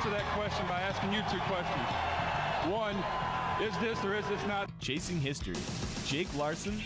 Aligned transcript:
answer 0.00 0.16
that 0.16 0.24
question 0.32 0.66
by 0.66 0.80
asking 0.80 1.12
you 1.12 1.20
two 1.30 1.38
questions. 1.40 2.72
One, 2.72 2.96
is 3.60 3.76
this 3.80 4.02
or 4.02 4.14
is 4.16 4.26
this 4.28 4.40
not? 4.46 4.70
Chasing 4.80 5.20
History. 5.20 5.56
Jake 6.06 6.34
Larson. 6.34 6.80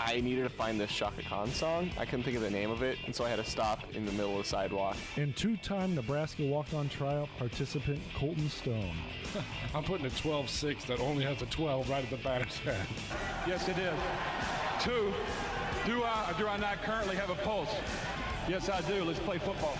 I 0.00 0.22
needed 0.22 0.44
to 0.44 0.48
find 0.48 0.80
this 0.80 0.90
Chaka 0.90 1.22
Khan 1.28 1.50
song. 1.50 1.90
I 1.98 2.06
couldn't 2.06 2.22
think 2.22 2.38
of 2.38 2.42
the 2.42 2.48
name 2.48 2.70
of 2.70 2.82
it, 2.82 2.96
and 3.04 3.14
so 3.14 3.22
I 3.22 3.28
had 3.28 3.36
to 3.36 3.44
stop 3.44 3.80
in 3.92 4.06
the 4.06 4.12
middle 4.12 4.38
of 4.38 4.44
the 4.44 4.48
sidewalk. 4.48 4.96
And 5.16 5.36
two-time 5.36 5.94
Nebraska 5.94 6.42
walk-on 6.42 6.88
tryout 6.88 7.28
participant 7.36 8.00
Colton 8.16 8.48
Stone. 8.48 8.96
I'm 9.74 9.84
putting 9.84 10.06
a 10.06 10.10
12-6 10.10 10.86
that 10.86 11.00
only 11.00 11.22
has 11.24 11.42
a 11.42 11.46
12 11.46 11.90
right 11.90 12.02
at 12.02 12.08
the 12.08 12.16
batter's 12.16 12.56
head. 12.60 12.86
Yes, 13.46 13.68
it 13.68 13.76
is. 13.76 13.98
Two, 14.80 15.12
do 15.84 16.02
I 16.02 16.30
or 16.30 16.38
do 16.38 16.48
I 16.48 16.56
not 16.56 16.82
currently 16.82 17.16
have 17.16 17.28
a 17.28 17.36
pulse? 17.36 17.74
Yes, 18.48 18.70
I 18.70 18.80
do. 18.80 19.04
Let's 19.04 19.20
play 19.20 19.36
football. 19.36 19.76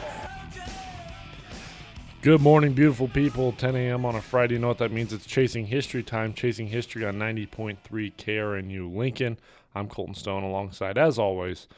Good 2.24 2.40
morning, 2.40 2.72
beautiful 2.72 3.06
people. 3.08 3.52
10 3.52 3.76
a.m. 3.76 4.06
on 4.06 4.14
a 4.14 4.22
Friday. 4.22 4.54
You 4.54 4.60
know 4.60 4.68
what 4.68 4.78
that 4.78 4.90
means? 4.90 5.12
It's 5.12 5.26
Chasing 5.26 5.66
History 5.66 6.02
time. 6.02 6.32
Chasing 6.32 6.68
History 6.68 7.04
on 7.04 7.16
90.3 7.16 7.76
KRNU 7.86 8.96
Lincoln. 8.96 9.38
I'm 9.74 9.88
Colton 9.90 10.14
Stone 10.14 10.42
alongside, 10.42 10.96
as 10.96 11.18
always, 11.18 11.68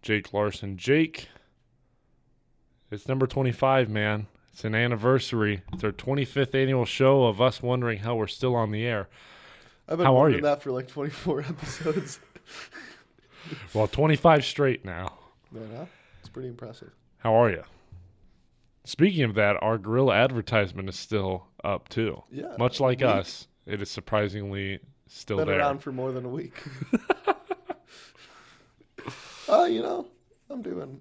Jake 0.00 0.32
Larson. 0.32 0.76
Jake, 0.76 1.26
it's 2.92 3.08
number 3.08 3.26
25, 3.26 3.88
man. 3.88 4.28
It's 4.52 4.62
an 4.62 4.76
anniversary. 4.76 5.62
It's 5.72 5.82
our 5.82 5.90
25th 5.90 6.54
annual 6.54 6.84
show 6.84 7.24
of 7.24 7.40
us 7.40 7.60
wondering 7.60 7.98
how 7.98 8.14
we're 8.14 8.28
still 8.28 8.54
on 8.54 8.70
the 8.70 8.86
air. 8.86 9.08
I've 9.88 9.96
been 9.96 10.06
How 10.06 10.22
are 10.22 10.30
you? 10.30 10.40
that 10.42 10.62
for 10.62 10.70
like 10.70 10.86
24 10.86 11.40
episodes. 11.48 12.20
Well, 13.74 13.88
25 13.88 14.44
straight 14.44 14.84
now. 14.84 15.14
Huh? 15.52 15.86
It's 16.20 16.28
pretty 16.28 16.48
impressive. 16.48 16.92
How 17.18 17.34
are 17.34 17.50
you? 17.50 17.64
Speaking 18.84 19.24
of 19.24 19.34
that, 19.34 19.56
our 19.62 19.78
gorilla 19.78 20.14
advertisement 20.14 20.88
is 20.88 20.96
still 20.96 21.46
up 21.62 21.88
too. 21.88 22.22
Yeah, 22.30 22.54
Much 22.58 22.80
like 22.80 23.02
us, 23.02 23.46
it 23.66 23.82
is 23.82 23.90
surprisingly 23.90 24.80
still 25.06 25.36
there. 25.36 25.46
Been 25.46 25.54
there. 25.58 25.66
around 25.66 25.78
for 25.80 25.92
more 25.92 26.12
than 26.12 26.24
a 26.24 26.28
week. 26.28 26.54
uh, 29.48 29.64
you 29.64 29.82
know, 29.82 30.06
I'm 30.48 30.62
doing 30.62 31.00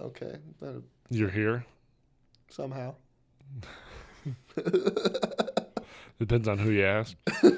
okay 0.00 0.36
uh, 0.64 0.72
You're 1.10 1.30
here. 1.30 1.64
somehow. 2.50 2.94
Depends 6.18 6.48
on 6.48 6.58
who 6.58 6.70
you 6.70 6.84
ask. 6.84 7.16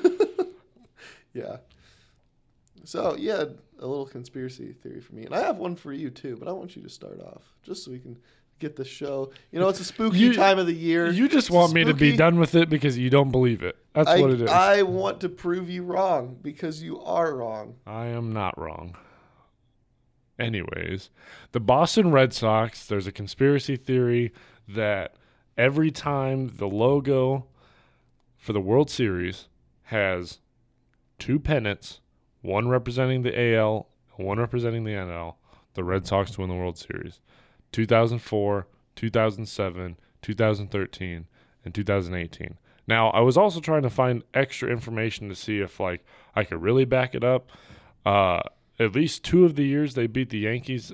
Yeah. 1.34 1.58
So 2.84 3.14
yeah, 3.16 3.44
a 3.78 3.86
little 3.86 4.06
conspiracy 4.06 4.72
theory 4.72 5.00
for 5.00 5.14
me, 5.14 5.24
and 5.24 5.34
I 5.34 5.40
have 5.40 5.58
one 5.58 5.76
for 5.76 5.92
you 5.92 6.10
too. 6.10 6.36
But 6.36 6.48
I 6.48 6.52
want 6.52 6.74
you 6.74 6.82
to 6.82 6.88
start 6.88 7.20
off 7.20 7.42
just 7.62 7.84
so 7.84 7.92
we 7.92 8.00
can 8.00 8.18
get 8.58 8.76
the 8.76 8.84
show. 8.84 9.30
You 9.52 9.60
know, 9.60 9.68
it's 9.68 9.80
a 9.80 9.84
spooky 9.84 10.18
You- 10.18 10.34
time 10.34 10.58
of 10.58 10.66
the 10.66 10.74
year. 10.74 11.08
You 11.10 11.28
just 11.28 11.48
It's 11.48 11.50
want 11.54 11.72
me 11.72 11.84
to 11.84 11.94
be 11.94 12.16
done 12.16 12.38
with 12.38 12.54
it 12.54 12.68
because 12.68 12.98
you 12.98 13.10
don't 13.10 13.30
believe 13.30 13.62
it. 13.62 13.76
That's 13.94 14.08
I, 14.08 14.20
what 14.20 14.30
it 14.30 14.40
is. 14.42 14.50
I 14.50 14.82
want 14.82 15.20
to 15.20 15.28
prove 15.28 15.68
you 15.70 15.82
wrong 15.84 16.38
because 16.42 16.82
you 16.82 17.00
are 17.00 17.34
wrong. 17.34 17.76
I 17.86 18.06
am 18.06 18.32
not 18.32 18.58
wrong. 18.58 18.96
Anyways, 20.38 21.10
the 21.52 21.60
Boston 21.60 22.12
Red 22.12 22.32
Sox, 22.32 22.86
there's 22.86 23.08
a 23.08 23.12
conspiracy 23.12 23.76
theory 23.76 24.32
that 24.68 25.14
every 25.56 25.90
time 25.90 26.52
the 26.56 26.68
logo 26.68 27.46
for 28.36 28.52
the 28.52 28.60
World 28.60 28.88
Series 28.88 29.48
has 29.84 30.38
two 31.18 31.40
pennants, 31.40 32.00
one 32.40 32.68
representing 32.68 33.22
the 33.22 33.36
AL 33.56 33.88
and 34.16 34.26
one 34.28 34.38
representing 34.38 34.84
the 34.84 34.92
NL, 34.92 35.34
the 35.74 35.82
Red 35.82 36.06
Sox 36.06 36.38
win 36.38 36.48
the 36.48 36.54
World 36.54 36.78
Series. 36.78 37.18
2004, 37.72 38.66
2007, 38.96 39.96
2013, 40.22 41.26
and 41.64 41.74
2018. 41.74 42.58
Now, 42.86 43.10
I 43.10 43.20
was 43.20 43.36
also 43.36 43.60
trying 43.60 43.82
to 43.82 43.90
find 43.90 44.22
extra 44.32 44.70
information 44.70 45.28
to 45.28 45.34
see 45.34 45.60
if 45.60 45.78
like 45.78 46.04
I 46.34 46.44
could 46.44 46.62
really 46.62 46.84
back 46.84 47.14
it 47.14 47.22
up. 47.22 47.50
Uh, 48.06 48.40
at 48.78 48.94
least 48.94 49.24
two 49.24 49.44
of 49.44 49.56
the 49.56 49.66
years 49.66 49.94
they 49.94 50.06
beat 50.06 50.30
the 50.30 50.38
Yankees 50.38 50.92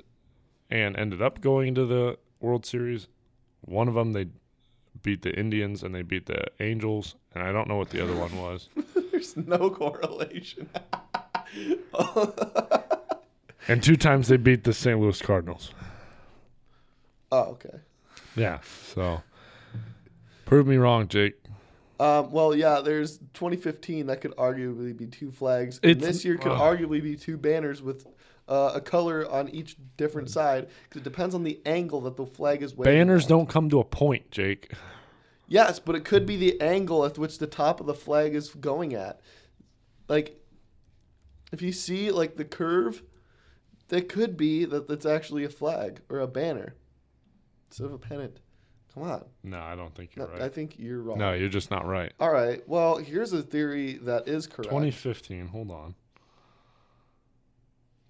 and 0.69 0.97
ended 0.97 1.21
up 1.21 1.39
going 1.39 1.75
to 1.75 1.85
the 1.85 2.17
World 2.39 2.65
Series. 2.65 3.07
One 3.61 3.87
of 3.87 3.93
them 3.93 4.11
they 4.11 4.27
beat 5.03 5.21
the 5.21 5.37
Indians 5.37 5.83
and 5.83 5.93
they 5.95 6.01
beat 6.01 6.25
the 6.25 6.45
Angels, 6.59 7.15
and 7.33 7.43
I 7.43 7.51
don't 7.51 7.67
know 7.67 7.77
what 7.77 7.89
the 7.89 8.03
other 8.03 8.15
one 8.15 8.35
was. 8.37 8.69
There's 9.11 9.37
no 9.37 9.69
correlation. 9.69 10.69
And 13.67 13.81
two 13.81 13.95
times 13.95 14.27
they 14.27 14.37
beat 14.37 14.63
the 14.63 14.73
St. 14.73 14.99
Louis 14.99 15.21
Cardinals. 15.21 15.71
Oh, 17.35 17.51
okay. 17.51 17.79
Yeah, 18.35 18.59
so 18.91 19.21
prove 20.45 20.67
me 20.67 20.77
wrong, 20.77 21.07
Jake. 21.07 21.35
Um, 21.99 22.31
well, 22.31 22.55
yeah, 22.55 22.81
there's 22.81 23.17
2015 23.33 24.07
that 24.07 24.21
could 24.21 24.35
arguably 24.35 24.95
be 24.95 25.05
two 25.07 25.31
flags. 25.31 25.79
And 25.81 25.91
It's- 25.91 26.05
this 26.05 26.25
year 26.25 26.37
could 26.37 26.51
ugh. 26.51 26.59
arguably 26.59 27.01
be 27.01 27.15
two 27.15 27.37
banners 27.37 27.81
with 27.81 28.05
uh, 28.47 28.73
a 28.75 28.81
color 28.81 29.27
on 29.29 29.49
each 29.49 29.75
different 29.97 30.29
side 30.29 30.67
because 30.83 31.01
it 31.01 31.03
depends 31.03 31.33
on 31.33 31.43
the 31.43 31.59
angle 31.65 32.01
that 32.01 32.15
the 32.15 32.25
flag 32.25 32.61
is 32.61 32.75
waving. 32.75 32.93
Banners 32.93 33.23
at. 33.23 33.29
don't 33.29 33.49
come 33.49 33.69
to 33.69 33.79
a 33.79 33.83
point, 33.83 34.29
Jake. 34.29 34.71
Yes, 35.47 35.79
but 35.79 35.95
it 35.95 36.05
could 36.05 36.25
be 36.25 36.37
the 36.37 36.59
angle 36.61 37.05
at 37.05 37.17
which 37.17 37.39
the 37.39 37.47
top 37.47 37.79
of 37.79 37.87
the 37.87 37.93
flag 37.93 38.35
is 38.35 38.49
going 38.49 38.93
at. 38.93 39.21
Like, 40.07 40.39
if 41.51 41.61
you 41.61 41.71
see 41.71 42.11
like 42.11 42.35
the 42.35 42.45
curve, 42.45 43.01
that 43.87 44.09
could 44.09 44.37
be 44.37 44.65
that 44.65 44.87
that's 44.87 45.05
actually 45.05 45.43
a 45.43 45.49
flag 45.49 46.01
or 46.09 46.19
a 46.19 46.27
banner 46.27 46.75
of 47.83 47.93
a 47.93 47.97
pennant. 47.97 48.39
Come 48.93 49.03
on, 49.03 49.25
No, 49.43 49.59
I 49.59 49.75
don't 49.75 49.93
think 49.93 50.15
you're 50.15 50.25
I 50.29 50.31
right. 50.31 50.41
I 50.43 50.49
think 50.49 50.79
you're 50.79 51.01
wrong. 51.01 51.17
No, 51.17 51.33
you're 51.33 51.49
just 51.49 51.69
not 51.69 51.85
right. 51.85 52.13
All 52.19 52.31
right. 52.31 52.61
Well, 52.65 52.95
here's 52.95 53.33
a 53.33 53.41
theory 53.41 53.93
that 54.03 54.27
is 54.29 54.47
correct. 54.47 54.69
2015. 54.69 55.47
Hold 55.47 55.69
on. 55.69 55.95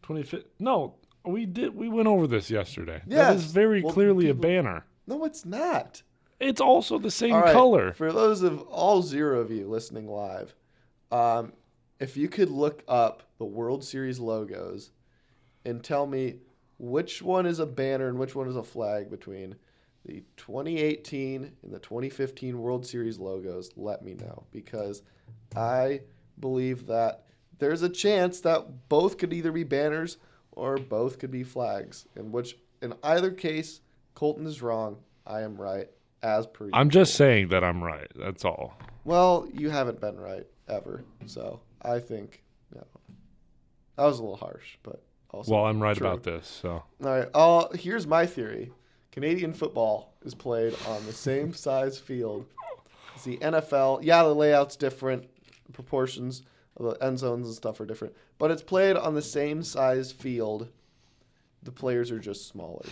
2015. 0.03 0.47
No, 0.59 0.95
we 1.25 1.45
did. 1.47 1.75
We 1.75 1.89
went 1.89 2.07
over 2.07 2.27
this 2.27 2.51
yesterday. 2.51 3.01
that 3.07 3.33
Yes. 3.33 3.37
is 3.37 3.51
very 3.51 3.81
Well, 3.81 3.93
clearly 3.93 4.29
a 4.29 4.35
banner. 4.35 4.85
No, 5.07 5.25
it's 5.25 5.43
not. 5.45 6.03
It's 6.39 6.61
also 6.61 6.99
the 6.99 7.09
same 7.11 7.33
right, 7.33 7.51
color. 7.53 7.93
For 7.93 8.11
those 8.11 8.41
of 8.43 8.61
all 8.63 9.01
zero 9.01 9.39
of 9.39 9.49
you 9.49 9.67
listening 9.67 10.07
live, 10.07 10.53
um, 11.11 11.53
if 11.99 12.15
you 12.17 12.27
could 12.27 12.49
look 12.49 12.83
up 12.87 13.23
the 13.39 13.45
World 13.45 13.83
Series 13.83 14.19
logos 14.19 14.91
and 15.63 15.83
tell 15.83 16.05
me 16.05 16.35
which 16.77 17.21
one 17.21 17.45
is 17.45 17.59
a 17.59 17.65
banner 17.65 18.07
and 18.07 18.19
which 18.19 18.35
one 18.35 18.47
is 18.47 18.55
a 18.55 18.63
flag 18.63 19.09
between 19.09 19.55
the 20.05 20.23
2018 20.37 21.51
and 21.63 21.73
the 21.73 21.79
2015 21.79 22.59
World 22.59 22.85
Series 22.85 23.17
logos, 23.17 23.71
let 23.75 24.03
me 24.03 24.13
know 24.13 24.43
because 24.51 25.01
I 25.55 26.01
believe 26.39 26.85
that 26.87 27.23
there's 27.57 27.81
a 27.81 27.89
chance 27.89 28.41
that 28.41 28.89
both 28.89 29.17
could 29.17 29.33
either 29.33 29.51
be 29.51 29.63
banners 29.63 30.17
or 30.51 30.77
both 30.77 31.19
could 31.19 31.31
be 31.31 31.43
flags. 31.43 32.05
In 32.15 32.31
which, 32.31 32.57
in 32.81 32.93
either 33.03 33.31
case, 33.31 33.81
Colton 34.13 34.45
is 34.45 34.61
wrong. 34.61 34.97
I 35.25 35.41
am 35.41 35.57
right, 35.57 35.89
as 36.21 36.45
per. 36.45 36.69
I'm 36.73 36.87
usual. 36.87 37.01
just 37.01 37.15
saying 37.15 37.49
that 37.49 37.63
I'm 37.63 37.83
right. 37.83 38.11
That's 38.15 38.45
all. 38.45 38.77
Well, 39.05 39.47
you 39.53 39.69
haven't 39.69 39.99
been 39.99 40.19
right 40.19 40.45
ever, 40.67 41.03
so 41.25 41.61
I 41.81 41.99
think 41.99 42.43
no. 42.73 42.83
That 43.97 44.05
was 44.05 44.19
a 44.19 44.21
little 44.21 44.37
harsh, 44.37 44.77
but 44.83 45.03
also. 45.35 45.53
Well, 45.53 45.65
I'm 45.65 45.81
right 45.81 45.97
true. 45.97 46.07
about 46.07 46.23
this. 46.23 46.47
So 46.47 46.69
All 46.71 46.83
right. 46.99 47.27
Uh, 47.33 47.67
here's 47.73 48.07
my 48.07 48.25
theory: 48.25 48.71
Canadian 49.11 49.53
football 49.53 50.13
is 50.23 50.33
played 50.33 50.73
on 50.87 51.05
the 51.05 51.13
same 51.13 51.53
size 51.53 51.99
field 51.99 52.45
as 53.15 53.23
the 53.23 53.37
NFL. 53.37 53.99
Yeah, 54.01 54.23
the 54.23 54.33
layout's 54.33 54.75
different, 54.75 55.25
proportions 55.73 56.43
of 56.77 56.85
the 56.85 57.05
end 57.05 57.19
zones 57.19 57.47
and 57.47 57.55
stuff 57.55 57.79
are 57.79 57.85
different, 57.85 58.15
but 58.37 58.51
it's 58.51 58.63
played 58.63 58.95
on 58.95 59.13
the 59.13 59.21
same 59.21 59.61
size 59.61 60.11
field. 60.11 60.69
The 61.63 61.71
players 61.71 62.11
are 62.11 62.19
just 62.19 62.47
smaller. 62.47 62.85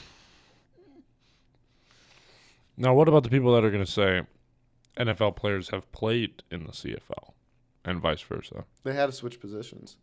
now, 2.75 2.93
what 2.93 3.07
about 3.07 3.23
the 3.23 3.29
people 3.29 3.53
that 3.53 3.63
are 3.63 3.71
going 3.71 3.85
to 3.85 3.91
say 3.91 4.23
NFL 4.97 5.35
players 5.35 5.69
have 5.69 5.89
played 5.91 6.43
in 6.51 6.63
the 6.63 6.71
CFL 6.71 7.33
and 7.85 8.01
vice 8.01 8.21
versa? 8.21 8.65
They 8.83 8.93
had 8.93 9.05
to 9.05 9.11
switch 9.11 9.39
positions. 9.39 9.97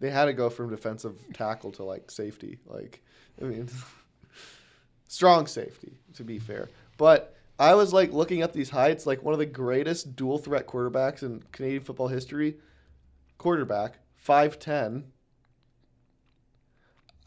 They 0.00 0.10
had 0.10 0.24
to 0.24 0.32
go 0.32 0.50
from 0.50 0.70
defensive 0.70 1.18
tackle 1.34 1.72
to 1.72 1.84
like 1.84 2.10
safety. 2.10 2.58
Like, 2.66 3.02
I 3.40 3.44
mean, 3.44 3.68
strong 5.08 5.46
safety 5.46 5.92
to 6.14 6.24
be 6.24 6.38
fair. 6.38 6.68
But 6.96 7.36
I 7.58 7.74
was 7.74 7.92
like 7.92 8.12
looking 8.12 8.40
at 8.40 8.54
these 8.54 8.70
heights, 8.70 9.06
like 9.06 9.22
one 9.22 9.34
of 9.34 9.38
the 9.38 9.46
greatest 9.46 10.16
dual 10.16 10.38
threat 10.38 10.66
quarterbacks 10.66 11.22
in 11.22 11.42
Canadian 11.52 11.82
football 11.82 12.08
history. 12.08 12.56
Quarterback, 13.36 13.98
five 14.16 14.58
ten. 14.58 15.04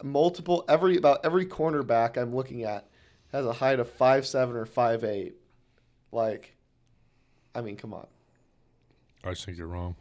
Multiple 0.03 0.65
every 0.67 0.97
about 0.97 1.23
every 1.23 1.45
cornerback 1.45 2.17
I'm 2.17 2.35
looking 2.35 2.63
at 2.63 2.89
has 3.31 3.45
a 3.45 3.53
height 3.53 3.79
of 3.79 3.89
five 3.89 4.25
seven 4.25 4.55
or 4.55 4.65
five 4.65 5.03
eight. 5.03 5.35
Like, 6.11 6.55
I 7.53 7.61
mean, 7.61 7.77
come 7.77 7.93
on. 7.93 8.07
I 9.23 9.29
just 9.31 9.45
think 9.45 9.57
you're 9.57 9.67
wrong. 9.67 9.95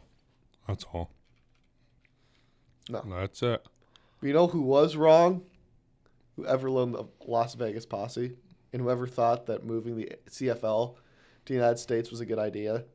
That's 0.67 0.85
all. 0.93 1.11
No. 2.89 3.03
That's 3.07 3.41
it. 3.43 3.65
You 4.21 4.33
know 4.33 4.47
who 4.47 4.61
was 4.61 4.95
wrong? 4.95 5.43
Whoever 6.35 6.69
loaned 6.69 6.95
the 6.95 7.05
Las 7.27 7.53
Vegas 7.55 7.85
posse 7.85 8.33
and 8.71 8.81
whoever 8.81 9.05
thought 9.07 9.45
that 9.45 9.65
moving 9.65 9.95
the 9.95 10.11
CFL 10.29 10.95
to 10.95 11.53
the 11.53 11.53
United 11.53 11.77
States 11.77 12.09
was 12.09 12.21
a 12.21 12.25
good 12.25 12.39
idea. 12.39 12.85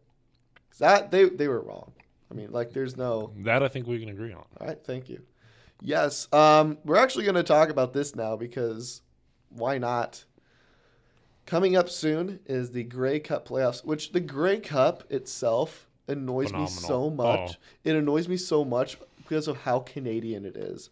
That 0.79 1.11
they 1.11 1.25
they 1.29 1.49
were 1.49 1.61
wrong. 1.61 1.93
I 2.31 2.35
mean, 2.35 2.50
like, 2.52 2.73
there's 2.73 2.96
no. 2.96 3.32
That 3.38 3.62
I 3.62 3.69
think 3.69 3.87
we 3.87 3.99
can 3.99 4.11
agree 4.11 4.32
on. 4.32 4.44
All 4.61 4.67
right, 4.67 4.79
thank 4.85 5.08
you. 5.08 5.23
Yes, 5.81 6.31
um, 6.32 6.76
we're 6.84 6.96
actually 6.96 7.25
going 7.25 7.37
to 7.37 7.43
talk 7.43 7.70
about 7.70 7.93
this 7.93 8.14
now 8.14 8.37
because 8.37 9.02
why 9.50 9.79
not? 9.79 10.25
Coming 11.46 11.76
up 11.76 11.88
soon 11.88 12.41
is 12.46 12.70
the 12.70 12.82
Grey 12.84 13.20
Cup 13.20 13.49
playoffs, 13.49 13.82
which 13.84 14.12
the 14.12 14.20
Grey 14.20 14.61
Cup 14.61 15.11
itself 15.11 15.88
annoys 16.06 16.52
me 16.52 16.67
so 16.67 17.08
Phenomenal. 17.11 17.14
much. 17.46 17.58
It 17.84 17.96
annoys 17.96 18.29
me 18.29 18.37
so 18.37 18.64
much 18.64 18.99
because 19.29 19.49
of 19.49 19.59
how 19.59 19.81
Canadian 19.81 20.45
it 20.45 20.57
is. 20.57 20.91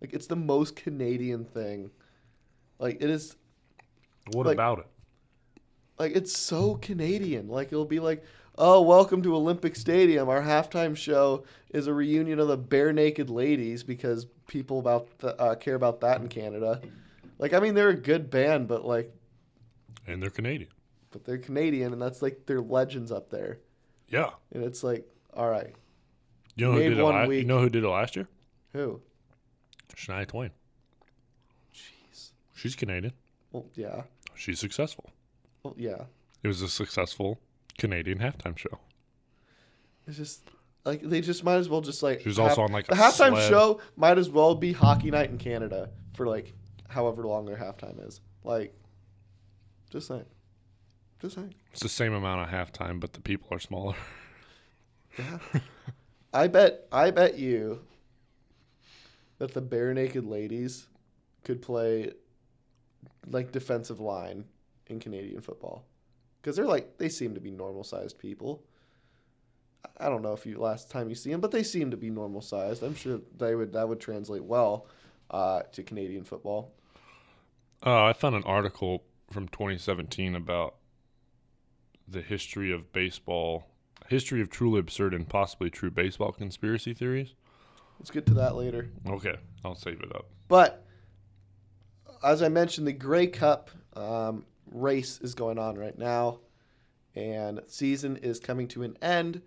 Like 0.00 0.12
it's 0.12 0.26
the 0.26 0.36
most 0.36 0.76
Canadian 0.76 1.44
thing. 1.44 1.90
Like 2.78 2.96
it 3.02 3.10
is 3.10 3.36
What 4.32 4.46
Like- 4.46 4.54
about 4.56 4.80
it? 4.80 4.86
like 5.98 6.14
it's 6.14 6.36
so 6.36 6.74
Canadian. 6.76 7.48
Like 7.48 7.68
it'll 7.68 7.84
be 7.84 7.98
like, 8.00 8.22
"Oh, 8.56 8.82
welcome 8.82 9.22
to 9.22 9.34
Olympic 9.34 9.74
Stadium. 9.74 10.28
Our 10.28 10.42
halftime 10.42 10.96
show 10.96 11.44
is 11.70 11.86
a 11.86 11.94
reunion 11.94 12.38
of 12.38 12.48
the 12.48 12.58
Barenaked 12.58 13.30
Ladies 13.30 13.82
because 13.82 14.26
people 14.46 14.78
about 14.80 15.08
the, 15.18 15.34
uh, 15.40 15.54
care 15.56 15.74
about 15.76 16.00
that 16.02 16.20
in 16.20 16.28
Canada." 16.28 16.80
Like 17.38 17.52
I 17.52 17.58
mean, 17.60 17.74
they're 17.74 17.88
a 17.88 17.96
good 17.96 18.28
band, 18.30 18.68
but 18.68 18.84
like, 18.84 19.12
And 20.06 20.22
they're 20.22 20.30
Canadian. 20.30 20.70
but 21.10 21.24
they're 21.24 21.38
Canadian, 21.38 21.92
and 21.92 22.00
that's 22.02 22.22
like 22.22 22.44
their 22.46 22.60
legends 22.60 23.10
up 23.10 23.30
there. 23.30 23.58
Yeah. 24.08 24.30
And 24.52 24.62
it's 24.62 24.82
like, 24.84 25.08
all 25.34 25.48
right, 25.50 25.74
You 26.58 26.66
know 26.66 26.72
who 26.72 26.80
did 26.80 26.98
it? 26.98 27.38
You 27.38 27.44
know 27.44 27.60
who 27.60 27.70
did 27.70 27.84
it 27.84 27.88
last 27.88 28.16
year? 28.16 28.28
who? 28.72 29.00
Shania 29.94 30.26
Twain. 30.26 30.50
Jeez. 31.72 32.30
She's 32.54 32.74
Canadian. 32.74 33.12
Well, 33.52 33.66
yeah. 33.74 34.02
She's 34.34 34.58
successful. 34.58 35.10
Well, 35.62 35.74
yeah. 35.76 36.04
It 36.42 36.48
was 36.48 36.60
a 36.62 36.68
successful 36.68 37.40
Canadian 37.78 38.18
halftime 38.18 38.56
show. 38.56 38.78
It's 40.06 40.16
just 40.16 40.42
like 40.84 41.02
they 41.02 41.20
just 41.20 41.44
might 41.44 41.56
as 41.56 41.68
well 41.68 41.80
just 41.80 42.02
like. 42.02 42.20
She 42.22 42.28
was 42.28 42.38
also 42.38 42.62
on, 42.62 42.72
like, 42.72 42.86
the 42.86 42.94
halftime 42.94 43.30
sled. 43.30 43.48
show 43.48 43.80
might 43.96 44.18
as 44.18 44.28
well 44.28 44.54
be 44.54 44.72
hockey 44.72 45.10
night 45.10 45.30
in 45.30 45.38
Canada 45.38 45.90
for 46.14 46.26
like 46.26 46.54
however 46.88 47.24
long 47.24 47.46
their 47.46 47.56
halftime 47.56 48.06
is. 48.06 48.20
Like, 48.44 48.74
just 49.90 50.08
saying, 50.08 50.24
just 51.20 51.34
saying. 51.34 51.54
It's 51.72 51.82
the 51.82 51.88
same 51.88 52.12
amount 52.12 52.40
of 52.42 52.48
halftime, 52.48 53.00
but 53.00 53.12
the 53.12 53.20
people 53.20 53.48
are 53.52 53.60
smaller. 53.60 53.94
Yeah. 55.18 55.38
I 56.32 56.46
bet. 56.46 56.86
I 56.92 57.10
bet 57.10 57.38
you 57.38 57.80
that 59.38 59.54
the 59.54 59.62
Barenaked 59.62 60.28
Ladies 60.28 60.86
could 61.44 61.62
play 61.62 62.12
like 63.30 63.52
defensive 63.52 64.00
line 64.00 64.44
in 64.88 64.98
Canadian 65.00 65.40
football 65.40 65.84
because 66.40 66.56
they're 66.56 66.66
like 66.66 66.98
they 66.98 67.08
seem 67.08 67.34
to 67.34 67.40
be 67.40 67.50
normal 67.50 67.84
sized 67.84 68.18
people. 68.18 68.64
I- 70.00 70.08
don't 70.08 70.22
know 70.22 70.32
if 70.32 70.44
you 70.44 70.58
last 70.58 70.90
time 70.90 71.08
you 71.08 71.14
see 71.14 71.30
them, 71.30 71.40
but 71.40 71.50
they 71.50 71.62
seem 71.62 71.90
to 71.90 71.96
be 71.96 72.10
normal 72.10 72.40
sized. 72.40 72.82
I'm 72.82 72.94
sure 72.94 73.20
they 73.36 73.54
would 73.54 73.72
that 73.72 73.88
would 73.88 74.00
translate 74.00 74.42
well 74.44 74.86
uh, 75.30 75.62
to 75.72 75.82
Canadian 75.82 76.24
football. 76.24 76.72
Uh, 77.84 78.04
I 78.04 78.12
found 78.12 78.34
an 78.34 78.42
article 78.44 79.04
from 79.30 79.46
2017 79.48 80.34
about 80.34 80.74
the 82.08 82.22
history 82.22 82.72
of 82.72 82.92
baseball, 82.92 83.66
history 84.08 84.40
of 84.40 84.50
truly 84.50 84.80
absurd 84.80 85.14
and 85.14 85.28
possibly 85.28 85.70
true 85.70 85.90
baseball 85.90 86.32
conspiracy 86.32 86.94
theories. 86.94 87.34
Let's 87.98 88.10
get 88.10 88.26
to 88.26 88.34
that 88.34 88.56
later. 88.56 88.88
Okay, 89.06 89.36
I'll 89.64 89.74
save 89.74 90.00
it 90.00 90.14
up. 90.14 90.26
But 90.48 90.84
as 92.24 92.42
I 92.42 92.48
mentioned, 92.48 92.86
the 92.86 92.92
Grey 92.92 93.26
Cup 93.26 93.70
um, 93.94 94.44
race 94.70 95.20
is 95.22 95.34
going 95.34 95.58
on 95.58 95.76
right 95.76 95.96
now, 95.96 96.40
and 97.14 97.60
season 97.66 98.16
is 98.18 98.40
coming 98.40 98.66
to 98.68 98.82
an 98.82 98.96
end. 99.02 99.42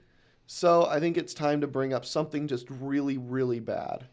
So 0.47 0.85
I 0.85 0.99
think 0.99 1.17
it's 1.17 1.33
time 1.33 1.61
to 1.61 1.67
bring 1.67 1.93
up 1.93 2.05
something 2.05 2.47
just 2.47 2.69
really, 2.69 3.17
really 3.17 3.59
bad, 3.59 4.05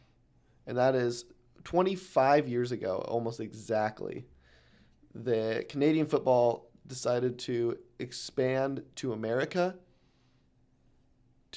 and 0.67 0.79
that 0.79 0.95
is 0.95 1.25
25 1.65 2.49
years 2.49 2.73
ago, 2.73 3.05
almost 3.09 3.41
exactly, 3.41 4.25
the 5.15 5.65
Canadian 5.69 6.07
football 6.07 6.71
decided 6.87 7.39
to 7.41 7.77
expand 7.99 8.83
to 8.97 9.13
America 9.13 9.75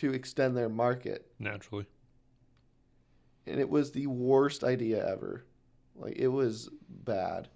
to 0.01 0.13
extend 0.13 0.57
their 0.57 0.67
market 0.67 1.31
Naturally, 1.37 1.85
and 3.45 3.59
it 3.59 3.69
was 3.69 3.91
the 3.91 4.07
worst 4.07 4.63
idea 4.63 5.07
ever. 5.07 5.45
Like 5.95 6.17
it 6.17 6.27
was 6.27 6.69
bad. 6.89 7.49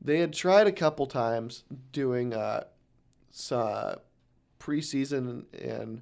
They 0.00 0.18
had 0.18 0.32
tried 0.32 0.66
a 0.66 0.72
couple 0.72 1.06
times 1.06 1.64
doing 1.92 2.32
uh, 2.32 2.64
uh, 3.50 3.96
preseason 4.58 5.44
and 5.62 6.00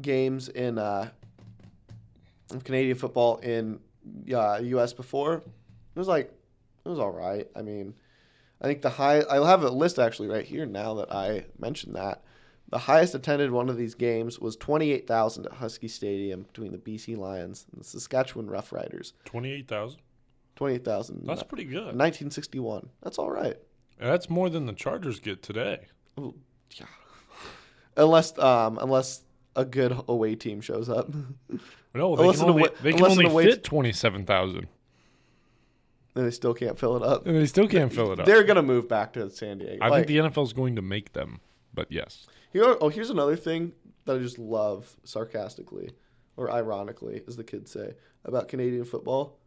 games 0.00 0.48
in 0.48 0.78
uh, 0.78 1.10
Canadian 2.64 2.96
football 2.96 3.36
in 3.38 3.80
uh, 4.34 4.60
U.S. 4.62 4.94
before. 4.94 5.34
It 5.34 5.98
was 5.98 6.08
like 6.08 6.32
it 6.86 6.88
was 6.88 6.98
all 6.98 7.12
right. 7.12 7.46
I 7.54 7.60
mean, 7.60 7.92
I 8.62 8.66
think 8.66 8.80
the 8.80 8.88
high. 8.88 9.22
I 9.28 9.46
have 9.46 9.62
a 9.62 9.68
list 9.68 9.98
actually 9.98 10.28
right 10.28 10.46
here 10.46 10.64
now 10.64 10.94
that 10.94 11.12
I 11.12 11.44
mentioned 11.58 11.96
that. 11.96 12.22
The 12.72 12.78
highest 12.78 13.14
attended 13.14 13.50
one 13.50 13.68
of 13.68 13.76
these 13.76 13.94
games 13.94 14.38
was 14.40 14.56
28,000 14.56 15.44
at 15.46 15.52
Husky 15.52 15.88
Stadium 15.88 16.42
between 16.42 16.72
the 16.72 16.78
BC 16.78 17.16
Lions 17.18 17.66
and 17.70 17.80
the 17.82 17.84
Saskatchewan 17.84 18.48
Roughriders. 18.48 19.12
28,000. 19.26 20.00
28,000. 20.56 21.26
That's 21.26 21.42
pretty 21.42 21.64
good. 21.64 21.94
1961. 21.94 22.88
That's 23.02 23.18
all 23.18 23.30
right. 23.30 23.56
That's 24.00 24.30
more 24.30 24.48
than 24.48 24.64
the 24.66 24.72
Chargers 24.72 25.20
get 25.20 25.42
today. 25.42 25.86
Oh, 26.16 26.34
yeah. 26.76 26.86
Unless 27.96 28.38
um 28.38 28.78
unless 28.80 29.22
a 29.54 29.64
good 29.66 29.94
away 30.08 30.34
team 30.34 30.60
shows 30.62 30.88
up. 30.88 31.08
No, 31.94 32.16
they 32.16 32.22
Unless 32.22 32.38
can 32.40 32.48
only, 32.48 32.62
away- 32.62 32.70
they 32.82 32.92
can 32.94 33.04
only 33.04 33.26
away- 33.26 33.44
fit 33.50 33.64
27,000. 33.64 34.66
and 36.14 36.26
they 36.26 36.30
still 36.30 36.54
can't 36.54 36.78
fill 36.78 36.96
it 36.96 37.02
up. 37.02 37.26
And 37.26 37.36
they 37.36 37.44
still 37.44 37.68
can't 37.68 37.92
fill 37.92 38.12
it 38.12 38.18
up. 38.20 38.24
They're 38.24 38.44
gonna 38.44 38.62
move 38.62 38.88
back 38.88 39.12
to 39.12 39.28
San 39.28 39.58
Diego. 39.58 39.76
I 39.84 39.88
Like, 39.90 40.06
think 40.06 40.24
the 40.24 40.30
NFL 40.30 40.44
is 40.44 40.54
going 40.54 40.76
to 40.76 40.80
make 40.82 41.12
them, 41.12 41.40
but 41.74 41.90
yes. 41.90 42.26
Here, 42.52 42.76
oh, 42.80 42.88
here's 42.88 43.10
another 43.10 43.36
thing 43.36 43.72
that 44.04 44.16
I 44.16 44.18
just 44.18 44.38
love 44.38 44.94
sarcastically, 45.04 45.90
or 46.36 46.50
ironically, 46.50 47.22
as 47.26 47.36
the 47.36 47.44
kids 47.44 47.70
say, 47.70 47.94
about 48.24 48.48
Canadian 48.48 48.84
football. 48.84 49.38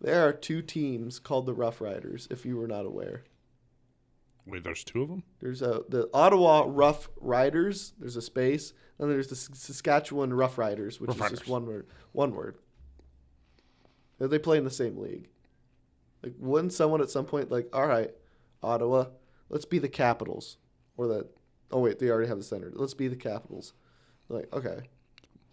There 0.00 0.26
are 0.28 0.32
two 0.32 0.60
teams 0.62 1.18
called 1.18 1.46
the 1.46 1.54
Rough 1.54 1.80
Riders, 1.80 2.28
if 2.30 2.44
you 2.44 2.56
were 2.56 2.66
not 2.68 2.84
aware. 2.86 3.24
Wait, 4.46 4.62
there's 4.62 4.84
two 4.84 5.02
of 5.02 5.08
them? 5.08 5.22
There's 5.40 5.62
a 5.62 5.82
the 5.88 6.10
Ottawa 6.12 6.64
Rough 6.66 7.08
Riders. 7.18 7.94
There's 7.98 8.16
a 8.16 8.20
space, 8.22 8.74
and 8.98 9.10
there's 9.10 9.28
the 9.28 9.36
Saskatchewan 9.36 10.34
Rough 10.34 10.58
Riders, 10.58 11.00
which 11.00 11.08
Rough 11.08 11.16
is 11.16 11.22
Riders. 11.22 11.38
just 11.38 11.50
one 11.50 11.64
word. 11.66 11.86
One 12.12 12.34
word. 12.34 12.58
They- 14.18 14.26
They 14.26 14.38
play 14.38 14.58
in 14.58 14.64
the 14.64 14.70
same 14.70 14.98
league. 14.98 15.28
Like, 16.22 16.34
wouldn't 16.38 16.72
someone 16.74 17.00
at 17.00 17.10
some 17.10 17.24
point 17.26 17.50
like, 17.50 17.74
all 17.74 17.86
right, 17.86 18.10
Ottawa, 18.62 19.06
let's 19.48 19.64
be 19.64 19.78
the 19.78 19.88
Capitals, 19.88 20.58
or 20.96 21.06
the 21.06 21.26
oh 21.70 21.80
wait, 21.80 21.98
they 21.98 22.10
already 22.10 22.28
have 22.28 22.38
the 22.38 22.44
Center. 22.44 22.70
Let's 22.74 22.94
be 22.94 23.08
the 23.08 23.16
Capitals. 23.16 23.72
Like, 24.28 24.52
okay. 24.52 24.76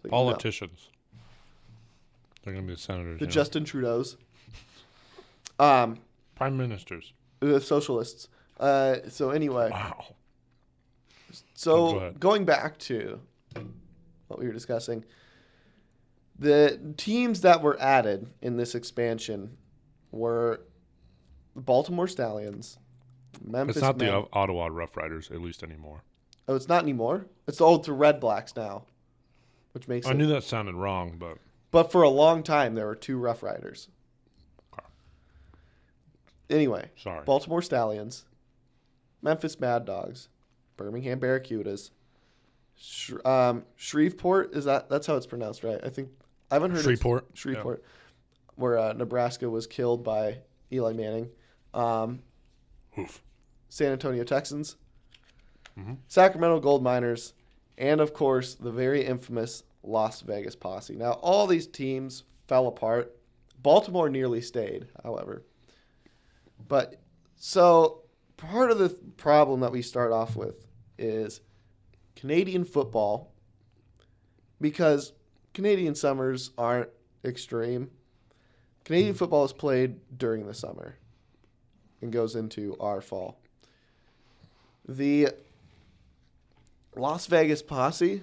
Like, 0.02 0.04
no. 0.04 0.10
Politicians. 0.10 0.88
They're 2.42 2.52
going 2.52 2.66
to 2.66 2.70
be 2.70 2.74
the 2.74 2.80
senators. 2.80 3.20
The? 3.20 3.26
Justin 3.26 3.64
Trudeau's. 3.64 4.16
Um, 5.58 5.98
Prime 6.34 6.56
ministers. 6.56 7.12
the 7.40 7.60
socialists. 7.60 8.28
Uh, 8.58 8.96
so 9.08 9.30
anyway. 9.30 9.70
Wow. 9.70 10.06
So 11.54 11.92
Go 11.92 12.12
going 12.18 12.44
back 12.44 12.78
to 12.78 13.20
what 14.26 14.40
we 14.40 14.46
were 14.46 14.52
discussing, 14.52 15.04
the 16.38 16.94
teams 16.96 17.42
that 17.42 17.62
were 17.62 17.80
added 17.80 18.26
in 18.40 18.56
this 18.56 18.74
expansion 18.74 19.56
were 20.10 20.62
the 21.54 21.60
Baltimore 21.60 22.08
Stallions, 22.08 22.78
Memphis. 23.44 23.76
It's 23.76 23.82
not 23.82 23.98
the 23.98 24.26
Ottawa 24.32 24.68
Rough 24.70 24.96
Riders, 24.96 25.30
at 25.30 25.40
least 25.40 25.62
anymore. 25.62 26.02
oh, 26.48 26.54
it's 26.54 26.68
not 26.68 26.82
anymore. 26.82 27.26
It's 27.46 27.58
the 27.58 27.64
Ottawa 27.66 27.96
Red 27.96 28.20
Blacks 28.20 28.54
now, 28.56 28.84
which 29.72 29.88
makes 29.88 30.06
I 30.06 30.10
it. 30.10 30.16
knew 30.16 30.26
that 30.28 30.44
sounded 30.44 30.74
wrong, 30.74 31.16
but 31.18 31.38
But 31.70 31.90
for 31.92 32.02
a 32.02 32.08
long 32.08 32.42
time, 32.42 32.74
there 32.74 32.86
were 32.86 32.94
two 32.96 33.16
Rough 33.18 33.42
Riders. 33.42 33.88
Anyway, 36.50 36.90
sorry. 36.96 37.24
Baltimore 37.24 37.62
Stallions, 37.62 38.24
Memphis 39.22 39.58
Mad 39.58 39.84
Dogs, 39.86 40.28
Birmingham 40.76 41.18
Barracudas, 41.18 41.90
Sh- 42.76 43.12
um, 43.24 43.64
Shreveport 43.76 44.54
is 44.54 44.64
that 44.66 44.88
that's 44.90 45.06
how 45.06 45.16
it's 45.16 45.26
pronounced, 45.26 45.62
right? 45.64 45.80
I 45.82 45.88
think 45.88 46.10
I 46.50 46.56
haven't 46.56 46.72
heard 46.72 46.80
it's- 46.80 46.84
Shreveport? 46.98 47.26
Yeah. 47.30 47.34
Shreveport, 47.40 47.84
where 48.56 48.78
uh, 48.78 48.92
Nebraska 48.92 49.48
was 49.48 49.66
killed 49.66 50.04
by 50.04 50.38
Eli 50.70 50.92
Manning. 50.92 51.30
Um, 51.72 52.20
Oof. 52.98 53.22
San 53.68 53.92
Antonio 53.92 54.24
Texans, 54.24 54.76
Mm-hmm. 55.78 55.94
Sacramento 56.06 56.60
Gold 56.60 56.82
Miners, 56.82 57.32
and 57.78 58.00
of 58.00 58.12
course 58.12 58.54
the 58.54 58.70
very 58.70 59.04
infamous 59.04 59.64
Las 59.82 60.20
Vegas 60.20 60.54
Posse. 60.54 60.94
Now 60.94 61.12
all 61.12 61.46
these 61.46 61.66
teams 61.66 62.24
fell 62.46 62.66
apart. 62.66 63.16
Baltimore 63.62 64.10
nearly 64.10 64.40
stayed, 64.40 64.88
however. 65.02 65.44
But 66.68 67.00
so 67.36 68.02
part 68.36 68.70
of 68.70 68.78
the 68.78 68.90
problem 69.16 69.60
that 69.60 69.72
we 69.72 69.82
start 69.82 70.12
off 70.12 70.36
with 70.36 70.66
is 70.98 71.40
Canadian 72.16 72.64
football 72.64 73.32
because 74.60 75.12
Canadian 75.54 75.94
summers 75.94 76.50
aren't 76.58 76.90
extreme. 77.24 77.90
Canadian 78.84 79.14
football 79.14 79.44
is 79.44 79.52
played 79.52 80.00
during 80.18 80.46
the 80.46 80.54
summer 80.54 80.96
and 82.02 82.12
goes 82.12 82.36
into 82.36 82.76
our 82.78 83.00
fall. 83.00 83.38
The 84.86 85.28
Las 86.96 87.26
Vegas 87.26 87.62
Posse, 87.62 88.22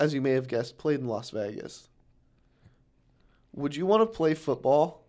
as 0.00 0.14
you 0.14 0.20
may 0.20 0.32
have 0.32 0.48
guessed, 0.48 0.78
played 0.78 0.98
in 0.98 1.06
Las 1.06 1.30
Vegas. 1.30 1.88
Would 3.54 3.76
you 3.76 3.86
want 3.86 4.02
to 4.02 4.06
play 4.06 4.34
football 4.34 5.04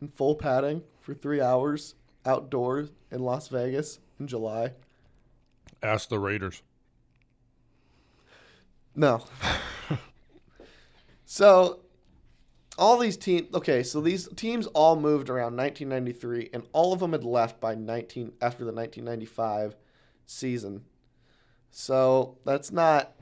in 0.00 0.08
full 0.08 0.34
padding 0.34 0.82
for 1.00 1.14
three 1.14 1.40
hours 1.40 1.94
outdoors 2.26 2.90
in 3.10 3.20
Las 3.20 3.48
Vegas 3.48 4.00
in 4.18 4.26
July? 4.26 4.72
Ask 5.82 6.08
the 6.08 6.18
Raiders. 6.18 6.62
No. 8.94 9.24
so 11.24 11.80
all 12.80 12.96
these 12.96 13.18
teams 13.18 13.54
okay, 13.54 13.82
so 13.82 14.00
these 14.00 14.26
teams 14.34 14.66
all 14.68 14.96
moved 14.96 15.28
around 15.28 15.54
1993 15.54 16.48
and 16.54 16.66
all 16.72 16.94
of 16.94 16.98
them 16.98 17.12
had 17.12 17.22
left 17.22 17.60
by 17.60 17.74
19 17.74 18.32
after 18.40 18.64
the 18.64 18.72
1995 18.72 19.76
season. 20.24 20.82
So 21.70 22.38
that's 22.44 22.72
not 22.72 23.12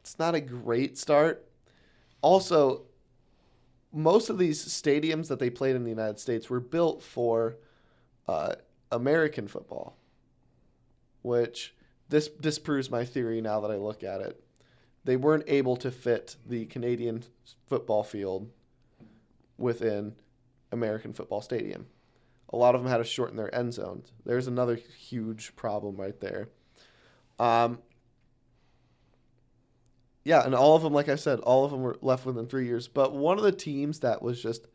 it's 0.00 0.18
not 0.18 0.34
a 0.34 0.40
great 0.40 0.96
start. 0.96 1.46
Also, 2.22 2.86
most 3.92 4.30
of 4.30 4.38
these 4.38 4.64
stadiums 4.64 5.28
that 5.28 5.38
they 5.38 5.50
played 5.50 5.76
in 5.76 5.84
the 5.84 5.90
United 5.90 6.18
States 6.18 6.48
were 6.48 6.60
built 6.60 7.02
for 7.02 7.56
uh, 8.28 8.54
American 8.90 9.46
football, 9.46 9.96
which 11.22 11.74
this 12.08 12.28
disproves 12.28 12.90
my 12.90 13.04
theory 13.04 13.40
now 13.42 13.60
that 13.60 13.70
I 13.70 13.76
look 13.76 14.02
at 14.02 14.22
it. 14.22 14.42
They 15.04 15.16
weren't 15.16 15.44
able 15.46 15.76
to 15.76 15.90
fit 15.90 16.36
the 16.46 16.64
Canadian 16.66 17.24
football 17.68 18.02
field 18.02 18.50
within 19.60 20.14
American 20.72 21.12
football 21.12 21.40
stadium. 21.40 21.86
A 22.52 22.56
lot 22.56 22.74
of 22.74 22.82
them 22.82 22.90
had 22.90 22.98
to 22.98 23.04
shorten 23.04 23.36
their 23.36 23.54
end 23.54 23.72
zones. 23.72 24.12
There's 24.24 24.48
another 24.48 24.74
huge 24.74 25.54
problem 25.54 25.96
right 25.96 26.18
there. 26.20 26.48
Um, 27.38 27.78
yeah, 30.24 30.44
and 30.44 30.54
all 30.54 30.74
of 30.74 30.82
them, 30.82 30.92
like 30.92 31.08
I 31.08 31.14
said, 31.14 31.38
all 31.40 31.64
of 31.64 31.70
them 31.70 31.82
were 31.82 31.96
left 32.02 32.26
within 32.26 32.46
three 32.46 32.66
years. 32.66 32.88
But 32.88 33.14
one 33.14 33.38
of 33.38 33.44
the 33.44 33.52
teams 33.52 34.00
that 34.00 34.20
was 34.20 34.42
just 34.42 34.66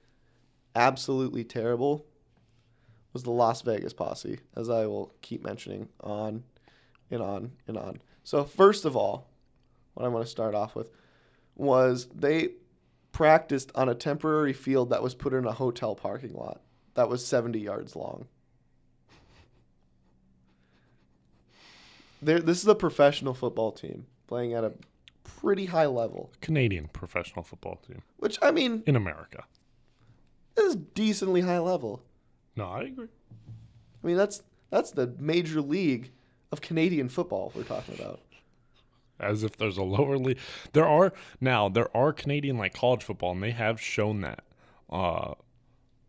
absolutely 0.75 1.43
terrible 1.43 2.05
was 3.13 3.23
the 3.23 3.31
Las 3.31 3.61
Vegas 3.61 3.93
Posse, 3.93 4.39
as 4.55 4.69
I 4.69 4.87
will 4.87 5.13
keep 5.21 5.43
mentioning 5.43 5.87
on 6.01 6.43
and 7.11 7.21
on 7.21 7.51
and 7.67 7.77
on. 7.77 8.01
So, 8.23 8.43
first 8.43 8.85
of 8.85 8.95
all, 8.95 9.27
what 9.93 10.05
I 10.05 10.09
want 10.09 10.25
to 10.25 10.31
start 10.31 10.55
off 10.55 10.75
with 10.75 10.87
was 11.55 12.07
they 12.13 12.49
practiced 13.15 13.71
on 13.75 13.87
a 13.87 13.95
temporary 13.95 14.51
field 14.51 14.89
that 14.89 15.01
was 15.01 15.15
put 15.15 15.33
in 15.33 15.45
a 15.45 15.51
hotel 15.53 15.95
parking 15.95 16.33
lot 16.33 16.59
that 16.95 17.07
was 17.07 17.25
70 17.25 17.57
yards 17.57 17.95
long. 17.95 18.27
There, 22.21 22.39
this 22.39 22.61
is 22.61 22.67
a 22.67 22.75
professional 22.75 23.33
football 23.33 23.71
team 23.71 24.05
playing 24.27 24.53
at 24.53 24.65
a 24.65 24.73
pretty 25.23 25.63
high 25.67 25.85
level, 25.85 26.33
Canadian 26.41 26.89
professional 26.89 27.43
football 27.43 27.77
team 27.87 28.01
which 28.17 28.37
I 28.41 28.51
mean 28.51 28.83
in 28.85 28.97
America. 28.97 29.45
is 30.57 30.75
decently 30.75 31.39
high 31.39 31.59
level. 31.59 32.01
No, 32.57 32.65
I 32.65 32.81
agree. 32.81 33.07
I 34.03 34.07
mean 34.07 34.17
that's 34.17 34.43
that's 34.71 34.91
the 34.91 35.15
major 35.19 35.61
league 35.61 36.11
of 36.51 36.59
Canadian 36.59 37.07
football 37.07 37.53
we're 37.55 37.63
talking 37.63 37.95
about. 37.95 38.19
As 39.19 39.43
if 39.43 39.55
there's 39.57 39.77
a 39.77 39.83
lower 39.83 40.17
league. 40.17 40.39
There 40.73 40.87
are 40.87 41.13
now 41.39 41.69
there 41.69 41.95
are 41.95 42.11
Canadian 42.11 42.57
like 42.57 42.73
college 42.73 43.03
football, 43.03 43.31
and 43.31 43.41
they 43.41 43.51
have 43.51 43.79
shown 43.79 44.21
that, 44.21 44.43
uh, 44.89 45.35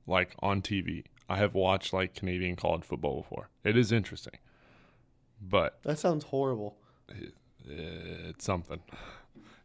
like 0.07 0.35
on 0.41 0.61
TV. 0.63 1.05
I 1.29 1.37
have 1.37 1.55
watched 1.55 1.93
like 1.93 2.15
Canadian 2.15 2.57
college 2.57 2.83
football 2.85 3.23
before. 3.23 3.49
It 3.65 3.77
is 3.77 3.93
interesting, 3.93 4.39
but 5.41 5.79
That 5.85 5.99
sounds 5.99 6.25
horrible. 6.25 6.77
it's 7.69 8.45
something. 8.45 8.81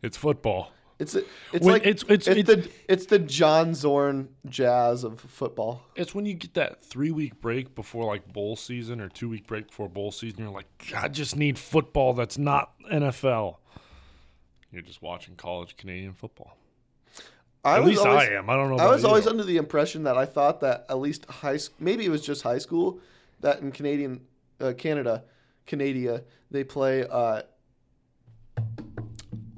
It's 0.02 0.18
football. 0.18 0.72
It's 1.02 1.16
it's 1.16 1.66
When 1.66 1.74
like 1.74 1.86
it's- 1.86 2.04
it's- 2.04 2.28
it's, 2.28 2.50
it's- 2.50 2.66
the 2.66 2.72
it's 2.88 3.06
the 3.08 3.18
John 3.20 3.74
Zorn 3.74 4.30
jazz 4.48 5.04
of 5.04 5.20
football. 5.20 5.82
It's 5.96 6.14
when 6.14 6.26
you 6.26 6.36
get 6.36 6.54
that 6.54 6.82
three 6.82 7.12
week 7.12 7.42
break 7.42 7.74
before 7.76 8.06
like 8.06 8.32
bowl 8.32 8.56
season 8.56 9.02
or 9.02 9.10
two 9.10 9.28
week 9.30 9.48
break 9.48 9.68
before 9.68 9.90
bowl 9.90 10.12
season. 10.12 10.40
You're 10.44 10.52
like, 10.52 10.68
I 10.96 11.08
just 11.08 11.36
need 11.36 11.58
football 11.58 12.14
that's 12.14 12.38
not 12.38 12.74
NFL. 12.92 13.58
You're 14.72 14.84
just 14.84 15.02
watching 15.02 15.36
college 15.36 15.76
Canadian 15.76 16.14
football. 16.14 16.56
I 17.64 17.78
At 17.78 17.86
least 17.86 18.06
always, 18.06 18.30
I 18.30 18.34
am. 18.34 18.50
I 18.50 18.56
don't 18.56 18.70
know. 18.70 18.78
I 18.78 18.90
was 18.90 19.04
always 19.06 19.28
under 19.28 19.44
the 19.44 19.58
impression 19.58 20.04
that 20.04 20.18
I 20.18 20.26
thought 20.26 20.62
that 20.62 20.86
at 20.90 21.00
least 21.00 21.26
high 21.26 21.58
maybe 21.80 22.06
it 22.06 22.10
was 22.10 22.22
just 22.22 22.42
high 22.42 22.58
school, 22.58 23.00
that 23.42 23.60
in 23.62 23.72
Canadian, 23.72 24.22
uh, 24.60 24.74
Canada, 24.78 25.24
Canada, 25.66 26.24
they 26.50 26.64
play 26.64 27.06
uh, 27.08 27.42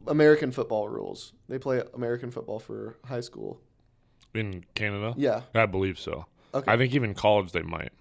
American 0.07 0.51
football 0.51 0.89
rules. 0.89 1.33
They 1.47 1.59
play 1.59 1.81
American 1.93 2.31
football 2.31 2.59
for 2.59 2.97
high 3.05 3.21
school. 3.21 3.61
in 4.33 4.65
Canada. 4.75 5.13
Yeah. 5.17 5.41
I 5.53 5.65
believe 5.65 5.99
so. 5.99 6.25
Okay. 6.53 6.71
I 6.71 6.77
think 6.77 6.93
even 6.93 7.13
college 7.13 7.51
they 7.51 7.61
might. 7.61 7.91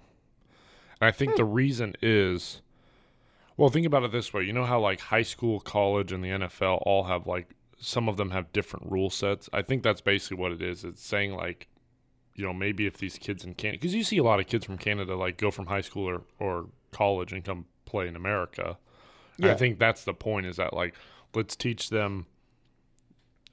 And 1.00 1.08
I 1.08 1.10
think 1.10 1.36
the 1.36 1.44
hmm. 1.44 1.52
reason 1.52 1.94
is, 2.00 2.62
well, 3.56 3.68
think 3.68 3.86
about 3.86 4.04
it 4.04 4.12
this 4.12 4.32
way. 4.32 4.42
You 4.44 4.52
know 4.52 4.64
how 4.64 4.80
like 4.80 5.00
high 5.00 5.22
school, 5.22 5.60
college, 5.60 6.12
and 6.12 6.22
the 6.22 6.28
NFL 6.28 6.82
all 6.86 7.04
have 7.04 7.26
like 7.26 7.54
some 7.78 8.08
of 8.08 8.16
them 8.16 8.30
have 8.30 8.52
different 8.52 8.90
rule 8.90 9.10
sets. 9.10 9.48
I 9.52 9.62
think 9.62 9.82
that's 9.82 10.00
basically 10.00 10.36
what 10.36 10.52
it 10.52 10.62
is. 10.62 10.84
It's 10.84 11.04
saying 11.04 11.34
like, 11.34 11.68
you 12.34 12.44
know, 12.44 12.52
maybe 12.52 12.86
if 12.86 12.98
these 12.98 13.18
kids 13.18 13.44
in 13.44 13.54
Canada, 13.54 13.78
because 13.80 13.94
you 13.94 14.04
see 14.04 14.18
a 14.18 14.22
lot 14.22 14.40
of 14.40 14.46
kids 14.46 14.64
from 14.64 14.78
Canada 14.78 15.16
like 15.16 15.36
go 15.36 15.50
from 15.50 15.66
high 15.66 15.80
school 15.80 16.08
or, 16.08 16.22
or 16.38 16.66
college 16.92 17.32
and 17.32 17.44
come 17.44 17.66
play 17.84 18.06
in 18.06 18.16
America. 18.16 18.78
And 19.38 19.50
I 19.50 19.54
think 19.54 19.78
that's 19.78 20.04
the 20.04 20.14
point 20.14 20.46
is 20.46 20.56
that 20.56 20.72
like 20.72 20.94
let's 21.34 21.56
teach 21.56 21.90
them 21.90 22.26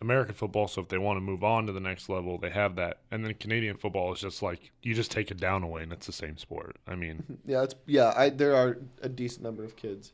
American 0.01 0.33
football 0.33 0.67
so 0.67 0.81
if 0.81 0.87
they 0.87 0.97
want 0.97 1.17
to 1.17 1.21
move 1.21 1.43
on 1.43 1.65
to 1.65 1.73
the 1.73 1.79
next 1.79 2.07
level 2.07 2.37
they 2.37 2.49
have 2.49 2.75
that 2.75 2.99
and 3.11 3.25
then 3.25 3.33
Canadian 3.33 3.75
football 3.75 4.13
is 4.13 4.21
just 4.21 4.41
like 4.41 4.71
you 4.81 4.93
just 4.93 5.11
take 5.11 5.29
it 5.29 5.37
down 5.37 5.61
away 5.63 5.83
and 5.83 5.91
it's 5.91 6.05
the 6.05 6.13
same 6.13 6.37
sport. 6.37 6.77
I 6.87 6.95
mean 6.95 7.37
Yeah, 7.45 7.63
it's 7.63 7.75
yeah. 7.85 8.13
I 8.15 8.29
there 8.29 8.55
are 8.55 8.77
a 9.01 9.09
decent 9.09 9.43
number 9.43 9.63
of 9.63 9.75
kids 9.75 10.13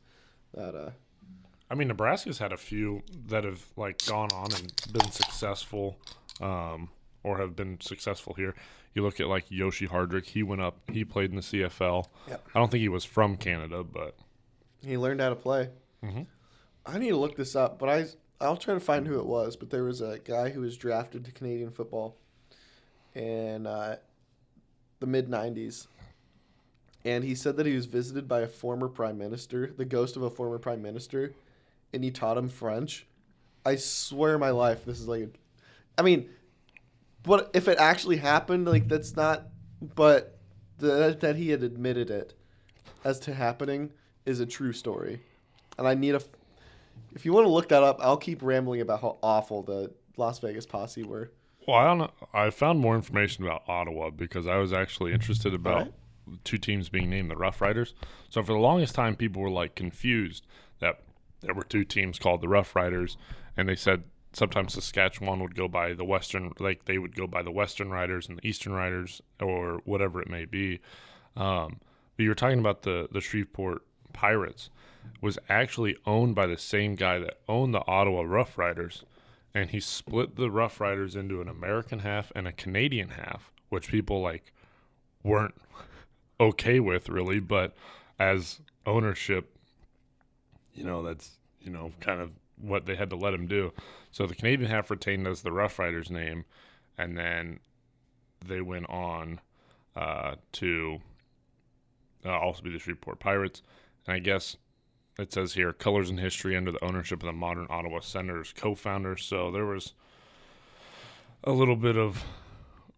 that 0.54 0.74
uh, 0.74 0.90
I 1.70 1.74
mean 1.76 1.88
Nebraska's 1.88 2.38
had 2.38 2.52
a 2.52 2.56
few 2.56 3.02
that 3.28 3.44
have 3.44 3.64
like 3.76 4.04
gone 4.06 4.30
on 4.32 4.52
and 4.54 4.72
been 4.92 5.10
successful 5.10 5.98
um 6.40 6.88
or 7.22 7.38
have 7.38 7.54
been 7.56 7.78
successful 7.80 8.34
here. 8.34 8.54
You 8.94 9.02
look 9.02 9.20
at 9.20 9.26
like 9.28 9.44
Yoshi 9.50 9.86
Hardrick, 9.86 10.26
he 10.26 10.42
went 10.42 10.62
up, 10.62 10.78
he 10.90 11.04
played 11.04 11.30
in 11.30 11.36
the 11.36 11.42
CFL. 11.42 12.06
Yep. 12.28 12.48
I 12.54 12.58
don't 12.58 12.70
think 12.70 12.80
he 12.80 12.88
was 12.88 13.04
from 13.04 13.36
Canada, 13.36 13.84
but 13.84 14.16
he 14.80 14.96
learned 14.96 15.20
how 15.20 15.28
to 15.28 15.34
play. 15.36 15.68
Mhm. 16.04 16.26
I 16.86 16.98
need 16.98 17.10
to 17.10 17.16
look 17.16 17.36
this 17.36 17.56
up, 17.56 17.78
but 17.78 17.88
I 17.88 18.06
I'll 18.40 18.56
try 18.56 18.74
to 18.74 18.80
find 18.80 19.06
who 19.06 19.18
it 19.18 19.26
was. 19.26 19.56
But 19.56 19.70
there 19.70 19.84
was 19.84 20.00
a 20.00 20.18
guy 20.24 20.50
who 20.50 20.60
was 20.60 20.76
drafted 20.76 21.24
to 21.24 21.32
Canadian 21.32 21.70
football 21.70 22.16
in 23.14 23.66
uh, 23.66 23.96
the 25.00 25.06
mid 25.06 25.28
'90s, 25.28 25.86
and 27.04 27.24
he 27.24 27.34
said 27.34 27.56
that 27.56 27.66
he 27.66 27.74
was 27.74 27.86
visited 27.86 28.28
by 28.28 28.40
a 28.40 28.46
former 28.46 28.88
prime 28.88 29.18
minister, 29.18 29.72
the 29.76 29.84
ghost 29.84 30.16
of 30.16 30.22
a 30.22 30.30
former 30.30 30.58
prime 30.58 30.82
minister, 30.82 31.32
and 31.92 32.04
he 32.04 32.10
taught 32.10 32.38
him 32.38 32.48
French. 32.48 33.06
I 33.64 33.76
swear 33.76 34.38
my 34.38 34.50
life, 34.50 34.84
this 34.84 35.00
is 35.00 35.08
like, 35.08 35.40
I 35.98 36.02
mean, 36.02 36.28
but 37.24 37.50
if 37.52 37.66
it 37.66 37.78
actually 37.78 38.18
happened, 38.18 38.66
like 38.66 38.86
that's 38.86 39.16
not, 39.16 39.48
but 39.96 40.38
the, 40.78 41.16
that 41.20 41.34
he 41.34 41.50
had 41.50 41.64
admitted 41.64 42.10
it 42.10 42.34
as 43.04 43.18
to 43.20 43.34
happening 43.34 43.92
is 44.24 44.38
a 44.38 44.46
true 44.46 44.72
story, 44.72 45.20
and 45.78 45.88
I 45.88 45.94
need 45.94 46.14
a. 46.14 46.22
If 47.16 47.24
you 47.24 47.32
want 47.32 47.46
to 47.46 47.50
look 47.50 47.70
that 47.70 47.82
up, 47.82 47.98
I'll 48.02 48.18
keep 48.18 48.42
rambling 48.42 48.82
about 48.82 49.00
how 49.00 49.16
awful 49.22 49.62
the 49.62 49.90
Las 50.18 50.38
Vegas 50.38 50.66
posse 50.66 51.02
were. 51.02 51.32
Well, 51.66 51.78
I 51.78 51.84
don't 51.84 51.98
know. 51.98 52.10
I 52.34 52.50
found 52.50 52.78
more 52.78 52.94
information 52.94 53.42
about 53.42 53.62
Ottawa 53.66 54.10
because 54.10 54.46
I 54.46 54.56
was 54.56 54.70
actually 54.70 55.12
interested 55.14 55.54
about 55.54 55.74
Alright. 55.74 55.94
two 56.44 56.58
teams 56.58 56.90
being 56.90 57.08
named 57.08 57.30
the 57.30 57.36
Rough 57.36 57.62
Riders. 57.62 57.94
So 58.28 58.42
for 58.42 58.52
the 58.52 58.58
longest 58.58 58.94
time, 58.94 59.16
people 59.16 59.40
were 59.40 59.50
like 59.50 59.74
confused 59.74 60.46
that 60.80 61.00
there 61.40 61.54
were 61.54 61.64
two 61.64 61.84
teams 61.84 62.18
called 62.18 62.42
the 62.42 62.48
Rough 62.48 62.76
Riders, 62.76 63.16
and 63.56 63.66
they 63.66 63.76
said 63.76 64.04
sometimes 64.34 64.74
Saskatchewan 64.74 65.40
would 65.40 65.54
go 65.54 65.68
by 65.68 65.94
the 65.94 66.04
Western, 66.04 66.52
like 66.58 66.84
they 66.84 66.98
would 66.98 67.16
go 67.16 67.26
by 67.26 67.42
the 67.42 67.50
Western 67.50 67.88
Riders 67.88 68.28
and 68.28 68.36
the 68.36 68.46
Eastern 68.46 68.74
Riders, 68.74 69.22
or 69.40 69.80
whatever 69.86 70.20
it 70.20 70.28
may 70.28 70.44
be. 70.44 70.80
Um, 71.34 71.80
but 72.16 72.24
you 72.24 72.28
were 72.28 72.34
talking 72.34 72.58
about 72.58 72.82
the 72.82 73.08
the 73.10 73.22
Shreveport 73.22 73.82
Pirates 74.12 74.68
was 75.20 75.38
actually 75.48 75.96
owned 76.06 76.34
by 76.34 76.46
the 76.46 76.58
same 76.58 76.94
guy 76.94 77.18
that 77.18 77.38
owned 77.48 77.74
the 77.74 77.86
Ottawa 77.86 78.22
Rough 78.22 78.58
Riders, 78.58 79.04
and 79.54 79.70
he 79.70 79.80
split 79.80 80.36
the 80.36 80.50
Rough 80.50 80.80
Riders 80.80 81.16
into 81.16 81.40
an 81.40 81.48
American 81.48 82.00
half 82.00 82.32
and 82.34 82.46
a 82.46 82.52
Canadian 82.52 83.10
half, 83.10 83.50
which 83.68 83.88
people 83.88 84.20
like 84.20 84.52
weren't 85.22 85.54
okay 86.40 86.80
with 86.80 87.08
really, 87.08 87.40
but 87.40 87.74
as 88.18 88.60
ownership 88.86 89.56
you 90.76 90.84
know, 90.84 91.02
that's 91.02 91.30
you 91.60 91.70
know 91.70 91.92
kind 92.00 92.20
of 92.20 92.30
what 92.60 92.86
they 92.86 92.94
had 92.94 93.10
to 93.10 93.16
let 93.16 93.34
him 93.34 93.46
do. 93.46 93.72
So 94.12 94.26
the 94.26 94.34
Canadian 94.34 94.70
half 94.70 94.90
retained 94.90 95.26
as 95.26 95.42
the 95.42 95.52
Rough 95.52 95.78
Riders 95.78 96.10
name, 96.10 96.44
and 96.96 97.18
then 97.18 97.58
they 98.44 98.60
went 98.60 98.88
on 98.88 99.40
uh, 99.96 100.36
to 100.52 101.00
uh, 102.24 102.38
also 102.38 102.62
be 102.62 102.70
the 102.70 102.78
Shreveport 102.78 103.18
Pirates. 103.18 103.62
And 104.06 104.14
I 104.14 104.18
guess 104.20 104.56
it 105.18 105.32
says 105.32 105.54
here 105.54 105.72
colors 105.72 106.10
and 106.10 106.20
history 106.20 106.56
under 106.56 106.72
the 106.72 106.84
ownership 106.84 107.22
of 107.22 107.26
the 107.26 107.32
modern 107.32 107.66
Ottawa 107.70 108.00
Senators 108.00 108.52
co-founder. 108.54 109.16
So 109.16 109.50
there 109.50 109.66
was 109.66 109.92
a 111.44 111.52
little 111.52 111.76
bit 111.76 111.96
of 111.96 112.24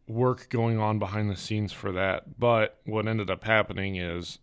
work 0.08 0.48
going 0.48 0.78
on 0.78 0.98
behind 0.98 1.30
the 1.30 1.36
scenes 1.36 1.72
for 1.72 1.92
that. 1.92 2.38
But 2.38 2.80
what 2.84 3.06
ended 3.06 3.30
up 3.30 3.44
happening 3.44 3.96
is 3.96 4.38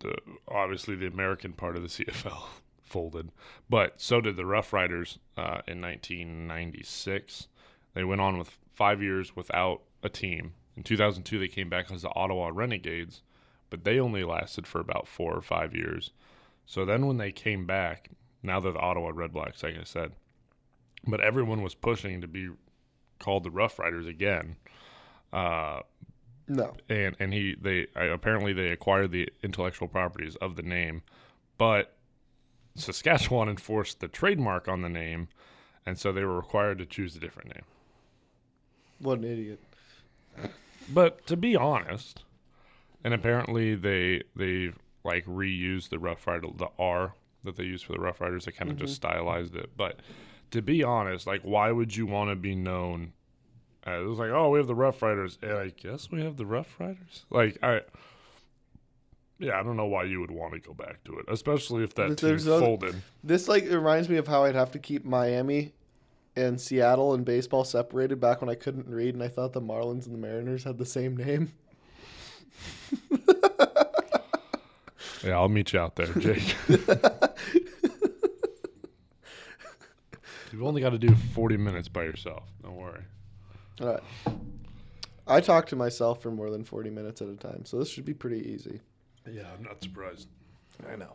the 0.00 0.16
obviously 0.48 0.96
the 0.96 1.06
American 1.06 1.52
part 1.52 1.76
of 1.76 1.82
the 1.82 1.88
CFL 2.04 2.42
folded, 2.82 3.30
but 3.68 4.00
so 4.00 4.20
did 4.20 4.36
the 4.36 4.44
Rough 4.44 4.72
Riders 4.72 5.18
uh, 5.36 5.62
in 5.68 5.80
1996. 5.80 7.46
They 7.94 8.04
went 8.04 8.20
on 8.20 8.36
with 8.36 8.58
five 8.74 9.00
years 9.00 9.36
without 9.36 9.82
a 10.02 10.08
team. 10.08 10.54
In 10.76 10.82
2002, 10.82 11.38
they 11.38 11.48
came 11.48 11.68
back 11.68 11.90
as 11.90 12.02
the 12.02 12.14
Ottawa 12.14 12.50
Renegades, 12.52 13.22
but 13.68 13.84
they 13.84 14.00
only 14.00 14.24
lasted 14.24 14.66
for 14.66 14.80
about 14.80 15.06
four 15.06 15.34
or 15.34 15.42
five 15.42 15.74
years. 15.74 16.10
So 16.66 16.84
then 16.84 17.06
when 17.06 17.16
they 17.16 17.32
came 17.32 17.66
back, 17.66 18.10
now 18.42 18.60
they're 18.60 18.72
the 18.72 18.78
Ottawa 18.78 19.10
Red 19.14 19.32
Blacks, 19.32 19.62
like 19.62 19.76
I 19.78 19.84
said, 19.84 20.12
but 21.06 21.20
everyone 21.20 21.62
was 21.62 21.74
pushing 21.74 22.20
to 22.20 22.28
be 22.28 22.48
called 23.18 23.44
the 23.44 23.50
Rough 23.50 23.78
Riders 23.78 24.06
again. 24.06 24.56
Uh, 25.32 25.80
No. 26.48 26.74
and 26.88 27.16
and 27.20 27.32
he 27.32 27.54
they 27.60 27.86
I, 27.94 28.04
apparently 28.04 28.52
they 28.52 28.68
acquired 28.70 29.10
the 29.12 29.28
intellectual 29.42 29.88
properties 29.88 30.36
of 30.36 30.56
the 30.56 30.62
name, 30.62 31.02
but 31.58 31.96
Saskatchewan 32.76 33.48
enforced 33.50 34.00
the 34.00 34.08
trademark 34.08 34.68
on 34.68 34.82
the 34.82 34.88
name, 34.88 35.28
and 35.86 35.98
so 35.98 36.12
they 36.12 36.24
were 36.24 36.36
required 36.36 36.78
to 36.78 36.86
choose 36.86 37.14
a 37.16 37.20
different 37.20 37.54
name. 37.54 37.64
What 39.00 39.18
an 39.18 39.24
idiot. 39.24 39.60
But 40.92 41.26
to 41.26 41.36
be 41.36 41.56
honest, 41.56 42.24
and 43.04 43.12
apparently 43.14 43.74
they 43.74 44.22
they 44.34 44.72
like 45.04 45.24
reuse 45.26 45.88
the 45.88 45.98
Rough 45.98 46.26
Rider 46.26 46.48
the 46.54 46.68
R 46.78 47.14
that 47.44 47.56
they 47.56 47.64
used 47.64 47.84
for 47.84 47.92
the 47.92 48.00
Rough 48.00 48.20
Riders. 48.20 48.44
They 48.44 48.52
kind 48.52 48.70
of 48.70 48.76
just 48.76 49.00
mm-hmm. 49.00 49.12
stylized 49.12 49.54
it. 49.54 49.70
But 49.76 50.00
to 50.50 50.62
be 50.62 50.82
honest, 50.82 51.26
like 51.26 51.42
why 51.42 51.70
would 51.72 51.96
you 51.96 52.06
want 52.06 52.30
to 52.30 52.36
be 52.36 52.54
known? 52.54 53.12
As, 53.84 54.02
it 54.02 54.06
was 54.06 54.18
like, 54.18 54.30
oh, 54.30 54.50
we 54.50 54.58
have 54.58 54.66
the 54.66 54.74
Rough 54.74 55.00
Riders, 55.00 55.38
and 55.40 55.52
I 55.52 55.68
guess 55.68 56.10
we 56.10 56.22
have 56.22 56.36
the 56.36 56.46
Rough 56.46 56.78
Riders. 56.78 57.24
Like 57.30 57.58
I. 57.62 57.80
Yeah, 59.38 59.58
I 59.58 59.62
don't 59.62 59.78
know 59.78 59.86
why 59.86 60.04
you 60.04 60.20
would 60.20 60.30
want 60.30 60.52
to 60.52 60.60
go 60.60 60.74
back 60.74 61.02
to 61.04 61.18
it, 61.18 61.24
especially 61.28 61.82
if 61.82 61.94
that 61.94 62.10
But 62.10 62.18
team 62.18 62.28
there's 62.28 62.46
other- 62.46 62.62
folded. 62.62 62.94
This 63.24 63.48
like 63.48 63.64
reminds 63.70 64.10
me 64.10 64.18
of 64.18 64.28
how 64.28 64.44
I'd 64.44 64.54
have 64.54 64.72
to 64.72 64.78
keep 64.78 65.06
Miami 65.06 65.72
and 66.36 66.60
Seattle 66.60 67.14
and 67.14 67.24
baseball 67.24 67.64
separated 67.64 68.20
back 68.20 68.40
when 68.40 68.50
I 68.50 68.54
couldn't 68.54 68.86
read 68.86 69.14
and 69.14 69.22
I 69.22 69.28
thought 69.28 69.52
the 69.52 69.60
Marlins 69.60 70.04
and 70.06 70.14
the 70.14 70.18
Mariners 70.18 70.64
had 70.64 70.78
the 70.78 70.86
same 70.86 71.16
name. 71.16 71.52
Yeah, 75.24 75.36
I'll 75.38 75.48
meet 75.48 75.72
you 75.72 75.80
out 75.80 75.96
there, 75.96 76.06
Jake. 76.06 76.54
You've 80.52 80.62
only 80.64 80.80
got 80.80 80.90
to 80.90 80.98
do 80.98 81.14
40 81.14 81.56
minutes 81.56 81.88
by 81.88 82.02
yourself. 82.04 82.42
Don't 82.62 82.76
worry. 82.76 83.02
All 83.80 83.86
right. 83.88 84.02
I 85.26 85.40
talk 85.40 85.66
to 85.66 85.76
myself 85.76 86.20
for 86.22 86.30
more 86.32 86.50
than 86.50 86.64
40 86.64 86.90
minutes 86.90 87.22
at 87.22 87.28
a 87.28 87.36
time, 87.36 87.64
so 87.64 87.78
this 87.78 87.88
should 87.88 88.04
be 88.04 88.14
pretty 88.14 88.48
easy. 88.50 88.80
Yeah, 89.30 89.44
I'm 89.56 89.62
not 89.62 89.80
surprised. 89.82 90.26
I 90.90 90.96
know. 90.96 91.12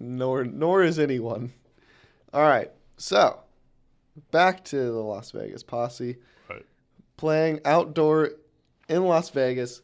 Nor 0.00 0.44
nor 0.44 0.82
is 0.82 0.98
anyone. 0.98 1.52
All 2.32 2.42
right. 2.42 2.70
So, 2.96 3.40
back 4.30 4.64
to 4.66 4.76
the 4.76 4.92
Las 5.02 5.32
Vegas 5.32 5.62
posse 5.62 6.16
Right. 6.48 6.64
playing 7.16 7.60
outdoor 7.64 8.30
in 8.88 9.04
Las 9.04 9.28
Vegas. 9.30 9.82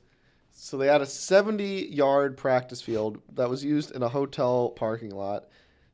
So 0.60 0.76
they 0.76 0.88
had 0.88 1.00
a 1.00 1.06
70-yard 1.06 2.36
practice 2.36 2.82
field 2.82 3.22
that 3.34 3.48
was 3.48 3.62
used 3.62 3.92
in 3.92 4.02
a 4.02 4.08
hotel 4.08 4.70
parking 4.70 5.12
lot. 5.14 5.44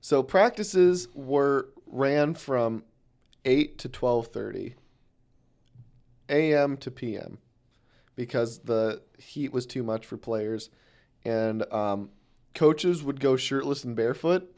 So 0.00 0.22
practices 0.22 1.06
were 1.14 1.68
ran 1.86 2.32
from 2.32 2.82
8 3.44 3.76
to 3.80 3.90
12:30 3.90 4.72
a.m. 6.30 6.78
to 6.78 6.90
p.m. 6.90 7.36
because 8.16 8.60
the 8.60 9.02
heat 9.18 9.52
was 9.52 9.66
too 9.66 9.82
much 9.82 10.06
for 10.06 10.16
players 10.16 10.70
and 11.26 11.70
um, 11.70 12.08
coaches 12.54 13.02
would 13.02 13.20
go 13.20 13.36
shirtless 13.36 13.84
and 13.84 13.94
barefoot 13.94 14.50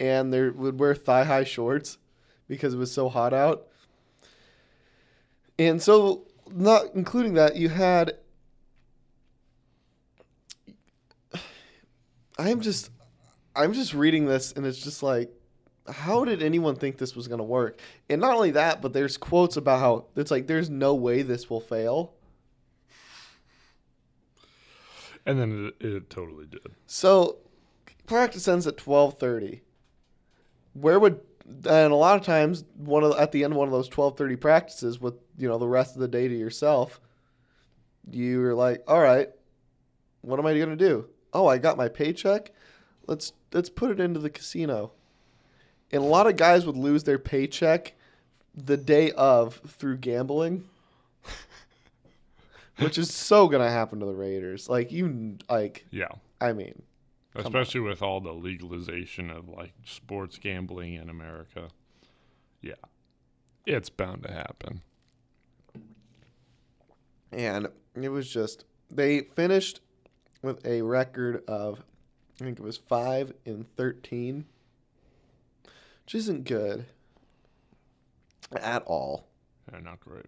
and 0.00 0.32
they 0.32 0.48
would 0.48 0.80
wear 0.80 0.94
thigh-high 0.94 1.44
shorts 1.44 1.98
because 2.48 2.72
it 2.72 2.78
was 2.78 2.90
so 2.90 3.10
hot 3.10 3.34
out. 3.34 3.68
And 5.58 5.82
so, 5.82 6.26
not 6.50 6.94
including 6.94 7.34
that, 7.34 7.56
you 7.56 7.68
had. 7.68 8.16
I'm 12.38 12.60
just, 12.60 12.90
I'm 13.56 13.72
just 13.72 13.94
reading 13.94 14.26
this, 14.26 14.52
and 14.52 14.64
it's 14.64 14.78
just 14.78 15.02
like, 15.02 15.30
how 15.88 16.24
did 16.24 16.42
anyone 16.42 16.76
think 16.76 16.98
this 16.98 17.16
was 17.16 17.28
going 17.28 17.38
to 17.38 17.44
work? 17.44 17.80
And 18.08 18.20
not 18.20 18.34
only 18.34 18.52
that, 18.52 18.82
but 18.82 18.92
there's 18.92 19.16
quotes 19.16 19.56
about 19.56 19.80
how 19.80 20.06
it's 20.16 20.30
like, 20.30 20.46
there's 20.46 20.70
no 20.70 20.94
way 20.94 21.22
this 21.22 21.50
will 21.50 21.60
fail. 21.60 22.14
And 25.26 25.38
then 25.38 25.72
it, 25.80 25.86
it 25.86 26.10
totally 26.10 26.46
did. 26.46 26.68
So, 26.86 27.38
practice 28.06 28.48
ends 28.48 28.66
at 28.66 28.78
twelve 28.78 29.18
thirty. 29.18 29.60
Where 30.72 30.98
would 30.98 31.20
and 31.46 31.92
a 31.92 31.96
lot 31.96 32.18
of 32.18 32.24
times 32.24 32.64
one 32.76 33.04
of 33.04 33.18
at 33.18 33.32
the 33.32 33.44
end 33.44 33.52
of 33.52 33.58
one 33.58 33.68
of 33.68 33.72
those 33.72 33.88
twelve 33.88 34.16
thirty 34.16 34.36
practices 34.36 35.00
with 35.00 35.14
you 35.36 35.48
know 35.48 35.58
the 35.58 35.68
rest 35.68 35.94
of 35.94 36.00
the 36.00 36.08
day 36.08 36.28
to 36.28 36.34
yourself, 36.34 37.00
you're 38.10 38.54
like, 38.54 38.82
all 38.86 39.00
right, 39.00 39.28
what 40.22 40.38
am 40.38 40.46
I 40.46 40.58
gonna 40.58 40.76
do? 40.76 41.06
Oh, 41.32 41.46
I 41.46 41.58
got 41.58 41.76
my 41.76 41.88
paycheck. 41.88 42.52
Let's 43.06 43.32
let's 43.52 43.70
put 43.70 43.90
it 43.90 44.00
into 44.00 44.20
the 44.20 44.30
casino. 44.30 44.92
And 45.90 46.02
a 46.02 46.06
lot 46.06 46.26
of 46.26 46.36
guys 46.36 46.66
would 46.66 46.76
lose 46.76 47.04
their 47.04 47.18
paycheck 47.18 47.94
the 48.54 48.76
day 48.76 49.12
of 49.12 49.56
through 49.66 49.98
gambling. 49.98 50.64
Which 52.78 52.98
is 52.98 53.12
so 53.12 53.48
gonna 53.48 53.70
happen 53.70 54.00
to 54.00 54.06
the 54.06 54.14
Raiders. 54.14 54.68
Like 54.68 54.92
you 54.92 55.38
like 55.48 55.86
Yeah. 55.90 56.08
I 56.40 56.52
mean, 56.52 56.82
Especially 57.34 57.80
with 57.80 58.02
all 58.02 58.20
the 58.20 58.32
legalization 58.32 59.30
of 59.30 59.48
like 59.48 59.72
sports 59.84 60.38
gambling 60.38 60.94
in 60.94 61.08
America. 61.08 61.68
Yeah. 62.62 62.74
It's 63.66 63.90
bound 63.90 64.22
to 64.24 64.32
happen. 64.32 64.82
and 67.32 67.68
it 67.94 68.08
was 68.08 68.30
just 68.30 68.64
they 68.90 69.20
finished 69.20 69.80
with 70.42 70.64
a 70.66 70.82
record 70.82 71.44
of 71.48 71.82
I 72.40 72.44
think 72.44 72.58
it 72.58 72.62
was 72.62 72.76
five 72.76 73.32
in 73.44 73.64
thirteen, 73.76 74.44
which 76.04 76.14
isn't 76.14 76.44
good 76.44 76.86
at 78.52 78.82
all. 78.84 79.26
Yeah, 79.72 79.80
not 79.80 80.00
great. 80.00 80.26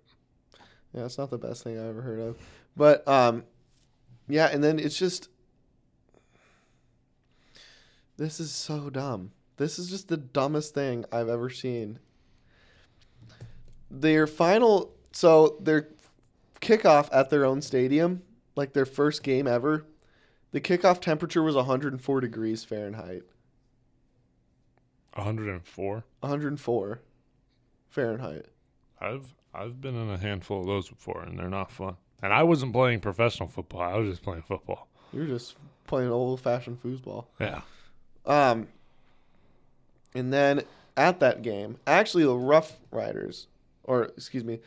Yeah, 0.92 1.04
it's 1.04 1.18
not 1.18 1.30
the 1.30 1.38
best 1.38 1.62
thing 1.62 1.78
I 1.78 1.88
ever 1.88 2.02
heard 2.02 2.18
of, 2.18 2.38
but 2.76 3.06
um, 3.06 3.44
yeah, 4.28 4.46
and 4.46 4.62
then 4.62 4.78
it's 4.78 4.98
just 4.98 5.28
this 8.16 8.40
is 8.40 8.50
so 8.50 8.90
dumb. 8.90 9.30
This 9.56 9.78
is 9.78 9.88
just 9.88 10.08
the 10.08 10.16
dumbest 10.16 10.74
thing 10.74 11.04
I've 11.12 11.28
ever 11.28 11.48
seen. 11.48 11.98
Their 13.90 14.26
final, 14.26 14.94
so 15.12 15.58
their 15.60 15.88
kickoff 16.60 17.08
at 17.12 17.30
their 17.30 17.44
own 17.44 17.62
stadium, 17.62 18.22
like 18.56 18.72
their 18.72 18.86
first 18.86 19.22
game 19.22 19.46
ever, 19.46 19.84
the 20.52 20.60
kickoff 20.60 21.00
temperature 21.00 21.42
was 21.42 21.54
104 21.54 22.20
degrees 22.20 22.64
Fahrenheit. 22.64 23.22
104. 25.14 26.04
104 26.20 27.00
Fahrenheit. 27.88 28.46
I've 29.00 29.34
I've 29.52 29.80
been 29.80 29.96
in 29.96 30.10
a 30.10 30.18
handful 30.18 30.60
of 30.60 30.66
those 30.66 30.88
before 30.88 31.22
and 31.22 31.38
they're 31.38 31.48
not 31.48 31.70
fun. 31.70 31.96
And 32.22 32.32
I 32.32 32.42
wasn't 32.42 32.72
playing 32.72 33.00
professional 33.00 33.48
football. 33.48 33.80
I 33.80 33.96
was 33.96 34.10
just 34.10 34.22
playing 34.22 34.42
football. 34.42 34.88
You're 35.12 35.26
just 35.26 35.56
playing 35.86 36.10
old 36.10 36.40
fashioned 36.40 36.82
foosball. 36.82 37.26
Yeah. 37.40 37.62
Um, 38.26 38.68
and 40.14 40.32
then 40.32 40.62
at 40.96 41.20
that 41.20 41.42
game, 41.42 41.78
actually, 41.86 42.24
the 42.24 42.36
Rough 42.36 42.76
Riders, 42.90 43.46
or 43.84 44.04
excuse 44.04 44.44
me, 44.44 44.60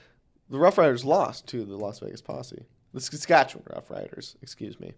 the 0.49 0.57
Rough 0.57 0.77
Riders 0.77 1.05
lost 1.05 1.47
to 1.47 1.63
the 1.63 1.77
Las 1.77 1.99
Vegas 1.99 2.21
Posse. 2.21 2.65
The 2.93 3.01
Saskatchewan 3.01 3.65
Rough 3.73 3.89
Riders, 3.89 4.35
excuse 4.41 4.79
me, 4.79 4.93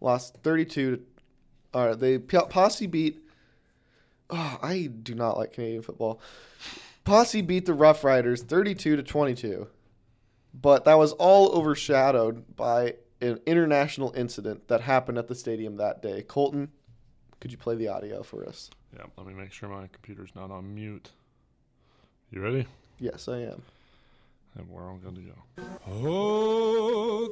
lost 0.00 0.38
32 0.42 0.96
to. 0.96 1.02
Or 1.74 1.94
they 1.94 2.18
Posse 2.18 2.86
beat. 2.86 3.22
Oh, 4.30 4.58
I 4.62 4.88
do 5.02 5.14
not 5.14 5.36
like 5.36 5.52
Canadian 5.52 5.82
football. 5.82 6.20
Posse 7.04 7.42
beat 7.42 7.66
the 7.66 7.74
Rough 7.74 8.02
Riders 8.02 8.42
32 8.42 8.96
to 8.96 9.02
22, 9.02 9.68
but 10.54 10.84
that 10.84 10.98
was 10.98 11.12
all 11.12 11.52
overshadowed 11.52 12.56
by 12.56 12.94
an 13.20 13.38
international 13.46 14.12
incident 14.16 14.66
that 14.68 14.80
happened 14.80 15.18
at 15.18 15.28
the 15.28 15.34
stadium 15.34 15.76
that 15.76 16.02
day. 16.02 16.22
Colton, 16.22 16.70
Could 17.40 17.52
you 17.52 17.58
play 17.58 17.76
the 17.76 17.88
audio 17.88 18.22
for 18.22 18.46
us? 18.46 18.70
Yeah, 18.94 19.04
let 19.16 19.26
me 19.26 19.34
make 19.34 19.52
sure 19.52 19.68
my 19.68 19.86
computer's 19.88 20.34
not 20.34 20.50
on 20.50 20.74
mute. 20.74 21.10
You 22.30 22.40
ready? 22.40 22.66
Yes, 22.98 23.28
I 23.28 23.40
am. 23.40 23.62
And 24.56 24.68
we're 24.68 24.90
all 24.90 24.96
good 24.96 25.14
to 25.16 25.20
go. 25.20 25.34
Oh, 25.86 27.30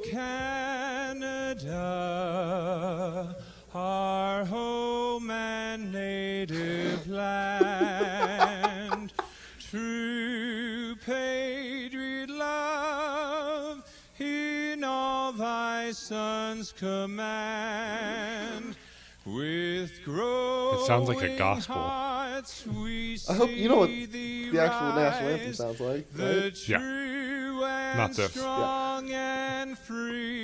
Canada, 1.57 3.35
our 3.73 4.45
home 4.45 5.29
and 5.31 5.91
native 5.91 7.07
land, 7.09 9.13
true 9.59 10.95
patriot 11.05 12.29
love 12.29 13.83
in 14.19 14.83
all 14.83 15.31
thy 15.31 15.91
sons 15.91 16.73
command. 16.73 18.75
With 19.25 20.03
growing 20.05 20.81
It 20.81 20.85
sounds 20.85 21.07
like 21.09 21.23
a 21.23 21.35
gospel. 21.35 21.73
hearts 21.75 22.63
we 22.67 23.17
I 23.27 23.33
hope 23.33 23.49
you 23.49 23.67
know 23.69 23.77
what 23.77 23.89
see 23.89 24.05
thee 24.05 24.49
the 24.51 24.61
actual 24.61 24.93
national 24.93 25.29
anthem 25.31 25.53
sounds 25.53 25.79
like. 25.79 26.13
The 26.13 26.23
Right? 26.43 26.69
Yeah. 26.69 26.77
and 26.77 27.97
Not 27.97 28.13
this. 28.13 28.29
strong 28.31 29.09
and 29.11 29.75
free. 29.75 30.34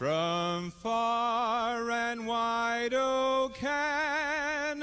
From 0.00 0.70
far 0.70 1.90
and 1.90 2.26
wide, 2.26 2.94
O 2.94 3.52
Canada, 3.54 4.80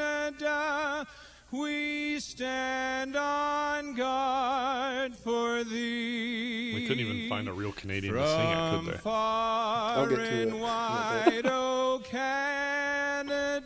we 1.51 2.19
stand 2.19 3.15
on 3.15 3.95
guard 3.95 5.15
for 5.15 5.63
thee. 5.63 6.75
We 6.75 6.83
couldn't 6.85 7.03
even 7.03 7.27
find 7.27 7.47
a 7.49 7.51
real 7.51 7.71
Canadian 7.71 8.13
to 8.13 8.27
sing 8.27 8.47
it, 8.47 8.75
could 8.75 8.93
they? 8.93 8.97
far 8.99 9.97
I'll 9.97 10.05
get 10.07 10.17
to 10.17 10.21
it. 10.21 10.49
and 10.49 10.61
wide, 10.61 11.47
O 11.47 11.99
Canada, 12.03 13.57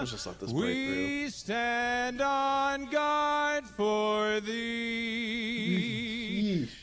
Let's 0.00 0.10
just 0.10 0.26
let 0.26 0.38
this 0.40 0.52
break 0.52 0.62
we 0.62 1.30
stand 1.30 2.20
on 2.20 2.84
guard 2.90 3.64
for 3.64 4.40
thee. 4.40 5.86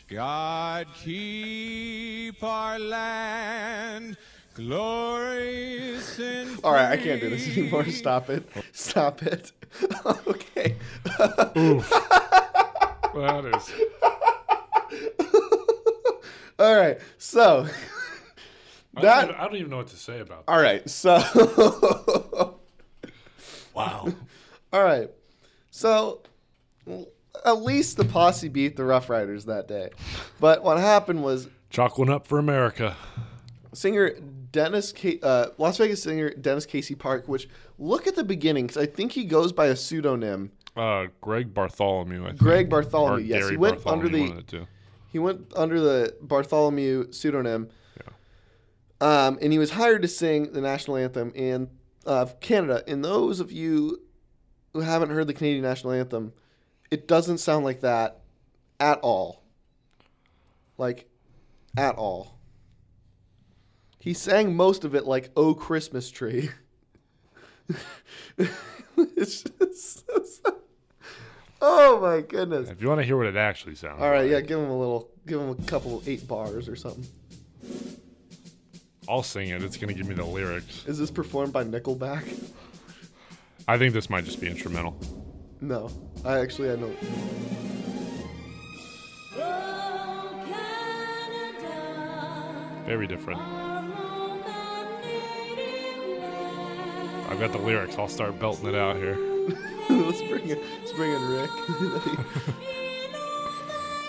God 0.10 0.88
keep 1.04 2.33
our 2.44 2.80
land 2.80 4.18
glorious 4.54 6.20
and 6.20 6.60
All 6.64 6.74
right, 6.74 6.92
I 6.92 6.98
can't 6.98 7.20
do 7.22 7.30
this 7.30 7.48
anymore. 7.58 7.86
Stop 7.86 8.30
it. 8.30 8.48
Stop 8.72 9.24
it. 9.24 9.52
okay. 10.06 10.76
Oof. 11.58 11.90
that 13.16 13.46
is. 13.56 13.72
All 16.60 16.76
right. 16.76 17.00
So 17.18 17.68
I 18.96 19.02
don't, 19.02 19.04
that. 19.04 19.24
even, 19.24 19.36
I 19.36 19.44
don't 19.46 19.56
even 19.56 19.72
know 19.72 19.78
what 19.78 19.88
to 19.88 19.98
say 19.98 20.20
about 20.20 20.46
that. 20.46 20.52
All 20.52 20.62
right. 20.62 20.88
So. 20.90 22.60
Wow. 23.74 24.14
All 24.72 24.84
right. 24.84 25.10
So 25.72 26.22
at 27.46 27.62
least 27.64 27.98
the 27.98 28.06
posse 28.06 28.50
beat 28.50 28.76
the 28.76 28.84
Rough 28.84 29.10
Riders 29.10 29.46
that 29.46 29.68
day. 29.68 29.90
But 30.40 30.64
what 30.64 30.78
happened 30.78 31.24
was 31.24 31.50
Chalk 31.74 31.98
one 31.98 32.10
up 32.12 32.28
for 32.28 32.38
America. 32.38 32.96
singer 33.74 34.12
Dennis 34.52 34.94
uh, 35.24 35.48
Las 35.58 35.80
Vegas 35.80 36.04
singer 36.04 36.30
Dennis 36.30 36.68
Casey 36.68 36.94
Park, 36.94 37.28
which 37.28 37.50
look 37.80 38.06
at 38.06 38.16
the 38.16 38.24
beginning 38.24 38.68
because 38.68 38.82
I 38.82 38.86
think 38.86 39.12
he 39.12 39.26
goes 39.26 39.52
by 39.52 39.66
a 39.66 39.76
pseudonym. 39.76 40.52
Uh, 40.78 41.08
Greg 41.20 41.52
Bartholomew. 41.52 42.26
I 42.26 42.28
think. 42.28 42.40
Greg 42.40 42.70
Bartholomew, 42.70 43.16
Or 43.18 43.20
yes, 43.20 43.40
Gary 43.40 43.52
he 43.52 43.58
went 43.58 43.84
Bartholomew, 43.84 44.06
under 44.06 44.18
the- 44.18 44.30
one 44.30 44.38
of 44.38 44.46
two. 44.48 44.68
He 45.12 45.18
went 45.20 45.52
under 45.56 45.80
the 45.80 46.16
Bartholomew 46.22 47.12
pseudonym. 47.12 47.70
Um, 49.02 49.38
and 49.42 49.52
he 49.52 49.60
was 49.60 49.72
hired 49.72 50.02
to 50.04 50.08
sing 50.08 50.54
the 50.54 50.62
national 50.62 50.96
anthem 50.96 51.32
in 51.36 51.70
uh, 52.06 52.28
Canada. 52.40 52.84
And 52.88 53.04
those 53.04 53.40
of 53.42 53.52
you 53.52 54.02
who 54.72 54.80
haven't 54.80 55.10
heard 55.10 55.28
the 55.28 55.34
Canadian 55.34 55.64
national 55.64 55.92
anthem, 55.94 56.32
it 56.90 57.06
doesn't 57.08 57.40
sound 57.40 57.66
like 57.66 57.82
that 57.82 58.22
at 58.80 59.00
all. 59.02 59.44
Like, 60.78 61.10
at 61.78 61.96
all. 61.96 62.40
He 64.00 64.14
sang 64.14 64.56
most 64.56 64.84
of 64.84 64.96
it 64.96 65.06
like 65.06 65.32
"Oh 65.36 65.54
Christmas 65.54 66.12
Tree." 66.12 66.50
it's 68.98 69.44
just, 69.44 70.06
oh 71.62 72.02
my 72.02 72.22
goodness! 72.22 72.70
If 72.70 72.82
you 72.82 72.90
want 72.90 73.00
to 73.00 73.06
hear 73.06 73.16
what 73.16 73.28
it 73.28 73.38
actually 73.38 73.76
sounds 73.76 74.02
All 74.02 74.10
right, 74.10 74.30
yeah, 74.30 74.42
give 74.42 74.60
him 74.60 74.70
a 74.70 74.78
little, 74.78 75.10
give 75.26 75.40
him 75.40 75.50
a 75.50 75.56
couple, 75.64 76.04
eight 76.06 76.28
bars 76.28 76.68
or 76.68 76.76
something. 76.76 77.08
I'll 79.08 79.24
sing 79.24 79.50
it. 79.50 79.64
It's 79.64 79.78
going 79.78 79.90
to 79.90 79.94
give 79.94 80.08
me 80.08 80.16
the 80.16 80.26
lyrics. 80.26 80.86
Is 80.86 80.98
this 80.98 81.12
performed 81.12 81.52
by 81.54 81.64
Nickelback? 81.64 82.52
I 83.68 83.78
think 83.78 83.94
this 83.94 84.10
might 84.10 84.26
just 84.26 84.42
be 84.42 84.48
instrumental. 84.48 85.00
No, 85.62 85.90
I 86.26 86.40
actually 86.40 86.72
I 86.72 86.76
know. 86.76 86.94
Very 92.86 93.08
different. 93.08 93.40
I've 97.30 97.40
got 97.40 97.52
the 97.52 97.58
lyrics. 97.58 97.98
I'll 97.98 98.08
start 98.08 98.40
belting 98.40 98.68
it 98.68 98.76
out 98.76 98.96
here. 98.96 99.18
let's 99.90 100.22
bring 100.24 100.50
it. 100.50 100.60
let's 100.80 100.94
bring 100.94 101.12
in 101.12 101.28
Rick. 101.30 101.50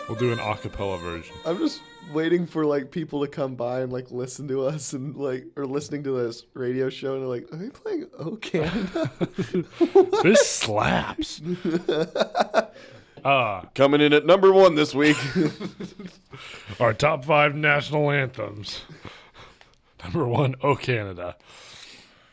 We'll 0.08 0.18
do 0.18 0.32
an 0.32 0.38
a 0.38 0.56
cappella 0.56 0.98
version. 0.98 1.34
I'm 1.46 1.56
just 1.58 1.80
waiting 2.12 2.46
for 2.46 2.66
like 2.66 2.90
people 2.90 3.22
to 3.22 3.26
come 3.26 3.54
by 3.54 3.80
and 3.80 3.90
like 3.90 4.10
listen 4.10 4.46
to 4.48 4.66
us 4.66 4.92
and 4.92 5.16
like 5.16 5.46
or 5.56 5.64
listening 5.64 6.02
to 6.04 6.12
this 6.22 6.44
radio 6.52 6.90
show 6.90 7.14
and 7.14 7.22
they're 7.22 7.28
like, 7.28 7.50
are 7.52 7.56
they 7.56 7.70
playing 7.70 8.06
Oh 8.18 8.36
Canada? 8.36 9.10
This 10.22 10.46
slaps. 10.46 11.40
Uh, 13.24 13.62
Coming 13.74 14.00
in 14.02 14.12
at 14.12 14.26
number 14.26 14.52
one 14.52 14.74
this 14.74 14.94
week. 14.94 15.16
our 16.80 16.92
top 16.92 17.24
five 17.24 17.54
national 17.54 18.10
anthems. 18.10 18.82
Number 20.04 20.28
one, 20.28 20.54
Oh 20.62 20.76
Canada. 20.76 21.36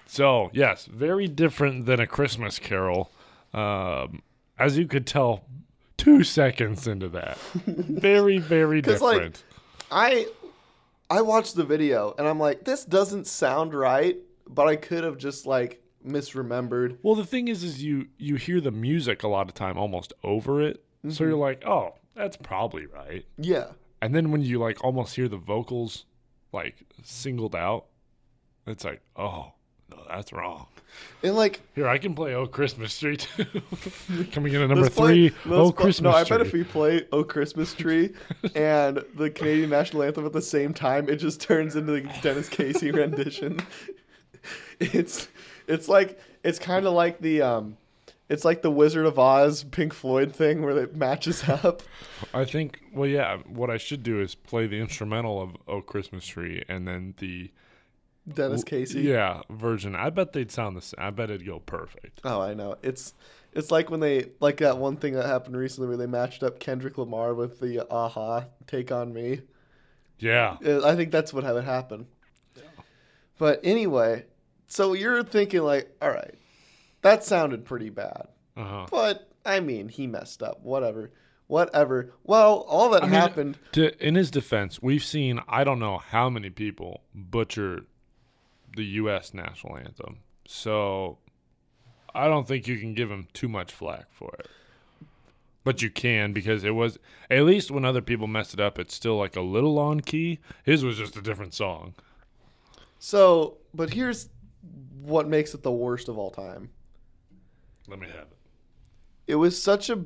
So, 0.05 0.49
yes, 0.53 0.85
very 0.87 1.29
different 1.29 1.85
than 1.85 2.01
a 2.01 2.07
Christmas 2.07 2.59
carol. 2.59 3.09
Um, 3.53 4.21
as 4.59 4.77
you 4.77 4.85
could 4.85 5.07
tell, 5.07 5.45
two 5.95 6.25
seconds 6.25 6.85
into 6.85 7.07
that. 7.09 7.37
Very, 7.65 8.39
very 8.39 8.81
'Cause, 8.81 8.99
like, 9.01 9.13
different. 9.15 9.43
I 9.89 10.27
I 11.09 11.21
watched 11.21 11.55
the 11.55 11.63
video 11.63 12.13
and 12.17 12.27
I'm 12.27 12.39
like, 12.39 12.65
this 12.65 12.83
doesn't 12.83 13.27
sound 13.27 13.73
right, 13.73 14.17
but 14.49 14.67
I 14.67 14.75
could 14.75 15.05
have 15.05 15.17
just 15.17 15.45
like 15.45 15.81
misremembered. 16.05 16.97
well, 17.03 17.15
the 17.15 17.25
thing 17.25 17.47
is, 17.47 17.63
is 17.63 17.83
you 17.83 18.07
you 18.17 18.35
hear 18.35 18.59
the 18.61 18.71
music 18.71 19.23
a 19.23 19.27
lot 19.27 19.47
of 19.47 19.53
time 19.53 19.77
almost 19.77 20.13
over 20.23 20.61
it, 20.61 20.83
Mm-hmm. 20.99 21.11
so 21.11 21.23
you're 21.23 21.35
like, 21.35 21.63
oh, 21.65 21.95
that's 22.15 22.37
probably 22.37 22.85
right. 22.85 23.25
Yeah. 23.37 23.67
And 24.03 24.13
then 24.13 24.29
when 24.31 24.41
you 24.41 24.59
like 24.59 24.83
almost 24.83 25.15
hear 25.15 25.27
the 25.27 25.37
vocals 25.37 26.05
like 26.53 26.83
singled 27.03 27.55
out, 27.55 27.85
it's 28.67 28.83
like, 28.83 29.01
oh, 29.15 29.53
no, 29.89 29.97
that's 30.07 30.31
wrong. 30.31 30.67
And 31.23 31.35
like 31.35 31.61
Here, 31.73 31.87
I 31.87 31.97
can 31.97 32.13
play 32.13 32.35
Oh 32.35 32.45
Christmas 32.45 32.99
Tree 32.99 33.15
too. 33.17 33.45
Coming 34.31 34.53
in 34.53 34.61
at 34.61 34.69
number 34.69 34.89
play- 34.89 35.29
three, 35.29 35.37
Oh 35.51 35.71
play- 35.71 35.85
Christmas 35.85 36.11
No, 36.11 36.17
I 36.17 36.23
Tree. 36.23 36.37
bet 36.37 36.45
if 36.47 36.53
we 36.53 36.63
play 36.65 37.07
Oh 37.11 37.23
Christmas 37.23 37.73
Tree 37.73 38.13
and 38.55 39.01
the 39.15 39.29
Canadian 39.29 39.69
national 39.69 40.03
anthem 40.03 40.25
at 40.25 40.33
the 40.33 40.41
same 40.41 40.73
time, 40.73 41.07
it 41.09 41.15
just 41.15 41.39
turns 41.41 41.75
into 41.77 41.93
the 41.93 42.01
Dennis 42.21 42.49
Casey 42.49 42.91
rendition. 43.01 43.59
It's 44.79 45.29
it's 45.67 45.87
like 45.87 46.19
it's 46.43 46.59
kind 46.59 46.85
of 46.85 46.93
like 46.93 47.19
the 47.19 47.41
um 47.41 47.77
it's 48.29 48.45
like 48.45 48.61
the 48.61 48.71
Wizard 48.71 49.05
of 49.05 49.19
Oz 49.19 49.63
Pink 49.65 49.93
Floyd 49.93 50.33
thing 50.33 50.61
where 50.63 50.77
it 50.77 50.95
matches 50.95 51.43
up. 51.49 51.83
I 52.33 52.45
think, 52.45 52.79
well, 52.93 53.07
yeah, 53.09 53.37
what 53.47 53.69
I 53.69 53.75
should 53.77 54.03
do 54.03 54.21
is 54.21 54.35
play 54.35 54.67
the 54.67 54.79
instrumental 54.79 55.41
of 55.41 55.57
Oh 55.67 55.81
Christmas 55.81 56.25
Tree 56.25 56.63
and 56.69 56.87
then 56.87 57.13
the 57.17 57.51
Dennis 58.33 58.63
Casey. 58.63 59.01
yeah 59.01 59.41
version. 59.49 59.95
I 59.95 60.11
bet 60.11 60.31
they'd 60.33 60.51
sound 60.51 60.77
the 60.77 60.81
same. 60.81 60.99
I 60.99 61.09
bet 61.09 61.29
it'd 61.29 61.45
go 61.45 61.59
perfect. 61.59 62.21
Oh, 62.23 62.39
I 62.41 62.53
know. 62.53 62.75
It's 62.83 63.13
it's 63.53 63.69
like 63.71 63.89
when 63.89 63.99
they 63.99 64.29
like 64.39 64.57
that 64.57 64.77
one 64.77 64.95
thing 64.95 65.13
that 65.15 65.25
happened 65.25 65.57
recently 65.57 65.89
where 65.89 65.97
they 65.97 66.07
matched 66.07 66.41
up 66.43 66.59
Kendrick 66.59 66.97
Lamar 66.97 67.33
with 67.33 67.59
the 67.59 67.85
Aha 67.91 68.45
Take 68.67 68.91
on 68.91 69.11
Me. 69.13 69.41
Yeah. 70.19 70.57
I 70.85 70.95
think 70.95 71.11
that's 71.11 71.33
what 71.33 71.43
would 71.43 71.63
happen. 71.65 72.07
But 73.37 73.59
anyway, 73.63 74.25
so 74.71 74.93
you're 74.93 75.21
thinking 75.23 75.63
like, 75.63 75.93
all 76.01 76.09
right, 76.09 76.35
that 77.01 77.25
sounded 77.25 77.65
pretty 77.65 77.89
bad. 77.89 78.27
Uh 78.55 78.63
huh. 78.63 78.85
But 78.89 79.29
I 79.45 79.59
mean, 79.59 79.89
he 79.89 80.07
messed 80.07 80.41
up. 80.41 80.61
Whatever. 80.63 81.11
Whatever. 81.47 82.13
Well, 82.23 82.65
all 82.69 82.89
that 82.91 83.03
I 83.03 83.07
mean, 83.07 83.13
happened. 83.13 83.59
To, 83.73 84.05
in 84.05 84.15
his 84.15 84.31
defense, 84.31 84.81
we've 84.81 85.03
seen 85.03 85.41
I 85.47 85.65
don't 85.65 85.79
know 85.79 85.97
how 85.97 86.29
many 86.29 86.49
people 86.49 87.01
butcher 87.13 87.81
the 88.75 88.85
U.S. 88.85 89.33
national 89.33 89.77
anthem. 89.77 90.19
So 90.47 91.17
I 92.15 92.27
don't 92.27 92.47
think 92.47 92.67
you 92.67 92.77
can 92.77 92.93
give 92.93 93.11
him 93.11 93.27
too 93.33 93.49
much 93.49 93.73
flack 93.73 94.05
for 94.11 94.33
it. 94.39 94.47
But 95.65 95.81
you 95.81 95.89
can 95.89 96.31
because 96.31 96.63
it 96.63 96.75
was 96.75 96.97
at 97.29 97.43
least 97.43 97.71
when 97.71 97.83
other 97.83 98.01
people 98.01 98.27
messed 98.27 98.53
it 98.53 98.61
up, 98.61 98.79
it's 98.79 98.95
still 98.95 99.17
like 99.17 99.35
a 99.35 99.41
little 99.41 99.77
on 99.77 99.99
key. 99.99 100.39
His 100.63 100.85
was 100.85 100.97
just 100.97 101.17
a 101.17 101.21
different 101.21 101.53
song. 101.53 101.93
So, 102.99 103.57
but 103.73 103.93
here's 103.93 104.29
what 105.01 105.27
makes 105.27 105.53
it 105.53 105.63
the 105.63 105.71
worst 105.71 106.07
of 106.09 106.17
all 106.17 106.31
time. 106.31 106.69
Let 107.87 107.99
me 107.99 108.07
have 108.07 108.15
it. 108.27 108.37
It 109.27 109.35
was 109.35 109.61
such 109.61 109.89
a 109.89 110.03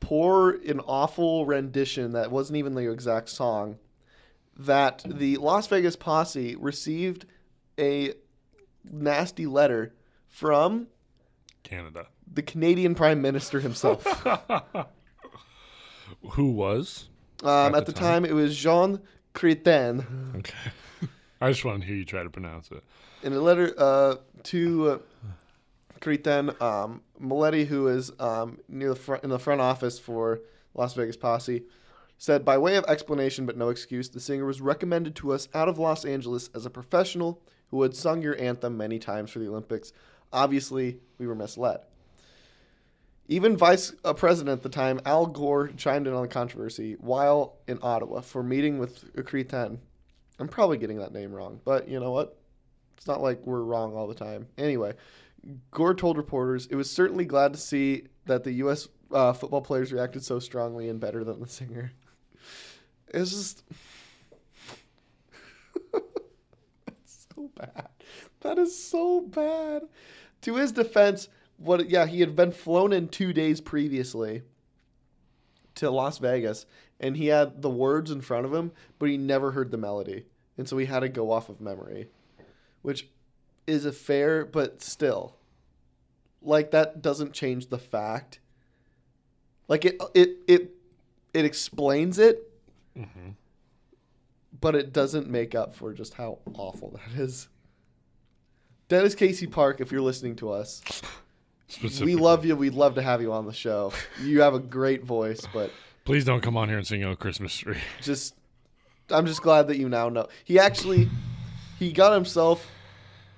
poor 0.00 0.50
and 0.66 0.80
awful 0.86 1.46
rendition 1.46 2.12
that 2.12 2.30
wasn't 2.30 2.56
even 2.58 2.74
the 2.74 2.90
exact 2.90 3.28
song 3.28 3.78
that 4.58 5.02
the 5.06 5.36
Las 5.36 5.66
Vegas 5.66 5.96
posse 5.96 6.56
received 6.56 7.26
a 7.78 8.12
nasty 8.84 9.46
letter 9.46 9.94
from 10.28 10.86
Canada. 11.62 12.06
the 12.32 12.42
Canadian 12.42 12.94
Prime 12.94 13.20
Minister 13.20 13.60
himself. 13.60 14.04
Who 16.32 16.52
was? 16.52 17.08
Um, 17.42 17.74
At 17.74 17.76
at 17.76 17.86
the 17.86 17.92
time? 17.92 18.22
time, 18.22 18.24
it 18.24 18.32
was 18.34 18.56
Jean 18.56 19.00
Chrétien. 19.34 20.36
Okay. 20.36 20.54
I 21.40 21.50
just 21.50 21.64
want 21.64 21.82
to 21.82 21.86
hear 21.86 21.96
you 21.96 22.04
try 22.04 22.22
to 22.22 22.30
pronounce 22.30 22.70
it. 22.70 22.82
In 23.22 23.32
a 23.32 23.40
letter 23.40 23.74
uh, 23.78 24.16
to 24.44 24.88
uh, 24.88 24.98
Chrétien, 26.00 26.60
um, 26.60 27.02
Maletti, 27.20 27.66
who 27.66 27.88
is 27.88 28.12
um, 28.20 28.58
near 28.68 28.90
the 28.90 28.96
front 28.96 29.24
in 29.24 29.30
the 29.30 29.38
front 29.38 29.60
office 29.60 29.98
for 29.98 30.40
Las 30.74 30.94
Vegas 30.94 31.16
Posse, 31.16 31.62
said, 32.18 32.44
"By 32.44 32.58
way 32.58 32.76
of 32.76 32.84
explanation, 32.84 33.46
but 33.46 33.56
no 33.56 33.70
excuse, 33.70 34.08
the 34.08 34.20
singer 34.20 34.44
was 34.44 34.60
recommended 34.60 35.16
to 35.16 35.32
us 35.32 35.48
out 35.54 35.68
of 35.68 35.78
Los 35.78 36.04
Angeles 36.04 36.50
as 36.54 36.66
a 36.66 36.70
professional 36.70 37.42
who 37.68 37.82
had 37.82 37.96
sung 37.96 38.22
your 38.22 38.40
anthem 38.40 38.76
many 38.76 38.98
times 38.98 39.30
for 39.30 39.38
the 39.38 39.48
Olympics. 39.48 39.92
Obviously, 40.32 41.00
we 41.18 41.26
were 41.26 41.34
misled." 41.34 41.80
Even 43.28 43.56
Vice 43.56 43.92
uh, 44.04 44.12
President 44.12 44.58
at 44.58 44.62
the 44.62 44.68
time, 44.68 45.00
Al 45.04 45.26
Gore, 45.26 45.68
chimed 45.76 46.06
in 46.06 46.12
on 46.12 46.22
the 46.22 46.28
controversy 46.28 46.96
while 47.00 47.56
in 47.66 47.78
Ottawa 47.82 48.20
for 48.20 48.42
meeting 48.42 48.78
with 48.78 49.12
Chrétien. 49.16 49.78
I'm 50.38 50.48
probably 50.48 50.76
getting 50.76 50.98
that 50.98 51.12
name 51.12 51.32
wrong, 51.32 51.60
but 51.64 51.88
you 51.88 51.98
know 51.98 52.12
what? 52.12 52.38
It's 52.96 53.06
not 53.06 53.22
like 53.22 53.46
we're 53.46 53.62
wrong 53.62 53.94
all 53.94 54.06
the 54.06 54.14
time. 54.14 54.46
Anyway, 54.58 54.94
Gore 55.70 55.94
told 55.94 56.16
reporters, 56.16 56.66
"It 56.66 56.76
was 56.76 56.90
certainly 56.90 57.24
glad 57.24 57.52
to 57.52 57.58
see 57.58 58.04
that 58.26 58.44
the 58.44 58.52
U.S. 58.52 58.88
Uh, 59.10 59.32
football 59.32 59.60
players 59.60 59.92
reacted 59.92 60.24
so 60.24 60.38
strongly 60.38 60.88
and 60.88 61.00
better 61.00 61.24
than 61.24 61.40
the 61.40 61.48
singer." 61.48 61.92
It's 63.08 63.30
just 63.30 63.62
That's 65.92 67.26
so 67.34 67.50
bad. 67.56 67.88
That 68.40 68.58
is 68.58 68.76
so 68.76 69.20
bad. 69.20 69.82
To 70.42 70.56
his 70.56 70.72
defense, 70.72 71.28
what? 71.56 71.88
Yeah, 71.88 72.06
he 72.06 72.20
had 72.20 72.36
been 72.36 72.52
flown 72.52 72.92
in 72.92 73.08
two 73.08 73.32
days 73.32 73.60
previously 73.60 74.42
to 75.76 75.90
Las 75.90 76.18
Vegas, 76.18 76.66
and 77.00 77.16
he 77.16 77.26
had 77.26 77.62
the 77.62 77.70
words 77.70 78.10
in 78.10 78.20
front 78.20 78.46
of 78.46 78.54
him, 78.54 78.72
but 78.98 79.08
he 79.08 79.16
never 79.16 79.52
heard 79.52 79.70
the 79.70 79.76
melody, 79.76 80.24
and 80.56 80.68
so 80.68 80.78
he 80.78 80.86
had 80.86 81.00
to 81.00 81.08
go 81.08 81.30
off 81.30 81.48
of 81.48 81.60
memory, 81.60 82.08
which 82.86 83.08
is 83.66 83.84
a 83.84 83.90
fair, 83.90 84.44
but 84.44 84.80
still, 84.80 85.34
like 86.40 86.70
that 86.70 87.02
doesn't 87.02 87.32
change 87.32 87.66
the 87.66 87.80
fact. 87.80 88.38
Like 89.66 89.84
it, 89.84 90.00
it, 90.14 90.36
it, 90.46 90.70
it 91.34 91.44
explains 91.44 92.20
it, 92.20 92.48
mm-hmm. 92.96 93.30
but 94.60 94.76
it 94.76 94.92
doesn't 94.92 95.28
make 95.28 95.56
up 95.56 95.74
for 95.74 95.92
just 95.92 96.14
how 96.14 96.38
awful 96.54 96.92
that 96.92 97.20
is. 97.20 97.48
Dennis 98.86 99.16
Casey 99.16 99.48
Park, 99.48 99.80
if 99.80 99.90
you're 99.90 100.00
listening 100.00 100.36
to 100.36 100.52
us, 100.52 100.80
we 102.00 102.14
love 102.14 102.44
you. 102.44 102.54
We'd 102.54 102.74
love 102.74 102.94
to 102.94 103.02
have 103.02 103.20
you 103.20 103.32
on 103.32 103.46
the 103.46 103.52
show. 103.52 103.92
You 104.22 104.42
have 104.42 104.54
a 104.54 104.60
great 104.60 105.02
voice, 105.02 105.40
but 105.52 105.72
Please 106.04 106.24
don't 106.24 106.40
come 106.40 106.56
on 106.56 106.68
here 106.68 106.78
and 106.78 106.86
sing 106.86 107.02
"Oh 107.02 107.16
Christmas 107.16 107.52
Tree." 107.52 107.78
just 108.00 108.36
I'm 109.10 109.26
just 109.26 109.42
glad 109.42 109.66
that 109.66 109.76
you 109.76 109.88
now 109.88 110.08
know. 110.08 110.28
He 110.44 110.60
actually 110.60 111.08
he 111.80 111.90
got 111.90 112.12
himself 112.12 112.64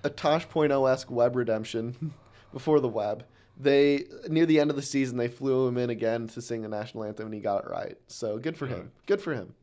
a 0.05 0.11
Tosh.0 0.11 0.91
esque 0.91 1.11
web 1.11 1.37
redemption 1.37 2.15
before 2.53 2.81
the 2.81 2.89
web. 2.89 3.25
They 3.61 4.05
near 4.29 4.47
the 4.47 4.61
end 4.61 4.71
of 4.71 4.77
the 4.77 4.83
season 4.83 5.17
they 5.17 5.27
flew 5.27 5.67
him 5.67 5.79
in 5.79 5.91
again 5.91 6.29
to 6.29 6.41
sing 6.41 6.63
the 6.63 6.69
national 6.69 7.05
anthem 7.05 7.27
and 7.27 7.35
he 7.35 7.41
got 7.41 7.65
it 7.65 7.71
right. 7.71 7.97
So 8.07 8.39
good 8.39 8.57
for 8.57 8.67
him. 8.67 8.93
Good 9.07 9.21
for 9.21 9.35
him. 9.35 9.55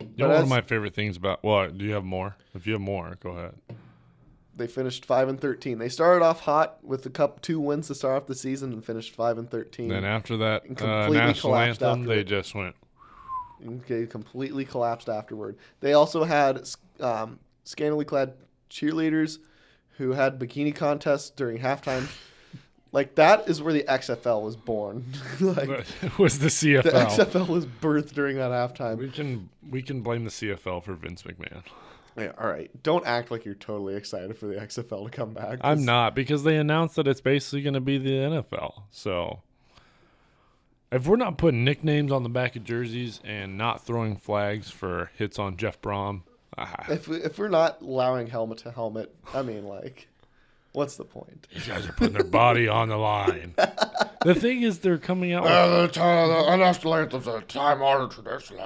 You 0.00 0.08
know, 0.16 0.28
one 0.28 0.36
as- 0.36 0.42
of 0.44 0.48
my 0.48 0.62
favorite 0.62 0.94
things 0.94 1.16
about 1.16 1.42
well, 1.44 1.68
Do 1.70 1.84
you 1.84 1.92
have 1.92 2.04
more? 2.04 2.36
If 2.54 2.66
you 2.66 2.72
have 2.74 2.82
more, 2.82 3.16
go 3.22 3.30
ahead. 3.30 3.54
They 4.56 4.66
finished 4.66 5.04
five 5.04 5.28
and 5.28 5.40
thirteen. 5.40 5.78
They 5.78 5.88
started 5.88 6.24
off 6.24 6.40
hot 6.40 6.82
with 6.82 7.02
the 7.04 7.10
cup 7.10 7.42
two 7.42 7.60
wins 7.60 7.86
to 7.88 7.94
start 7.94 8.16
off 8.22 8.26
the 8.26 8.34
season 8.34 8.72
and 8.72 8.84
finished 8.84 9.14
five 9.14 9.38
and 9.38 9.48
thirteen. 9.48 9.88
Then 9.88 10.04
after 10.04 10.36
that 10.38 10.64
uh, 10.82 11.08
national 11.08 11.54
anthem, 11.54 12.04
they 12.04 12.20
it. 12.20 12.24
just 12.24 12.54
went. 12.54 12.74
Okay, 13.64 14.06
completely 14.06 14.64
collapsed 14.64 15.08
afterward. 15.08 15.56
They 15.80 15.92
also 15.92 16.24
had 16.24 16.68
um, 17.00 17.38
scantily 17.68 18.04
clad 18.06 18.32
cheerleaders 18.70 19.38
who 19.98 20.12
had 20.12 20.38
bikini 20.38 20.74
contests 20.74 21.28
during 21.30 21.58
halftime. 21.58 22.08
like 22.92 23.14
that 23.16 23.48
is 23.48 23.60
where 23.60 23.74
the 23.74 23.82
XFL 23.82 24.42
was 24.42 24.56
born. 24.56 25.04
like 25.40 25.68
It 26.02 26.18
was 26.18 26.38
the 26.38 26.48
CFL. 26.48 26.82
the 26.82 26.90
XFL 26.90 27.48
was 27.48 27.66
birthed 27.66 28.14
during 28.14 28.36
that 28.36 28.50
halftime. 28.50 28.96
We 28.96 29.10
can 29.10 29.50
we 29.68 29.82
can 29.82 30.00
blame 30.00 30.24
the 30.24 30.30
CFL 30.30 30.82
for 30.82 30.94
Vince 30.94 31.22
McMahon. 31.22 31.62
Yeah, 32.16 32.32
all 32.36 32.48
right, 32.48 32.70
don't 32.82 33.06
act 33.06 33.30
like 33.30 33.44
you're 33.44 33.54
totally 33.54 33.94
excited 33.94 34.36
for 34.36 34.46
the 34.46 34.54
XFL 34.54 35.04
to 35.04 35.10
come 35.10 35.34
back. 35.34 35.58
I'm 35.60 35.84
not 35.84 36.16
because 36.16 36.42
they 36.42 36.56
announced 36.56 36.96
that 36.96 37.06
it's 37.06 37.20
basically 37.20 37.62
going 37.62 37.74
to 37.74 37.80
be 37.80 37.96
the 37.96 38.10
NFL. 38.10 38.82
So 38.90 39.42
if 40.90 41.06
we're 41.06 41.14
not 41.14 41.38
putting 41.38 41.64
nicknames 41.64 42.10
on 42.10 42.24
the 42.24 42.28
back 42.28 42.56
of 42.56 42.64
jerseys 42.64 43.20
and 43.22 43.56
not 43.56 43.86
throwing 43.86 44.16
flags 44.16 44.68
for 44.68 45.12
hits 45.16 45.38
on 45.38 45.56
Jeff 45.56 45.80
Brom, 45.80 46.24
If 46.88 47.08
we, 47.08 47.16
if 47.18 47.38
we're 47.38 47.48
not 47.48 47.80
allowing 47.82 48.26
helmet 48.26 48.58
to 48.58 48.70
helmet, 48.70 49.14
I 49.34 49.42
mean, 49.42 49.64
like, 49.64 50.08
what's 50.72 50.96
the 50.96 51.04
point? 51.04 51.46
these 51.52 51.66
guys 51.66 51.86
are 51.86 51.92
putting 51.92 52.14
their 52.14 52.24
body 52.24 52.68
on 52.68 52.88
the 52.88 52.96
line. 52.96 53.54
the 54.24 54.34
thing 54.34 54.62
is, 54.62 54.78
they're 54.80 54.98
coming 54.98 55.32
out. 55.32 55.44
With, 55.44 55.52
Uh, 55.52 55.86
the, 55.86 56.50
the 56.50 56.56
national 56.56 56.94
anthem's 56.94 57.26
a 57.26 57.40
time 57.42 57.82
honored 57.82 58.10
tradition. 58.10 58.56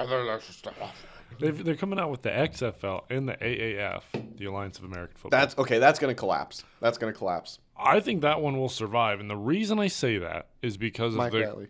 they've, 1.40 1.64
they're 1.64 1.76
coming 1.76 1.98
out 1.98 2.10
with 2.10 2.22
the 2.22 2.30
XFL 2.30 3.02
and 3.10 3.28
the 3.28 3.34
AAF, 3.34 4.02
the 4.36 4.44
Alliance 4.46 4.78
of 4.78 4.84
American 4.84 5.16
Football. 5.16 5.38
That's 5.40 5.58
okay. 5.58 5.78
That's 5.78 5.98
gonna 5.98 6.14
collapse. 6.14 6.64
That's 6.80 6.98
gonna 6.98 7.12
collapse. 7.12 7.58
I 7.76 8.00
think 8.00 8.22
that 8.22 8.40
one 8.40 8.58
will 8.58 8.68
survive, 8.68 9.18
and 9.20 9.28
the 9.28 9.36
reason 9.36 9.78
I 9.78 9.88
say 9.88 10.18
that 10.18 10.48
is 10.62 10.76
because 10.76 11.14
Mike 11.14 11.32
of 11.32 11.40
the 11.40 11.46
Riley. 11.46 11.68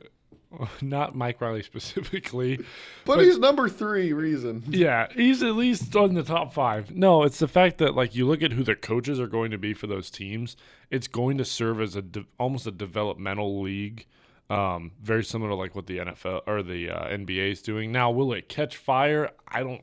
not 0.82 1.14
Mike 1.14 1.40
Riley 1.40 1.62
specifically. 1.62 2.60
But, 3.04 3.20
he's 3.20 3.38
number 3.38 3.68
three. 3.68 4.12
Reason. 4.12 4.62
Yeah, 4.68 5.08
he's 5.12 5.42
at 5.42 5.56
least 5.56 5.94
on 5.96 6.14
the 6.14 6.22
top 6.22 6.52
five. 6.52 6.94
No, 6.94 7.24
it's 7.24 7.40
the 7.40 7.48
fact 7.48 7.78
that 7.78 7.94
like 7.94 8.14
you 8.14 8.26
look 8.26 8.42
at 8.42 8.52
who 8.52 8.62
the 8.62 8.76
coaches 8.76 9.18
are 9.18 9.26
going 9.26 9.50
to 9.50 9.58
be 9.58 9.74
for 9.74 9.86
those 9.86 10.08
teams. 10.10 10.56
It's 10.90 11.08
going 11.08 11.36
to 11.38 11.44
serve 11.44 11.80
as 11.80 11.96
a 11.96 12.02
de- 12.02 12.26
almost 12.38 12.66
a 12.66 12.70
developmental 12.70 13.60
league, 13.60 14.06
um, 14.48 14.92
very 15.02 15.24
similar 15.24 15.50
to 15.50 15.56
like 15.56 15.74
what 15.74 15.86
the 15.86 15.98
NFL 15.98 16.42
or 16.46 16.62
the 16.62 16.90
uh, 16.90 17.08
NBA 17.08 17.52
is 17.52 17.62
doing. 17.62 17.90
Now, 17.90 18.10
will 18.10 18.32
it 18.32 18.48
catch 18.48 18.76
fire? 18.76 19.30
I 19.48 19.62
don't 19.62 19.82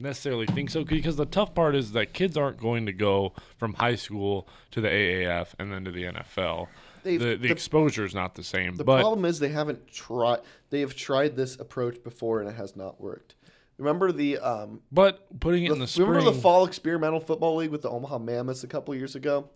necessarily 0.00 0.46
think 0.46 0.70
so 0.70 0.84
because 0.84 1.16
the 1.16 1.26
tough 1.26 1.54
part 1.54 1.74
is 1.74 1.92
that 1.92 2.12
kids 2.12 2.36
aren't 2.36 2.58
going 2.58 2.86
to 2.86 2.92
go 2.92 3.34
from 3.56 3.74
high 3.74 3.94
school 3.94 4.48
to 4.70 4.80
the 4.80 4.88
AAF 4.88 5.48
and 5.58 5.72
then 5.72 5.84
to 5.84 5.90
the 5.90 6.04
NFL. 6.04 6.68
The, 7.02 7.16
the, 7.16 7.36
the- 7.36 7.50
exposure 7.50 8.04
is 8.04 8.14
not 8.14 8.34
the 8.34 8.42
same. 8.42 8.76
The 8.76 8.84
but 8.84 9.00
problem 9.00 9.24
is 9.24 9.38
they 9.38 9.48
haven't 9.48 9.86
tried. 9.88 10.40
They 10.70 10.80
have 10.80 10.94
tried 10.94 11.36
this 11.36 11.56
approach 11.56 12.02
before 12.02 12.40
and 12.40 12.48
it 12.48 12.54
has 12.54 12.76
not 12.76 13.00
worked. 13.00 13.34
Remember 13.78 14.12
the 14.12 14.38
um. 14.38 14.80
but 14.92 15.40
putting 15.40 15.64
it 15.64 15.68
the- 15.68 15.74
in 15.74 15.80
the 15.80 15.86
spring, 15.86 16.08
remember 16.08 16.30
the 16.30 16.38
fall 16.38 16.66
experimental 16.66 17.20
football 17.20 17.56
league 17.56 17.70
with 17.70 17.82
the 17.82 17.90
Omaha 17.90 18.18
Mammoths 18.18 18.62
a 18.64 18.68
couple 18.68 18.94
years 18.94 19.14
ago. 19.14 19.48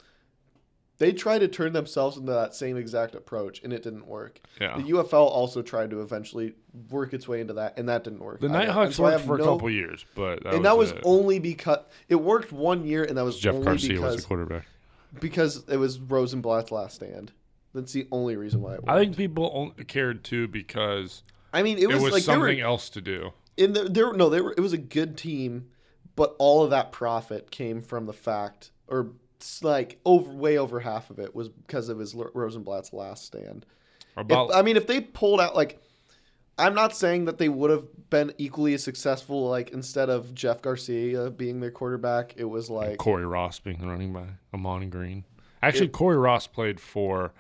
They 0.98 1.12
tried 1.12 1.40
to 1.40 1.48
turn 1.48 1.72
themselves 1.72 2.16
into 2.16 2.30
that 2.32 2.54
same 2.54 2.76
exact 2.76 3.16
approach, 3.16 3.62
and 3.64 3.72
it 3.72 3.82
didn't 3.82 4.06
work. 4.06 4.40
Yeah. 4.60 4.76
The 4.76 4.84
UFL 4.92 5.26
also 5.26 5.60
tried 5.60 5.90
to 5.90 6.00
eventually 6.02 6.54
work 6.88 7.12
its 7.12 7.26
way 7.26 7.40
into 7.40 7.54
that, 7.54 7.76
and 7.76 7.88
that 7.88 8.04
didn't 8.04 8.20
work. 8.20 8.40
the 8.40 8.48
Nighthawks 8.48 8.96
so 8.96 9.02
worked 9.02 9.24
for 9.24 9.34
a 9.34 9.42
couple 9.42 9.68
years, 9.68 10.06
but 10.14 10.44
that 10.44 10.54
and 10.54 10.64
that 10.64 10.78
was 10.78 10.92
it. 10.92 11.00
only 11.04 11.40
because 11.40 11.80
it 12.08 12.14
worked 12.14 12.52
one 12.52 12.86
year, 12.86 13.02
and 13.02 13.18
that 13.18 13.24
was 13.24 13.38
Jeff 13.38 13.60
Garcia 13.60 14.00
was 14.00 14.16
the 14.16 14.22
quarterback. 14.22 14.66
Because 15.20 15.64
it 15.68 15.76
was 15.76 15.98
Rosenblatt's 15.98 16.70
last 16.70 16.96
stand. 16.96 17.32
That's 17.74 17.92
the 17.92 18.06
only 18.12 18.36
reason 18.36 18.62
why. 18.62 18.78
I 18.86 18.98
think 18.98 19.16
people 19.16 19.50
on- 19.50 19.84
cared 19.84 20.24
too 20.24 20.46
because 20.48 21.22
I 21.52 21.62
mean, 21.62 21.78
it 21.78 21.84
it 21.84 21.86
was, 21.88 22.02
was, 22.02 22.12
like 22.12 22.24
they 22.24 22.36
were 22.36 22.48
something 22.48 22.60
else 22.60 22.88
to 22.90 23.00
do. 23.00 23.32
in 23.56 23.72
there, 23.72 23.88
there 23.88 24.12
no 24.12 24.28
they 24.28 24.40
were 24.40 24.52
it 24.56 24.60
was 24.60 24.72
a 24.72 24.78
good 24.78 25.16
team 25.16 25.68
but 26.16 26.34
all 26.38 26.62
of 26.62 26.70
that 26.70 26.92
profit 26.92 27.50
came 27.50 27.80
from 27.82 28.06
the 28.06 28.12
fact 28.12 28.70
or 28.88 29.12
like 29.62 30.00
over 30.04 30.32
way 30.32 30.56
over 30.58 30.80
half 30.80 31.10
of 31.10 31.18
it 31.18 31.34
was 31.34 31.48
because 31.48 31.88
of 31.88 31.98
his 31.98 32.14
rosenblatt's 32.14 32.92
last 32.92 33.24
stand 33.24 33.66
if, 34.16 34.22
About 34.22 34.54
i 34.54 34.62
mean 34.62 34.76
if 34.76 34.86
they 34.86 35.00
pulled 35.00 35.40
out 35.40 35.54
like 35.54 35.80
i'm 36.58 36.74
not 36.74 36.94
saying 36.96 37.24
that 37.24 37.38
they 37.38 37.48
would 37.48 37.70
have 37.70 37.84
been 38.10 38.32
equally 38.38 38.74
as 38.74 38.82
successful 38.82 39.48
like 39.48 39.70
instead 39.70 40.08
of 40.10 40.34
jeff 40.34 40.62
garcia 40.62 41.30
being 41.30 41.60
their 41.60 41.70
quarterback 41.70 42.34
it 42.36 42.44
was 42.44 42.70
like 42.70 42.98
Corey 42.98 43.26
Ross 43.26 43.58
being 43.58 43.78
the 43.78 43.86
running 43.86 44.12
back, 44.12 44.28
Ahman 44.52 44.90
Green. 44.90 45.24
Actually, 45.62 45.88
Corey 45.88 46.16
Ross 46.18 46.46
played 46.46 46.78
for 46.78 47.32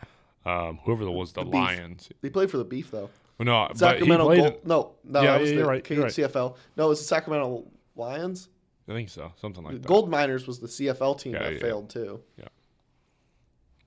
um, 0.46 0.78
whoever 0.84 1.04
that 1.04 1.10
was, 1.10 1.32
the, 1.32 1.40
The 1.42 1.50
Beef. 1.50 1.54
Lions. 1.54 2.08
they 2.22 2.30
played 2.30 2.50
for 2.50 2.58
the 2.58 2.64
beef 2.64 2.90
though 2.90 3.10
No, 3.38 3.66
but 3.68 3.72
he 3.74 3.78
sacramento 3.78 4.24
played. 4.26 4.40
Gold, 4.40 4.66
no 4.66 4.94
no 5.04 5.22
Yeah, 5.22 5.38
was 5.38 5.50
yeah, 5.52 5.58
the 5.58 5.64
right, 5.66 5.84
cfl 5.84 6.56
no 6.76 6.86
it 6.86 6.88
was 6.88 6.98
the 7.00 7.06
sacramento 7.06 7.64
lions 7.96 8.48
I 8.88 8.92
think 8.92 9.08
so, 9.08 9.32
something 9.40 9.64
like 9.64 9.74
that. 9.74 9.86
Gold 9.86 10.10
Miners 10.10 10.46
was 10.46 10.58
the 10.58 10.66
CFL 10.66 11.18
team 11.18 11.32
Yeah, 11.32 11.50
that 11.50 11.60
failed 11.60 11.88
too. 11.88 12.20
Yeah, 12.36 12.48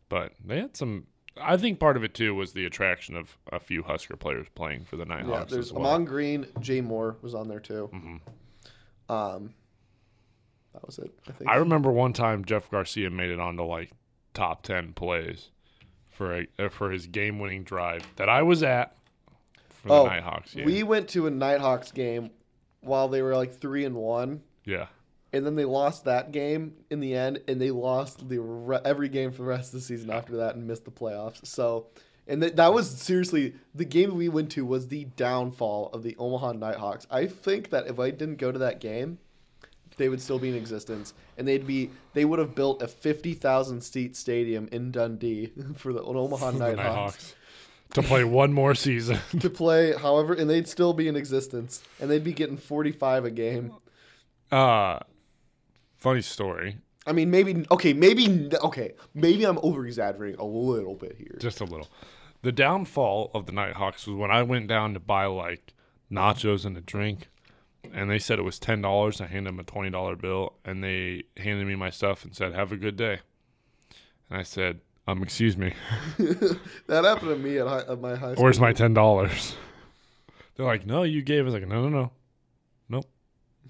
but 0.10 0.34
they 0.44 0.60
had 0.60 0.76
some. 0.76 1.06
I 1.42 1.58
think 1.58 1.80
part 1.80 1.98
of 1.98 2.04
it 2.04 2.14
too 2.14 2.36
was 2.36 2.54
the 2.54 2.66
attraction 2.66 3.16
of 3.16 3.38
a 3.52 3.60
few 3.60 3.84
Husker 3.84 4.16
players 4.16 4.48
playing 4.56 4.86
for 4.86 4.98
the 4.98 5.06
Nighthawks. 5.06 5.28
Yeah, 5.28 5.34
Nighthawks. 5.34 5.52
there's 5.54 5.66
as 5.68 5.74
well. 5.74 5.88
Ahman 5.88 6.06
Green, 6.06 6.48
Jay 6.60 6.82
Moore 6.82 7.18
was 7.22 7.36
on 7.36 7.48
there 7.48 7.60
too. 7.60 7.90
Mm-hmm. 7.94 9.14
Um, 9.14 9.54
that 10.74 10.86
was 10.86 11.00
it. 11.00 11.12
I 11.28 11.32
think. 11.32 11.50
I 11.50 11.56
remember 11.56 11.92
one 11.92 12.14
time 12.14 12.46
Jeff 12.46 12.70
Garcia 12.70 13.10
made 13.10 13.30
it 13.30 13.40
onto 13.40 13.64
like 13.64 13.92
top 14.34 14.64
ten 14.64 14.94
plays 14.94 15.50
for 16.10 16.36
a 16.36 16.48
uh, 16.60 16.70
for 16.70 16.92
his 16.92 17.08
game 17.08 17.40
winning 17.40 17.64
drive 17.64 18.04
that 18.18 18.30
I 18.30 18.44
was 18.44 18.64
at 18.64 18.96
for 19.70 19.88
the 19.88 19.94
oh, 19.94 20.06
Nighthawks. 20.06 20.56
Yeah. 20.56 20.66
we 20.66 20.84
went 20.84 21.10
to 21.10 21.28
a 21.28 21.32
Nighthawks 21.32 21.92
game 21.92 22.32
while 22.82 23.08
they 23.08 23.22
were 23.22 23.36
like 23.36 23.60
three 23.60 23.86
and 23.86 23.96
one, 23.96 24.42
yeah. 24.66 24.88
And 25.34 25.46
then 25.46 25.56
they 25.56 25.66
lost 25.66 26.06
that 26.06 26.32
game 26.32 26.74
in 26.90 27.00
the 27.00 27.16
end, 27.16 27.42
and 27.48 27.60
they 27.60 27.72
lost 27.72 28.28
the 28.30 28.40
re- 28.40 28.80
every 28.86 29.10
game 29.10 29.32
for 29.32 29.44
the 29.44 29.48
rest 29.50 29.74
of 29.74 29.80
the 29.80 29.86
season 29.86 30.10
after 30.10 30.38
that 30.38 30.56
and 30.56 30.66
missed 30.66 30.86
the 30.86 30.92
playoffs. 30.92 31.46
So, 31.46 31.88
and 32.28 32.42
th- 32.42 32.56
that 32.56 32.74
was 32.74 32.90
seriously 32.90 33.54
the 33.76 33.86
game 33.86 34.16
we 34.16 34.30
went 34.30 34.52
to 34.52 34.66
was 34.66 34.88
the 34.88 35.06
downfall 35.16 35.90
of 35.94 36.04
the 36.04 36.16
Omaha 36.18 36.54
Nighthawks. 36.54 37.08
I 37.12 37.28
think 37.28 37.70
that 37.72 37.88
if 37.88 38.00
I 38.00 38.12
didn't 38.12 38.38
go 38.38 38.52
to 38.52 38.60
that 38.60 38.80
game, 38.80 39.20
they 39.98 40.10
would 40.10 40.22
still 40.22 40.40
be 40.40 40.50
in 40.50 40.56
existence, 40.56 41.14
and 41.38 41.48
they'd 41.48 41.68
be 41.68 41.90
they 42.14 42.24
would 42.26 42.40
have 42.40 42.56
built 42.56 42.82
a 42.82 42.88
fifty 42.88 43.34
thousand 43.34 43.82
seat 43.82 44.16
stadium 44.16 44.70
in 44.72 44.92
Dundee 44.92 45.52
for 45.76 45.92
the 45.92 46.02
Omaha 46.02 46.52
The 46.52 46.60
Nighthawks. 46.60 46.78
Nighthawks 46.78 47.36
to 47.94 48.04
play 48.04 48.24
one 48.24 48.54
more 48.54 48.76
season. 48.76 49.18
To 49.40 49.50
play, 49.50 49.94
however, 49.94 50.34
and 50.34 50.50
they'd 50.50 50.68
still 50.68 50.94
be 50.94 51.08
in 51.08 51.16
existence, 51.16 51.82
and 52.00 52.10
they'd 52.10 52.24
be 52.24 52.34
getting 52.34 52.58
forty-five 52.58 53.26
a 53.26 53.32
game. 53.32 53.74
Uh, 54.52 55.00
funny 55.98 56.22
story, 56.22 56.78
I 57.06 57.12
mean, 57.14 57.30
maybe 57.32 57.66
okay, 57.72 57.94
maybe 57.94 58.50
okay, 58.64 58.94
maybe 59.14 59.46
I'm 59.46 59.60
over 59.62 59.86
exaggerating 59.86 60.40
a 60.40 60.46
little 60.46 60.96
bit 60.96 61.16
here. 61.18 61.38
just 61.40 61.60
a 61.62 61.66
little. 61.66 61.88
The 62.44 62.52
downfall 62.52 63.32
of 63.34 63.46
the 63.48 63.52
Nighthawks 63.52 64.06
was 64.08 64.16
when 64.16 64.30
I 64.32 64.44
went 64.44 64.68
down 64.68 64.94
to 64.94 65.00
buy 65.00 65.26
like 65.26 65.74
nachos 66.12 66.66
and 66.66 66.78
a 66.78 66.82
drink, 66.82 67.30
and 67.94 68.10
they 68.12 68.20
said 68.20 68.40
it 68.40 68.44
was 68.44 68.60
ten 68.60 68.82
dollars. 68.82 69.20
I 69.22 69.26
handed 69.28 69.52
them 69.52 69.60
a 69.60 69.64
twenty 69.64 69.90
dollar 69.90 70.16
bill, 70.16 70.54
and 70.64 70.84
they 70.84 71.24
handed 71.38 71.66
me 71.68 71.76
my 71.76 71.90
stuff 71.90 72.24
and 72.24 72.36
said, 72.36 72.54
"Have 72.54 72.72
a 72.72 72.78
good 72.78 72.96
day." 72.96 73.20
And 74.30 74.40
I 74.40 74.44
said, 74.44 74.82
"Um, 75.08 75.24
excuse 75.24 75.58
me, 75.58 75.74
That 76.88 77.04
happened 77.06 77.30
to 77.32 77.38
me 77.38 77.58
at, 77.58 77.68
high, 77.68 77.80
at 77.92 78.00
my 78.00 78.16
high 78.16 78.34
school. 78.34 78.44
where's 78.44 78.60
my 78.60 78.74
ten 78.74 78.94
dollars?" 78.94 79.56
They're 80.56 80.66
like, 80.66 80.86
"No, 80.86 81.04
you 81.04 81.22
gave." 81.22 81.42
I 81.42 81.44
was 81.46 81.54
like, 81.54 81.68
"No, 81.68 81.88
no, 81.88 81.90
no, 81.90 82.12
nope, 82.90 83.06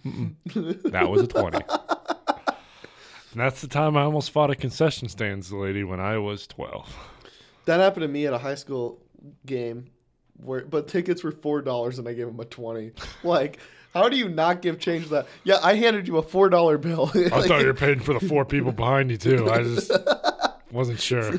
that 0.91 1.09
was 1.09 1.21
a 1.23 1.27
20 1.27 1.59
And 3.37 3.45
that's 3.45 3.61
the 3.61 3.67
time 3.67 3.95
I 3.95 4.01
almost 4.01 4.31
fought 4.31 4.49
a 4.49 4.55
concession 4.55 5.09
stands 5.09 5.53
lady 5.53 5.83
when 5.83 5.99
I 5.99 6.17
was 6.17 6.47
twelve. 6.47 6.91
That 7.65 7.79
happened 7.79 8.01
to 8.01 8.07
me 8.07 8.25
at 8.25 8.33
a 8.33 8.39
high 8.39 8.55
school 8.55 8.99
game, 9.45 9.91
where 10.37 10.65
but 10.65 10.87
tickets 10.87 11.23
were 11.23 11.31
four 11.31 11.61
dollars 11.61 11.99
and 11.99 12.07
I 12.07 12.13
gave 12.13 12.27
him 12.27 12.39
a 12.39 12.45
twenty. 12.45 12.93
like, 13.23 13.59
how 13.93 14.09
do 14.09 14.17
you 14.17 14.27
not 14.27 14.63
give 14.63 14.79
change 14.79 15.03
to 15.03 15.09
that? 15.11 15.27
Yeah, 15.43 15.59
I 15.61 15.75
handed 15.75 16.07
you 16.07 16.17
a 16.17 16.23
four 16.23 16.49
dollar 16.49 16.79
bill. 16.79 17.11
I 17.15 17.29
thought 17.43 17.61
you 17.61 17.67
were 17.67 17.75
paying 17.75 17.99
for 17.99 18.15
the 18.15 18.27
four 18.27 18.43
people 18.43 18.71
behind 18.71 19.11
you 19.11 19.17
too. 19.17 19.47
I 19.51 19.61
just 19.61 19.91
wasn't 20.71 20.99
sure. 20.99 21.33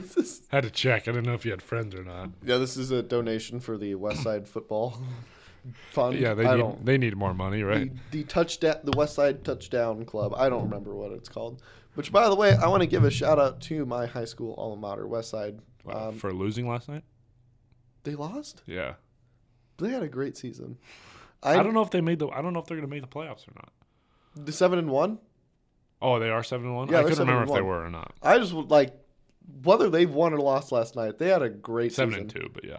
Had 0.52 0.62
to 0.62 0.70
check. 0.70 1.08
I 1.08 1.10
didn't 1.10 1.26
know 1.26 1.34
if 1.34 1.44
you 1.44 1.50
had 1.50 1.62
friends 1.62 1.96
or 1.96 2.04
not. 2.04 2.30
yeah, 2.44 2.58
this 2.58 2.76
is 2.76 2.92
a 2.92 3.02
donation 3.02 3.58
for 3.58 3.76
the 3.76 3.96
West 3.96 4.22
Side 4.22 4.46
Football 4.46 5.02
Fund. 5.90 6.16
Yeah, 6.16 6.34
they 6.34 6.46
I 6.46 6.54
need 6.54 6.60
don't. 6.60 6.84
they 6.86 6.96
need 6.96 7.16
more 7.16 7.34
money, 7.34 7.64
right? 7.64 7.90
The, 8.12 8.18
the 8.18 8.24
touchdown, 8.24 8.76
the 8.84 8.96
West 8.96 9.16
Side 9.16 9.42
Touchdown 9.44 10.04
Club. 10.04 10.32
I 10.36 10.48
don't 10.48 10.62
remember 10.62 10.94
what 10.94 11.10
it's 11.10 11.28
called. 11.28 11.60
Which, 11.98 12.12
by 12.12 12.28
the 12.28 12.36
way, 12.36 12.54
I 12.54 12.68
want 12.68 12.82
to 12.82 12.86
give 12.86 13.02
a 13.02 13.10
shout 13.10 13.40
out 13.40 13.60
to 13.62 13.84
my 13.84 14.06
high 14.06 14.24
school 14.24 14.54
alma 14.56 14.76
mater, 14.76 15.04
West 15.08 15.30
Side. 15.30 15.58
Wow, 15.82 16.10
Um, 16.10 16.14
for 16.16 16.32
losing 16.32 16.68
last 16.68 16.88
night. 16.88 17.02
they 18.04 18.14
lost. 18.14 18.62
Yeah, 18.66 18.94
They 19.78 19.88
had 19.90 20.04
a 20.04 20.08
great 20.08 20.36
season. 20.36 20.78
I, 21.42 21.60
don't 21.60 21.74
know 21.74 21.82
if 21.82 21.90
they 21.90 22.00
made 22.00 22.20
the. 22.20 22.28
I 22.28 22.40
don't 22.40 22.52
know 22.52 22.60
if 22.60 22.66
they're 22.66 22.76
gonna 22.76 22.86
make 22.86 23.02
the 23.02 23.08
playoffs 23.08 23.48
or 23.48 23.52
not. 23.56 23.72
The 24.36 24.52
seven 24.52 24.78
and 24.78 24.90
one. 24.90 25.18
Oh, 26.00 26.20
they 26.20 26.30
are 26.30 26.44
seven 26.44 26.66
and 26.68 26.76
one. 26.76 26.88
Yeah, 26.88 27.00
I 27.00 27.02
couldn't 27.02 27.18
remember 27.18 27.42
if 27.42 27.52
they 27.52 27.62
were 27.62 27.84
or 27.84 27.90
not. 27.90 28.14
I 28.22 28.38
just 28.38 28.52
would 28.52 28.70
like 28.70 28.94
whether 29.64 29.90
they've 29.90 30.08
won 30.08 30.32
or 30.32 30.38
lost 30.38 30.70
last 30.70 30.94
night. 30.94 31.18
They 31.18 31.26
had 31.30 31.42
a 31.42 31.48
great 31.48 31.92
Seven 31.92 32.12
season. 32.12 32.20
and 32.22 32.30
two, 32.30 32.48
but 32.54 32.64
yeah. 32.64 32.78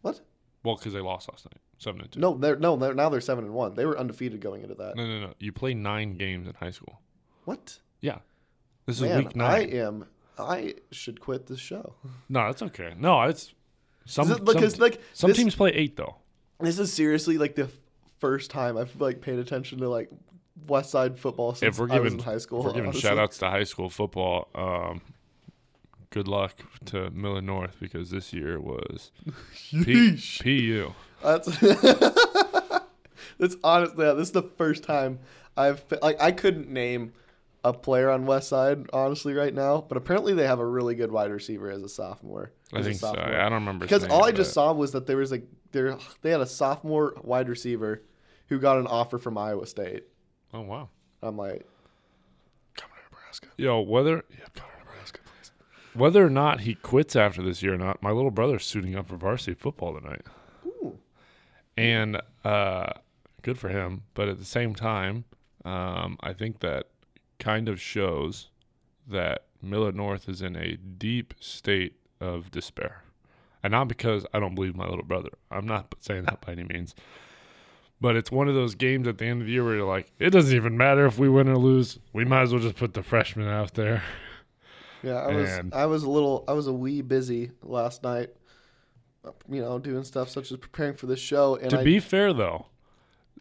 What? 0.00 0.18
Well, 0.64 0.76
because 0.76 0.94
they 0.94 1.00
lost 1.00 1.28
last 1.28 1.44
night. 1.44 1.60
Seven 1.76 2.00
and 2.00 2.10
two. 2.10 2.20
No, 2.20 2.38
they're 2.38 2.56
no, 2.56 2.76
they're 2.76 2.94
now 2.94 3.10
they're 3.10 3.20
seven 3.20 3.44
and 3.44 3.52
one. 3.52 3.74
They 3.74 3.84
were 3.84 3.98
undefeated 3.98 4.40
going 4.40 4.62
into 4.62 4.76
that. 4.76 4.96
no, 4.96 5.06
no, 5.06 5.20
no. 5.20 5.34
You 5.38 5.52
play 5.52 5.74
nine 5.74 6.16
games 6.16 6.48
in 6.48 6.54
high 6.54 6.70
school. 6.70 7.02
What? 7.44 7.78
Yeah, 8.00 8.20
this 8.90 8.96
is 9.00 9.02
Man, 9.02 9.18
week 9.24 9.36
I 9.40 9.60
am. 9.60 10.06
I 10.38 10.74
should 10.90 11.20
quit 11.20 11.46
this 11.46 11.60
show. 11.60 11.94
No, 12.28 12.46
that's 12.46 12.62
okay. 12.62 12.94
No, 12.98 13.22
it's 13.22 13.52
some. 14.04 14.30
It- 14.30 14.44
because 14.44 14.72
some, 14.74 14.80
like 14.82 15.00
some 15.12 15.28
this, 15.30 15.36
teams 15.36 15.54
play 15.54 15.70
eight 15.70 15.96
though. 15.96 16.16
this 16.60 16.78
is 16.78 16.92
seriously 16.92 17.38
like 17.38 17.54
the 17.54 17.68
first 18.18 18.50
time 18.50 18.76
I've 18.76 18.98
like 19.00 19.20
paid 19.20 19.38
attention 19.38 19.78
to 19.78 19.88
like 19.88 20.10
West 20.66 20.90
Side 20.90 21.18
football 21.18 21.54
since 21.54 21.74
if 21.74 21.80
we're 21.80 21.92
I 21.94 21.98
was 22.00 22.12
giving 22.12 22.18
in 22.20 22.24
high 22.24 22.38
school. 22.38 22.62
we're 22.64 22.72
giving 22.72 22.92
shout 22.92 23.18
outs 23.18 23.38
to 23.38 23.50
high 23.50 23.64
school 23.64 23.88
football, 23.90 24.48
um, 24.54 25.00
good 26.10 26.26
luck 26.28 26.54
to 26.86 27.10
Millard 27.10 27.44
North 27.44 27.76
because 27.80 28.10
this 28.10 28.32
year 28.32 28.58
was 28.60 29.10
P- 29.70 30.18
PU. 30.42 30.92
That's 31.22 31.58
that's 33.38 33.56
honestly 33.62 34.04
yeah, 34.06 34.12
this 34.12 34.28
is 34.28 34.32
the 34.32 34.42
first 34.42 34.84
time 34.84 35.18
I've 35.56 35.84
like 36.02 36.20
I 36.20 36.32
couldn't 36.32 36.68
name 36.70 37.12
a 37.64 37.72
player 37.72 38.10
on 38.10 38.26
West 38.26 38.48
Side 38.48 38.86
honestly 38.92 39.34
right 39.34 39.54
now, 39.54 39.84
but 39.86 39.96
apparently 39.98 40.34
they 40.34 40.46
have 40.46 40.60
a 40.60 40.66
really 40.66 40.94
good 40.94 41.12
wide 41.12 41.30
receiver 41.30 41.70
as 41.70 41.82
a 41.82 41.88
sophomore. 41.88 42.52
I 42.72 42.78
as 42.78 42.86
a 42.86 42.90
think 42.90 43.00
so. 43.00 43.14
I 43.14 43.42
don't 43.42 43.52
remember 43.54 43.84
because 43.84 44.04
all 44.04 44.24
I 44.24 44.32
just 44.32 44.52
saw 44.52 44.72
was 44.72 44.92
that 44.92 45.06
there 45.06 45.18
was 45.18 45.32
a 45.32 45.42
there 45.72 45.96
they 46.22 46.30
had 46.30 46.40
a 46.40 46.46
sophomore 46.46 47.14
wide 47.22 47.48
receiver 47.48 48.02
who 48.48 48.58
got 48.58 48.78
an 48.78 48.86
offer 48.86 49.18
from 49.18 49.36
Iowa 49.38 49.66
State. 49.66 50.04
Oh 50.52 50.62
wow. 50.62 50.88
I'm 51.22 51.36
like, 51.36 51.66
come 52.76 52.88
to 52.90 53.02
Nebraska. 53.10 53.48
Yo, 53.56 53.80
whether 53.80 54.24
yeah, 54.30 54.46
Come 54.54 54.68
to 54.78 54.84
Nebraska, 54.84 55.20
please. 55.24 55.52
whether 55.94 56.24
or 56.24 56.30
not 56.30 56.60
he 56.60 56.74
quits 56.74 57.14
after 57.14 57.42
this 57.42 57.62
year 57.62 57.74
or 57.74 57.78
not, 57.78 58.02
my 58.02 58.10
little 58.10 58.30
brother's 58.30 58.64
suiting 58.64 58.96
up 58.96 59.08
for 59.08 59.16
varsity 59.16 59.54
football 59.54 59.94
tonight. 60.00 60.22
Ooh. 60.66 60.98
And 61.76 62.20
uh, 62.44 62.92
good 63.42 63.58
for 63.58 63.68
him. 63.68 64.02
But 64.14 64.28
at 64.28 64.38
the 64.38 64.44
same 64.44 64.74
time, 64.74 65.24
um, 65.64 66.16
I 66.20 66.32
think 66.32 66.60
that 66.60 66.86
kind 67.40 67.68
of 67.68 67.80
shows 67.80 68.48
that 69.08 69.46
Millard 69.60 69.96
North 69.96 70.28
is 70.28 70.40
in 70.42 70.54
a 70.54 70.76
deep 70.76 71.34
state 71.40 71.94
of 72.20 72.50
despair. 72.50 73.02
And 73.62 73.72
not 73.72 73.88
because 73.88 74.24
I 74.32 74.40
don't 74.40 74.54
believe 74.54 74.76
my 74.76 74.86
little 74.86 75.04
brother. 75.04 75.30
I'm 75.50 75.66
not 75.66 75.94
saying 76.00 76.24
that 76.24 76.40
by 76.40 76.52
any 76.52 76.64
means. 76.64 76.94
But 78.00 78.16
it's 78.16 78.30
one 78.30 78.48
of 78.48 78.54
those 78.54 78.74
games 78.74 79.06
at 79.06 79.18
the 79.18 79.26
end 79.26 79.42
of 79.42 79.46
the 79.46 79.52
year 79.52 79.64
where 79.64 79.76
you're 79.76 79.88
like, 79.88 80.10
it 80.18 80.30
doesn't 80.30 80.56
even 80.56 80.76
matter 80.76 81.04
if 81.04 81.18
we 81.18 81.28
win 81.28 81.48
or 81.48 81.56
lose. 81.58 81.98
We 82.14 82.24
might 82.24 82.42
as 82.42 82.52
well 82.52 82.62
just 82.62 82.76
put 82.76 82.94
the 82.94 83.02
freshmen 83.02 83.48
out 83.48 83.74
there. 83.74 84.02
Yeah, 85.02 85.14
I 85.14 85.34
was 85.34 85.60
I 85.72 85.86
was 85.86 86.02
a 86.02 86.10
little 86.10 86.44
I 86.46 86.52
was 86.52 86.66
a 86.66 86.72
wee 86.74 87.00
busy 87.00 87.52
last 87.62 88.02
night. 88.02 88.28
You 89.48 89.62
know, 89.62 89.78
doing 89.78 90.04
stuff 90.04 90.28
such 90.28 90.52
as 90.52 90.58
preparing 90.58 90.94
for 90.94 91.06
this 91.06 91.18
show, 91.20 91.56
and 91.56 91.70
to 91.70 91.80
I, 91.80 91.84
be 91.84 92.00
fair 92.00 92.34
though, 92.34 92.66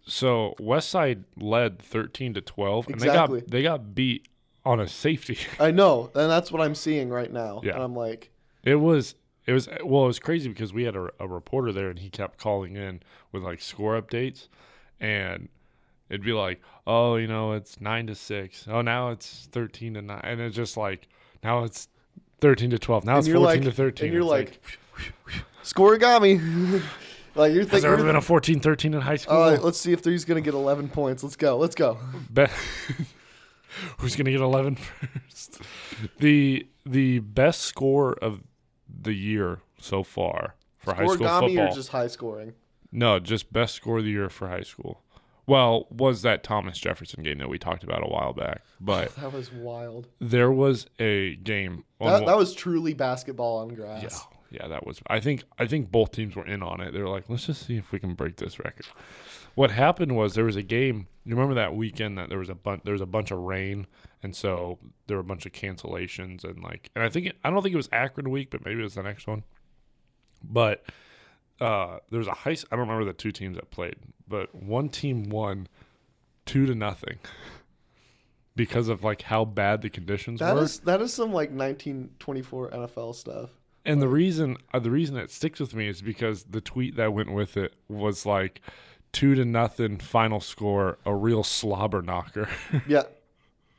so 0.05 0.55
Westside 0.59 1.23
led 1.37 1.79
13 1.81 2.33
to 2.35 2.41
12 2.41 2.87
and 2.87 2.95
Exactly. 2.95 3.39
they 3.41 3.45
got 3.45 3.51
they 3.51 3.63
got 3.63 3.95
beat 3.95 4.27
on 4.65 4.79
a 4.79 4.87
safety. 4.87 5.37
I 5.59 5.71
know, 5.71 6.11
and 6.15 6.29
that's 6.29 6.51
what 6.51 6.61
I'm 6.61 6.75
seeing 6.75 7.09
right 7.09 7.31
now. 7.31 7.61
Yeah. 7.63 7.73
And 7.75 7.83
I'm 7.83 7.95
like, 7.95 8.31
It 8.63 8.75
was 8.75 9.15
it 9.45 9.53
was 9.53 9.67
well 9.83 10.03
it 10.03 10.07
was 10.07 10.19
crazy 10.19 10.49
because 10.49 10.73
we 10.73 10.83
had 10.83 10.95
a, 10.95 11.09
a 11.19 11.27
reporter 11.27 11.71
there 11.71 11.89
and 11.89 11.99
he 11.99 12.09
kept 12.09 12.37
calling 12.39 12.75
in 12.75 13.01
with 13.31 13.41
like 13.43 13.61
score 13.61 13.99
updates 13.99 14.47
and 14.99 15.49
it'd 16.09 16.23
be 16.25 16.33
like 16.33 16.61
oh 16.85 17.15
you 17.15 17.25
know 17.25 17.53
it's 17.53 17.79
9 17.81 18.07
to 18.07 18.15
6 18.15 18.67
oh 18.69 18.81
now 18.81 19.09
it's 19.09 19.47
13 19.51 19.95
to 19.95 20.01
9 20.03 20.21
and 20.23 20.41
it's 20.41 20.55
just 20.55 20.77
like 20.77 21.07
now 21.43 21.63
it's 21.63 21.87
13 22.41 22.69
to 22.71 22.77
12 22.77 23.05
now 23.05 23.17
and 23.17 23.27
it's 23.27 23.33
14 23.33 23.43
like, 23.43 23.61
to 23.63 23.71
13 23.71 24.05
and 24.05 24.13
you're 24.13 24.21
It's 24.21 24.29
like, 24.29 24.61
scorigami. 25.63 26.81
like 27.35 27.51
you're 27.53 27.61
has 27.61 27.69
there 27.71 27.81
thinking, 27.81 27.91
ever 27.93 28.03
been 28.03 28.15
a 28.15 28.21
14 28.21 28.59
13 28.59 28.93
in 28.93 29.01
high 29.01 29.15
school 29.15 29.37
all 29.37 29.49
right, 29.51 29.61
let's 29.61 29.79
see 29.79 29.91
if 29.93 30.03
he's 30.03 30.25
gonna 30.25 30.41
get 30.41 30.53
11 30.53 30.89
points. 30.89 31.23
Let's 31.23 31.35
go. 31.35 31.57
Let's 31.57 31.75
go. 31.75 31.97
Bet 32.29 32.51
who's 33.97 34.15
gonna 34.15 34.31
get 34.31 34.41
11 34.41 34.75
first? 34.75 35.61
The 36.19 36.67
the 36.85 37.19
best 37.19 37.61
score 37.61 38.13
of 38.21 38.41
the 38.87 39.13
year 39.13 39.59
so 39.79 40.03
far 40.03 40.55
for 40.77 40.93
high 40.93 41.05
school 41.05 41.17
Scorigami 41.27 41.39
football. 41.47 41.67
or 41.71 41.75
just 41.75 41.89
high 41.89 42.07
scoring? 42.07 42.53
no, 42.91 43.19
just 43.19 43.51
best 43.53 43.75
score 43.75 43.99
of 43.99 44.03
the 44.03 44.09
year 44.09 44.29
for 44.29 44.47
high 44.49 44.61
school. 44.63 45.01
Well, 45.45 45.87
was 45.89 46.21
that 46.21 46.43
Thomas 46.43 46.77
Jefferson 46.77 47.23
game 47.23 47.39
that 47.39 47.49
we 47.49 47.57
talked 47.57 47.83
about 47.83 48.03
a 48.03 48.07
while 48.07 48.33
back? 48.33 48.61
But 48.79 49.15
That 49.21 49.33
was 49.33 49.51
wild. 49.51 50.07
there 50.19 50.51
was 50.51 50.85
a 50.99 51.35
game. 51.37 51.85
on 51.99 52.07
That, 52.07 52.13
one- 52.21 52.25
that 52.25 52.37
was 52.37 52.53
truly 52.53 52.93
basketball 52.93 53.57
on 53.59 53.69
grass. 53.69 54.25
Yeah, 54.51 54.67
that 54.67 54.85
was. 54.85 54.99
I 55.07 55.19
think 55.19 55.43
I 55.57 55.65
think 55.67 55.91
both 55.91 56.11
teams 56.11 56.35
were 56.35 56.45
in 56.45 56.61
on 56.63 56.81
it. 56.81 56.91
They 56.93 57.01
were 57.01 57.09
like, 57.09 57.25
let's 57.29 57.45
just 57.45 57.65
see 57.65 57.77
if 57.77 57.91
we 57.91 57.99
can 57.99 58.13
break 58.15 58.37
this 58.37 58.59
record. 58.59 58.85
what 59.55 59.71
happened 59.71 60.15
was 60.15 60.33
there 60.33 60.45
was 60.45 60.55
a 60.55 60.63
game. 60.63 61.07
You 61.25 61.35
remember 61.35 61.55
that 61.55 61.75
weekend 61.75 62.17
that 62.17 62.29
there 62.29 62.39
was 62.39 62.49
a 62.49 62.55
bunch 62.55 62.83
there 62.83 62.93
was 62.93 63.01
a 63.01 63.05
bunch 63.05 63.31
of 63.31 63.39
rain, 63.39 63.85
and 64.23 64.35
so 64.35 64.79
there 65.07 65.17
were 65.17 65.21
a 65.21 65.23
bunch 65.25 65.45
of 65.45 65.51
cancellations 65.51 66.43
and 66.43 66.63
like, 66.63 66.89
and 66.95 67.03
I 67.03 67.09
think 67.09 67.27
it, 67.27 67.35
I 67.43 67.49
don't 67.49 67.61
think 67.61 67.73
it 67.73 67.77
was 67.77 67.89
Akron 67.91 68.29
week, 68.31 68.49
but 68.49 68.65
maybe 68.65 68.79
it 68.79 68.83
was 68.83 68.95
the 68.95 69.03
next 69.03 69.27
one. 69.27 69.43
But 70.43 70.83
uh, 71.61 71.97
there 72.09 72.19
was 72.19 72.27
a 72.27 72.33
high. 72.33 72.51
I 72.51 72.75
don't 72.75 72.87
remember 72.87 73.05
the 73.05 73.13
two 73.13 73.31
teams 73.31 73.57
that 73.57 73.69
played, 73.71 73.97
but 74.27 74.55
one 74.55 74.89
team 74.89 75.29
won 75.29 75.67
two 76.45 76.65
to 76.65 76.73
nothing 76.73 77.19
because 78.55 78.87
of 78.89 79.03
like 79.03 79.21
how 79.23 79.45
bad 79.45 79.81
the 79.81 79.89
conditions 79.89 80.39
That 80.39 80.55
were. 80.55 80.63
is 80.63 80.79
that 80.79 81.01
is 81.01 81.13
some 81.13 81.31
like 81.33 81.51
1924 81.51 82.69
NFL 82.71 83.13
stuff. 83.15 83.49
And 83.89 84.01
the 84.01 84.07
reason 84.07 84.57
uh, 84.73 84.79
the 84.79 84.91
reason 84.91 85.17
it 85.17 85.31
sticks 85.31 85.59
with 85.59 85.73
me 85.73 85.87
is 85.87 86.01
because 86.01 86.43
the 86.43 86.61
tweet 86.61 86.95
that 86.95 87.11
went 87.13 87.31
with 87.33 87.57
it 87.57 87.73
was 87.87 88.25
like 88.25 88.61
two 89.11 89.33
to 89.35 89.43
nothing 89.45 89.97
final 89.97 90.39
score, 90.39 90.97
a 91.05 91.15
real 91.15 91.43
slobber 91.43 92.01
knocker. 92.01 92.47
Yeah. 92.87 93.03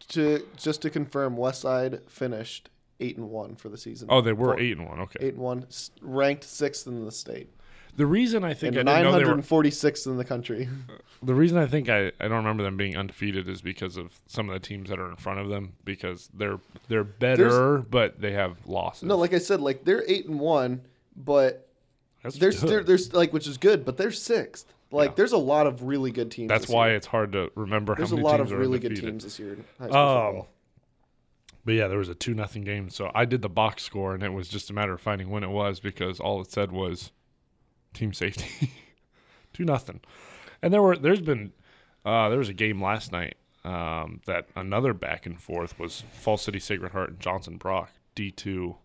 To 0.09 0.45
just 0.57 0.83
to 0.83 0.91
confirm, 0.91 1.37
West 1.37 1.61
Side 1.61 2.01
finished 2.09 2.69
eight 2.99 3.17
and 3.17 3.31
one 3.31 3.55
for 3.55 3.69
the 3.69 3.79
season. 3.79 4.09
oh, 4.11 4.21
they 4.21 4.33
were 4.33 4.55
Four- 4.55 4.61
eight 4.61 4.77
and 4.77 4.89
one. 4.89 4.99
Okay. 5.01 5.19
eight 5.23 5.35
and 5.35 5.43
one, 5.43 5.67
ranked 6.03 6.43
sixth 6.45 6.87
in 6.89 7.05
the 7.05 7.13
state, 7.13 7.49
The 7.97 8.07
reason 8.07 8.45
I 8.45 8.55
think 8.55 8.77
and 8.77 8.89
I 8.89 8.99
didn't 8.99 9.13
know 9.13 9.19
they 9.19 9.25
were 9.25 9.33
in 10.07 10.17
the 10.17 10.25
country. 10.25 10.69
the 11.23 11.35
reason 11.35 11.59
I 11.59 11.67
think 11.67 11.89
I, 11.89 12.09
I 12.21 12.29
don't 12.29 12.39
remember 12.39 12.63
them 12.63 12.77
being 12.77 12.97
undefeated 12.97 13.49
is 13.49 13.61
because 13.61 13.97
of 13.97 14.21
some 14.27 14.49
of 14.49 14.55
the 14.55 14.61
teams 14.61 14.91
that 14.91 14.99
are 14.99 15.11
in 15.11 15.17
front 15.17 15.41
of 15.41 15.49
them 15.49 15.75
because 15.85 16.31
they're 16.33 16.59
they're 16.89 17.05
better 17.05 17.79
but 17.79 18.21
they 18.21 18.33
have 18.33 18.67
losses. 18.67 19.05
no, 19.05 19.17
like 19.17 19.35
I 19.35 19.39
said, 19.39 19.61
like 19.61 19.85
they're 19.85 20.05
eight 20.09 20.27
and 20.27 20.41
one, 20.41 20.83
but 21.17 21.69
That's 22.23 22.37
there's 22.37 22.61
there, 22.61 22.83
there's 22.83 23.13
like 23.13 23.33
which 23.33 23.47
is 23.47 23.59
good, 23.59 23.85
but 23.85 23.97
they're 23.97 24.11
sixth. 24.11 24.73
Like 24.91 25.11
Yeah. 25.11 25.15
there's 25.17 25.33
a 25.33 25.39
lot 25.39 25.67
of 25.67 25.83
really 25.83 26.11
good 26.11 26.31
teams. 26.31 26.49
That's 26.49 26.69
why 26.69 26.89
year. 26.89 26.97
it's 26.97 27.07
hard 27.07 27.33
to 27.33 27.51
remember 27.55 27.95
there's 27.95 28.13
a 28.13 28.17
lot 28.17 28.41
of 28.41 28.51
really 28.51 28.79
good 28.79 28.97
teams 28.97 29.25
this 29.25 29.39
year. 29.39 29.55
In 29.55 29.65
high 29.79 29.89
school 29.89 30.39
Um. 30.39 30.47
But 31.63 31.75
yeah, 31.75 31.89
there 31.89 31.99
was 31.99 32.09
a 32.09 32.15
two 32.15 32.35
nothing 32.35 32.65
game. 32.65 32.89
So 32.89 33.11
I 33.15 33.27
did 33.27 33.43
the 33.43 33.49
box 33.51 33.83
score, 33.83 34.15
and 34.15 34.23
it 34.23 34.33
was 34.33 34.49
just 34.49 34.71
a 34.71 34.73
matter 34.73 34.95
of 34.95 35.01
finding 35.01 35.29
when 35.29 35.45
it 35.45 35.51
was 35.51 35.79
because 35.79 36.19
all 36.19 36.41
it 36.41 36.51
said 36.51 36.73
was 36.73 37.13
team 37.95 38.13
safety, 38.13 38.71
two 39.53 39.65
nothing. 39.65 40.01
And 40.63 40.73
there 40.73 40.83
were 40.83 40.97
there's 40.97 41.21
been 41.23 41.53
uh, 42.05 42.29
there 42.29 42.39
was 42.39 42.49
a 42.49 42.55
game 42.55 42.83
last 42.83 43.13
night 43.13 43.37
um, 43.65 44.21
that 44.27 44.47
another 44.57 44.95
back 44.95 45.27
and 45.27 45.41
forth 45.41 45.79
was 45.79 46.05
Falls 46.13 46.43
City 46.43 46.59
Sacred 46.59 46.93
Heart 46.93 47.11
and 47.11 47.21
Johnson 47.21 47.57
Brock 47.57 47.91
D 48.15 48.31
two 48.31 48.77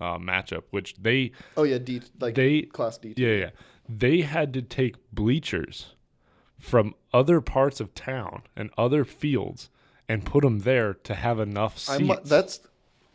uh, 0.00 0.18
matchup, 0.18 0.64
which 0.70 0.94
they 1.00 1.32
Oh 1.56 1.64
yeah, 1.64 1.78
D 1.78 2.02
like 2.18 2.34
they 2.34 2.62
class 2.62 2.98
D. 2.98 3.14
yeah 3.16 3.32
yeah 3.34 3.50
they 3.88 4.20
had 4.20 4.52
to 4.54 4.62
take 4.62 4.94
bleachers 5.12 5.94
from 6.58 6.94
other 7.12 7.40
parts 7.40 7.80
of 7.80 7.94
town 7.94 8.42
and 8.56 8.70
other 8.78 9.04
fields 9.04 9.68
and 10.08 10.24
put 10.24 10.42
them 10.42 10.60
there 10.60 10.94
to 10.94 11.14
have 11.14 11.40
enough 11.40 11.78
seats. 11.78 12.10
I'm, 12.10 12.18
that's 12.24 12.60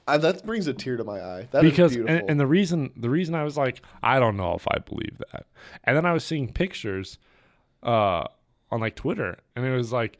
I, 0.07 0.17
that 0.17 0.45
brings 0.45 0.67
a 0.67 0.73
tear 0.73 0.97
to 0.97 1.03
my 1.03 1.19
eye. 1.19 1.47
That 1.51 1.63
because 1.63 1.95
and, 1.95 2.09
and 2.09 2.39
the 2.39 2.45
reason 2.47 2.91
the 2.95 3.09
reason 3.09 3.33
I 3.35 3.43
was 3.43 3.57
like 3.57 3.81
I 4.03 4.19
don't 4.19 4.37
know 4.37 4.53
if 4.53 4.67
I 4.69 4.77
believe 4.79 5.17
that, 5.31 5.45
and 5.83 5.97
then 5.97 6.05
I 6.05 6.13
was 6.13 6.23
seeing 6.23 6.51
pictures 6.51 7.17
uh, 7.83 8.25
on 8.71 8.79
like 8.81 8.95
Twitter, 8.95 9.37
and 9.55 9.65
it 9.65 9.71
was 9.75 9.91
like, 9.91 10.17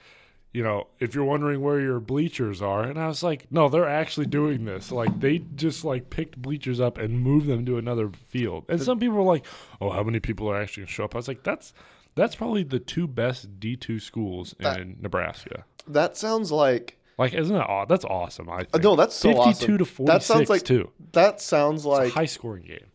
you 0.54 0.64
know, 0.64 0.88
if 1.00 1.14
you're 1.14 1.26
wondering 1.26 1.62
where 1.62 1.80
your 1.80 2.00
bleachers 2.00 2.62
are, 2.62 2.84
and 2.84 2.98
I 3.00 3.08
was 3.08 3.22
like, 3.24 3.46
no, 3.52 3.70
they're 3.70 3.88
actually 3.90 4.26
doing 4.28 4.66
this. 4.66 4.92
Like 4.92 5.20
they 5.20 5.40
just 5.56 5.84
like 5.86 6.10
picked 6.10 6.42
bleachers 6.42 6.80
up 6.80 6.98
and 6.98 7.20
moved 7.20 7.48
them 7.48 7.66
to 7.66 7.78
another 7.78 8.10
field, 8.30 8.66
and 8.70 8.82
some 8.82 9.00
people 9.00 9.16
were 9.18 9.24
like, 9.24 9.46
oh, 9.82 9.92
how 9.92 10.04
many 10.04 10.20
people 10.20 10.50
are 10.50 10.60
actually 10.62 10.84
gonna 10.84 10.92
show 10.92 11.06
up? 11.06 11.14
I 11.16 11.20
was 11.20 11.28
like, 11.28 11.44
that's 11.44 11.74
that's 12.16 12.36
probably 12.36 12.64
the 12.64 12.80
two 12.80 13.08
best 13.08 13.60
D 13.60 13.76
two 13.76 14.00
schools 14.00 14.56
That- 14.60 14.80
in 14.80 14.98
Nebraska. 15.02 15.66
that 15.88 16.18
sounds 16.18 16.52
like 16.52 16.98
Like, 17.18 17.34
isn't 17.34 17.56
that 17.56 17.66
aw- 17.68 17.86
that's 17.86 18.06
awesome? 18.06 18.50
I 18.50 18.54
uh, 18.54 18.64
think. 18.72 18.84
no, 18.84 18.96
that's 18.96 19.16
so 19.16 19.30
fifty-two 19.30 19.74
awesome. 19.74 19.78
to 19.78 19.86
forty-six 19.86 20.28
That 20.28 20.34
sounds 20.34 20.50
like 20.50 20.64
too. 20.64 20.92
that 21.14 21.42
sounds 21.42 21.82
It's 21.82 21.86
a 21.86 21.90
like 21.90 22.14
high 22.14 22.26
scoring 22.26 22.64
game. 22.64 22.86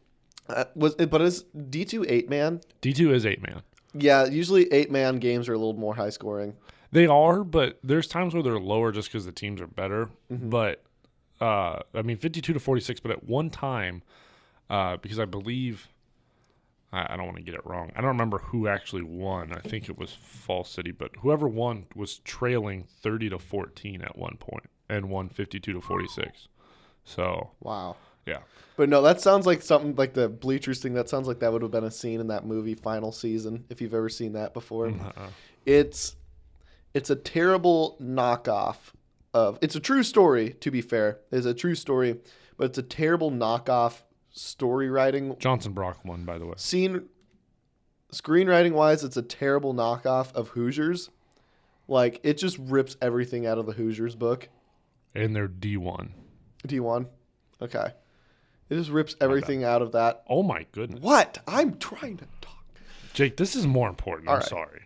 uh, 0.49 0.65
was 0.75 0.95
it, 0.99 1.11
but 1.11 1.23
is 1.23 1.43
D 1.71 1.85
two 1.85 2.05
eight 2.09 2.29
man? 2.29 2.61
D 2.81 2.93
two 2.93 3.13
is 3.15 3.25
eight 3.25 3.43
man. 3.43 3.63
Yeah, 3.95 4.27
usually 4.27 4.73
eight 4.73 4.91
man 4.91 5.17
games 5.19 5.49
are 5.49 5.55
a 5.55 5.59
little 5.59 5.73
more 5.75 5.95
high 5.95 6.11
scoring. 6.11 6.55
They 6.93 7.07
are, 7.07 7.45
but 7.45 7.79
there's 7.83 8.07
times 8.09 8.35
where 8.35 8.43
they're 8.43 8.59
lower 8.59 8.93
just 8.93 9.09
because 9.09 9.25
the 9.25 9.33
teams 9.33 9.61
are 9.61 9.67
better. 9.67 10.11
But 10.29 10.83
uh, 11.41 11.81
I 11.95 12.03
mean, 12.03 12.17
52 12.17 12.53
to 12.53 12.61
46. 12.61 13.01
But 13.01 13.13
at 13.13 13.25
one 13.25 13.49
time, 13.49 14.03
uh, 14.69 14.97
because 14.99 15.19
I 15.19 15.25
believe 15.25 15.89
I, 16.93 17.15
I 17.15 17.17
don't 17.17 17.27
want 17.27 17.37
to 17.37 17.43
get 17.43 17.55
it 17.55 17.65
wrong. 17.65 17.91
I 17.95 18.01
don't 18.01 18.09
remember 18.09 18.39
who 18.39 18.69
actually 18.69 19.03
won. 19.03 19.53
I 19.53 19.61
think 19.61 19.89
it 19.89 19.99
was 19.99 20.13
Falls 20.13 20.69
City, 20.69 20.91
but 20.93 21.13
whoever 21.21 21.47
won 21.49 21.87
was 21.95 22.19
trailing 22.19 22.85
30 23.03 23.31
to 23.31 23.39
14 23.39 24.03
at 24.03 24.17
one 24.19 24.37
point 24.39 24.69
and 24.89 25.09
won 25.09 25.29
52 25.29 25.73
to 25.73 25.81
46. 25.81 26.49
So 27.05 27.51
Wow. 27.61 27.97
yeah, 28.27 28.41
But 28.77 28.89
no, 28.89 29.03
that 29.03 29.21
sounds 29.21 29.47
like 29.47 29.63
something 29.63 29.95
like 29.97 30.15
the 30.15 30.29
bleachers 30.29 30.81
thing. 30.81 30.95
That 30.95 31.09
sounds 31.09 31.27
like 31.29 31.39
that 31.41 31.53
would 31.53 31.63
have 31.63 31.71
been 31.71 31.85
a 31.85 31.91
scene 31.91 32.21
in 32.21 32.27
that 32.29 32.47
movie 32.47 32.75
Final 32.75 33.13
Season, 33.13 33.65
if 33.69 33.81
you've 33.81 33.95
ever 33.95 34.09
seen 34.09 34.33
that 34.35 34.53
before. 34.55 34.89
Mm, 34.89 35.05
uh-uh. 35.07 35.29
It's 35.67 36.17
it's 36.93 37.11
a 37.11 37.17
terrible 37.17 37.97
knockoff 38.01 38.77
of 39.33 39.59
it's 39.63 39.77
a 39.77 39.81
true 39.81 40.03
story, 40.03 40.51
to 40.61 40.71
be 40.71 40.81
fair. 40.81 41.19
It's 41.31 41.47
a 41.47 41.55
true 41.55 41.75
story, 41.77 42.21
but 42.57 42.65
it's 42.67 42.79
a 42.79 42.83
terrible 42.83 43.31
knockoff 43.31 44.03
story 44.33 44.89
writing 44.91 45.37
Johnson 45.39 45.73
Brock 45.73 46.05
won 46.05 46.25
by 46.25 46.39
the 46.39 46.47
way. 46.47 46.55
scene 46.57 47.09
screenwriting 48.13 48.73
wise, 48.73 49.05
it's 49.05 49.17
a 49.17 49.23
terrible 49.23 49.75
knockoff 49.75 50.33
of 50.35 50.49
Hoosiers. 50.49 51.11
Like 51.89 52.21
it 52.23 52.39
just 52.39 52.59
rips 52.59 52.97
everything 53.03 53.47
out 53.47 53.59
of 53.59 53.67
the 53.67 53.73
Hoosiers 53.73 54.15
book. 54.17 54.49
And 55.15 55.35
they're 55.35 55.49
D1. 55.49 56.11
D1. 56.67 57.07
Okay. 57.61 57.93
It 58.69 58.75
just 58.77 58.91
rips 58.91 59.17
everything 59.21 59.65
out 59.65 59.83
of 59.83 59.93
that. 59.93 60.23
Oh 60.29 60.43
my 60.45 60.65
goodness, 60.73 61.01
What? 61.01 61.39
I'm 61.49 61.77
trying 61.79 62.19
to 62.19 62.25
talk. 62.41 62.65
Jake, 63.15 63.37
this 63.37 63.57
is 63.57 63.67
more 63.67 63.89
important. 63.89 64.29
All 64.29 64.35
I'm 64.35 64.41
right. 64.41 64.49
sorry. 64.49 64.81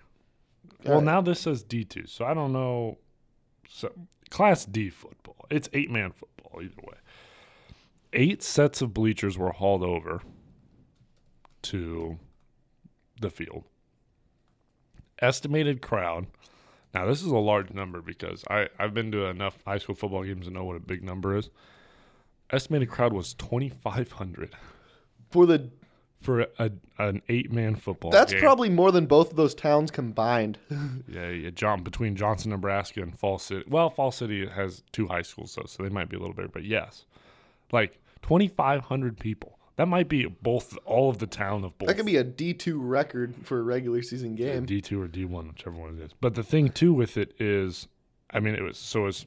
All 0.87 0.93
well, 0.93 0.95
right. 0.97 1.05
now 1.05 1.21
this 1.21 1.41
says 1.41 1.63
D2, 1.63 2.09
so 2.09 2.25
I 2.25 2.33
don't 2.33 2.53
know. 2.55 2.97
So, 3.69 3.93
Class 4.31 4.65
D 4.65 4.89
football. 4.89 5.47
It's 5.51 5.69
eight 5.75 5.91
man 5.91 6.13
football, 6.13 6.63
either 6.63 6.75
way. 6.83 6.97
Eight 8.15 8.43
sets 8.43 8.81
of 8.81 8.95
bleachers 8.95 9.37
were 9.37 9.51
hauled 9.51 9.83
over 9.83 10.23
to 11.63 12.19
the 13.21 13.31
field. 13.31 13.65
Estimated 15.21 15.83
crowd. 15.83 16.27
Now, 16.93 17.07
this 17.07 17.21
is 17.23 17.27
a 17.27 17.37
large 17.39 17.73
number 17.73 18.01
because 18.01 18.45
I, 18.49 18.69
I've 18.79 18.95
been 18.95 19.11
to 19.13 19.25
enough 19.27 19.59
high 19.67 19.79
school 19.79 19.95
football 19.97 20.23
games 20.23 20.47
to 20.47 20.53
know 20.53 20.65
what 20.65 20.77
a 20.77 20.81
big 20.81 21.03
number 21.03 21.37
is. 21.37 21.51
Estimated 22.51 22.89
crowd 22.89 23.13
was 23.13 23.35
2,500 23.35 24.55
For 25.31 25.47
the 25.47 25.71
for 26.21 26.47
a, 26.59 26.71
an 26.99 27.21
eight 27.29 27.53
man 27.53 27.75
football 27.75 28.11
that's 28.11 28.33
game. 28.33 28.41
probably 28.41 28.71
more 28.71 28.91
than 28.91 29.05
both 29.05 29.31
of 29.31 29.37
those 29.37 29.55
towns 29.55 29.91
combined. 29.91 30.59
Yeah, 31.09 31.29
yeah, 31.29 31.51
John 31.51 31.83
between 31.83 32.17
Johnson, 32.17 32.51
Nebraska, 32.51 33.03
and 33.03 33.19
Falls 33.19 33.43
City. 33.43 33.65
Well, 33.69 33.91
Falls 33.91 34.17
City 34.17 34.47
has 34.47 34.83
two 34.93 35.07
high 35.07 35.23
schools 35.23 35.55
though, 35.55 35.67
so 35.67 35.83
they 35.83 35.89
might 35.91 36.09
be 36.09 36.17
a 36.17 36.21
little 36.21 36.35
bit. 36.35 36.53
But 36.53 36.65
yes, 36.65 37.05
like 37.73 37.99
twenty 38.25 38.49
five 38.49 38.81
hundred 38.81 39.19
people. 39.19 39.59
That 39.77 39.87
might 39.87 40.09
be 40.09 40.25
both 40.25 40.79
all 40.87 41.11
of 41.11 41.19
the 41.19 41.27
town 41.27 41.63
of 41.63 41.77
both. 41.77 41.89
That 41.89 41.97
could 41.97 42.07
be 42.07 42.17
a 42.17 42.25
D 42.25 42.55
two 42.55 42.81
record 42.81 43.35
for 43.43 43.59
a 43.59 43.63
regular 43.63 44.01
season 44.03 44.35
game. 44.35 44.65
D 44.65 44.81
two 44.81 44.99
or 44.99 45.07
D 45.07 45.27
one, 45.27 45.49
whichever 45.49 45.77
one 45.77 45.99
it 45.99 46.03
is. 46.03 46.13
But 46.19 46.35
the 46.35 46.43
thing 46.43 46.71
too 46.71 46.95
with 46.95 47.19
it 47.19 47.35
is, 47.39 47.87
I 48.31 48.41
mean, 48.41 48.55
it 48.55 48.63
was 48.63 48.79
so 48.79 49.07
it's 49.07 49.27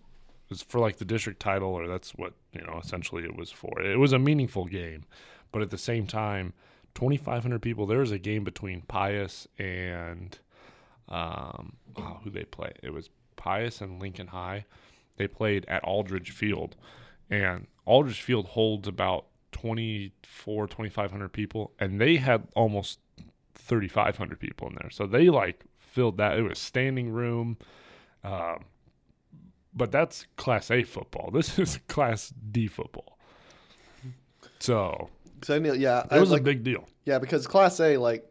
it's 0.50 0.64
for 0.64 0.80
like 0.80 0.98
the 0.98 1.06
district 1.06 1.40
title, 1.40 1.70
or 1.70 1.88
that's 1.88 2.12
what 2.16 2.34
you 2.54 2.62
know. 2.62 2.80
Essentially, 2.84 3.24
it 3.24 3.38
was 3.38 3.52
for. 3.52 3.80
It 3.80 4.00
was 4.00 4.14
a 4.14 4.20
meaningful 4.20 4.66
game, 4.66 5.06
but 5.52 5.62
at 5.62 5.70
the 5.70 5.78
same 5.78 6.08
time, 6.08 6.54
twenty 6.96 7.18
five 7.18 7.44
hundred 7.44 7.62
people. 7.62 7.86
There 7.86 8.00
was 8.00 8.12
a 8.12 8.18
game 8.18 8.44
between 8.44 8.82
Pius 8.82 9.48
and 9.60 10.40
um, 11.08 11.74
oh, 11.98 12.20
who 12.24 12.32
they 12.32 12.46
play. 12.46 12.72
It 12.82 12.94
was 12.94 13.12
Pius 13.36 13.80
and 13.80 14.02
Lincoln 14.02 14.28
High. 14.28 14.66
They 15.18 15.28
played 15.28 15.66
at 15.68 15.84
Aldridge 15.84 16.32
Field, 16.32 16.76
and 17.30 17.68
Aldridge 17.88 18.22
Field 18.22 18.48
holds 18.48 18.88
about 18.88 19.26
24, 19.54 20.68
2,500 20.68 21.30
people, 21.30 21.72
and 21.80 22.00
they 22.00 22.18
had 22.18 22.48
almost 22.56 23.00
3,500 23.56 24.40
people 24.40 24.68
in 24.68 24.76
there. 24.80 24.90
So 24.90 25.08
they 25.08 25.30
like 25.30 25.66
filled 25.80 26.18
that. 26.18 26.38
It 26.38 26.44
was 26.44 26.60
standing 26.60 27.10
room. 27.12 27.58
Um, 28.24 28.66
but 29.74 29.92
that's 29.92 30.26
Class 30.36 30.70
A 30.72 30.84
football. 30.84 31.30
This 31.34 31.58
is 31.58 31.80
Class 31.88 32.34
D 32.52 32.68
football. 32.68 33.18
So, 34.60 35.10
I 35.50 35.60
knew, 35.60 35.74
yeah, 35.74 36.02
it 36.02 36.08
I 36.12 36.20
was 36.20 36.32
like, 36.32 36.42
a 36.42 36.44
big 36.44 36.64
deal. 36.64 36.88
yeah, 37.06 37.20
because 37.20 37.46
Class 37.46 37.80
A 37.80 37.98
like 37.98 38.28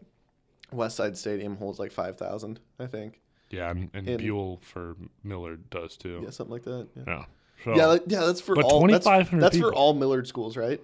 West 0.72 0.96
Side 0.96 1.16
Stadium 1.16 1.56
holds 1.56 1.78
like 1.78 1.92
five 1.92 2.16
thousand, 2.18 2.58
I 2.80 2.86
think. 2.86 3.20
Yeah, 3.50 3.70
and, 3.70 3.90
and 3.94 4.18
Buell 4.18 4.58
for 4.62 4.96
Millard 5.22 5.70
does 5.70 5.96
too. 5.96 6.20
Yeah, 6.24 6.30
something 6.30 6.52
like 6.52 6.64
that. 6.64 6.88
Yeah, 6.96 7.02
Yeah. 7.06 7.24
So, 7.64 7.74
yeah, 7.76 7.86
like, 7.86 8.02
yeah, 8.06 8.20
that's 8.26 8.40
for 8.40 8.54
But 8.54 8.64
all. 8.66 8.86
That's, 8.86 9.04
2,500 9.04 9.40
that's 9.42 9.58
for 9.58 9.74
all 9.74 9.94
Millard 9.94 10.26
schools, 10.28 10.56
right? 10.56 10.80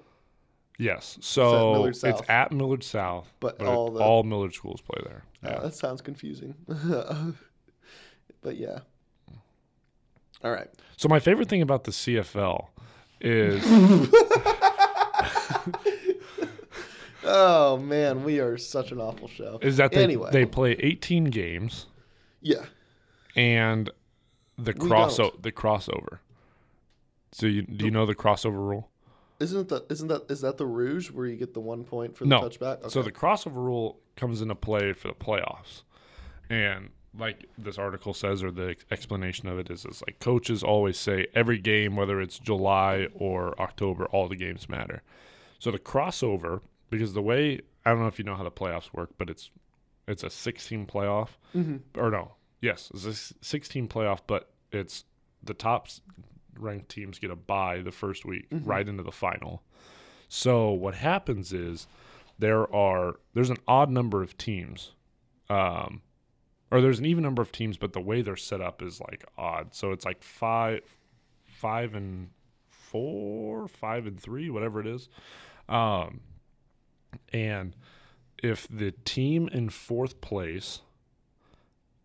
Yes. 0.78 1.18
So 1.20 1.72
Millard 1.72 1.96
it's 2.02 2.22
at 2.28 2.50
Millard 2.52 2.82
South, 2.82 3.32
But 3.40 3.56
it- 3.60 3.66
all 3.66 3.90
the- 3.90 4.00
all 4.00 4.22
Millard 4.24 4.54
schools 4.54 4.80
play 4.80 5.00
there. 5.04 5.24
Uh, 5.44 5.60
that 5.62 5.74
sounds 5.74 6.00
confusing. 6.00 6.54
but 6.66 8.56
yeah. 8.56 8.80
All 10.42 10.50
right. 10.50 10.68
So 10.96 11.08
my 11.08 11.20
favorite 11.20 11.48
thing 11.48 11.62
about 11.62 11.84
the 11.84 11.90
CFL 11.92 12.68
is 13.20 13.62
Oh 17.24 17.76
man, 17.78 18.24
we 18.24 18.40
are 18.40 18.58
such 18.58 18.90
an 18.90 19.00
awful 19.00 19.28
show. 19.28 19.58
is 19.62 19.76
that 19.76 19.92
they 19.92 20.02
anyway, 20.02 20.30
they 20.32 20.44
play 20.44 20.72
18 20.72 21.24
games 21.26 21.86
yeah, 22.40 22.64
and 23.36 23.90
the 24.58 24.74
cross 24.74 25.18
the 25.18 25.52
crossover. 25.52 26.18
So 27.32 27.46
you 27.46 27.62
do 27.62 27.84
you 27.86 27.90
know 27.90 28.06
the 28.06 28.14
crossover 28.14 28.54
rule? 28.58 28.88
isn't 29.40 29.68
that 29.70 29.90
isn't 29.90 30.06
that 30.08 30.30
is 30.30 30.40
that 30.42 30.56
the 30.58 30.66
Rouge 30.66 31.10
where 31.10 31.26
you 31.26 31.36
get 31.36 31.52
the 31.54 31.60
one 31.60 31.82
point 31.84 32.16
for 32.16 32.24
the 32.24 32.28
No. 32.30 32.42
touchback? 32.42 32.88
So 32.90 33.02
the 33.02 33.10
crossover 33.10 33.56
rule 33.56 33.98
comes 34.16 34.40
into 34.40 34.54
play 34.54 34.92
for 34.92 35.08
the 35.08 35.14
playoffs, 35.14 35.82
and 36.48 36.90
like 37.18 37.46
this 37.58 37.76
article 37.76 38.14
says, 38.14 38.42
or 38.42 38.50
the 38.50 38.76
explanation 38.90 39.48
of 39.48 39.58
it 39.58 39.68
is, 39.70 39.84
is 39.84 40.02
like 40.06 40.18
coaches 40.20 40.62
always 40.62 40.96
say 40.98 41.26
every 41.34 41.58
game, 41.58 41.94
whether 41.96 42.20
it's 42.20 42.38
July 42.38 43.08
or 43.14 43.60
October, 43.60 44.06
all 44.06 44.28
the 44.28 44.36
games 44.36 44.68
matter. 44.68 45.02
So 45.58 45.70
the 45.70 45.78
crossover, 45.78 46.60
because 46.88 47.12
the 47.12 47.20
way 47.22 47.60
I 47.84 47.90
don't 47.90 48.00
know 48.00 48.06
if 48.06 48.18
you 48.18 48.24
know 48.24 48.36
how 48.36 48.44
the 48.44 48.50
playoffs 48.50 48.92
work, 48.94 49.10
but 49.18 49.28
it's 49.28 49.50
it's 50.06 50.22
a 50.22 50.30
16 50.30 50.86
playoff, 50.86 51.30
mm-hmm. 51.54 51.76
or 52.00 52.10
no, 52.10 52.32
yes, 52.60 52.90
it's 52.94 53.06
a 53.06 53.10
s- 53.10 53.34
16 53.40 53.88
playoff, 53.88 54.20
but 54.26 54.50
it's 54.70 55.04
the 55.42 55.54
top 55.54 55.88
ranked 56.58 56.88
teams 56.88 57.18
get 57.18 57.30
a 57.30 57.36
bye 57.36 57.80
the 57.80 57.92
first 57.92 58.24
week, 58.24 58.46
right 58.50 58.88
into 58.88 59.02
the 59.02 59.12
final. 59.12 59.62
So 60.28 60.70
what 60.70 60.94
happens 60.94 61.52
is 61.52 61.86
there 62.38 62.72
are 62.74 63.16
there's 63.34 63.50
an 63.50 63.58
odd 63.68 63.90
number 63.90 64.22
of 64.22 64.36
teams, 64.38 64.92
um, 65.50 66.02
or 66.70 66.80
there's 66.80 66.98
an 66.98 67.06
even 67.06 67.22
number 67.22 67.42
of 67.42 67.52
teams, 67.52 67.76
but 67.76 67.92
the 67.92 68.00
way 68.00 68.22
they're 68.22 68.36
set 68.36 68.60
up 68.60 68.82
is 68.82 69.00
like 69.00 69.24
odd. 69.36 69.74
So 69.74 69.92
it's 69.92 70.04
like 70.04 70.22
five, 70.22 70.80
five 71.46 71.94
and 71.94 72.30
four, 72.70 73.68
five 73.68 74.06
and 74.06 74.18
three, 74.18 74.50
whatever 74.50 74.80
it 74.80 74.86
is. 74.86 75.08
Um, 75.68 76.20
and 77.32 77.76
if 78.42 78.66
the 78.68 78.92
team 79.04 79.48
in 79.48 79.68
fourth 79.68 80.20
place 80.20 80.80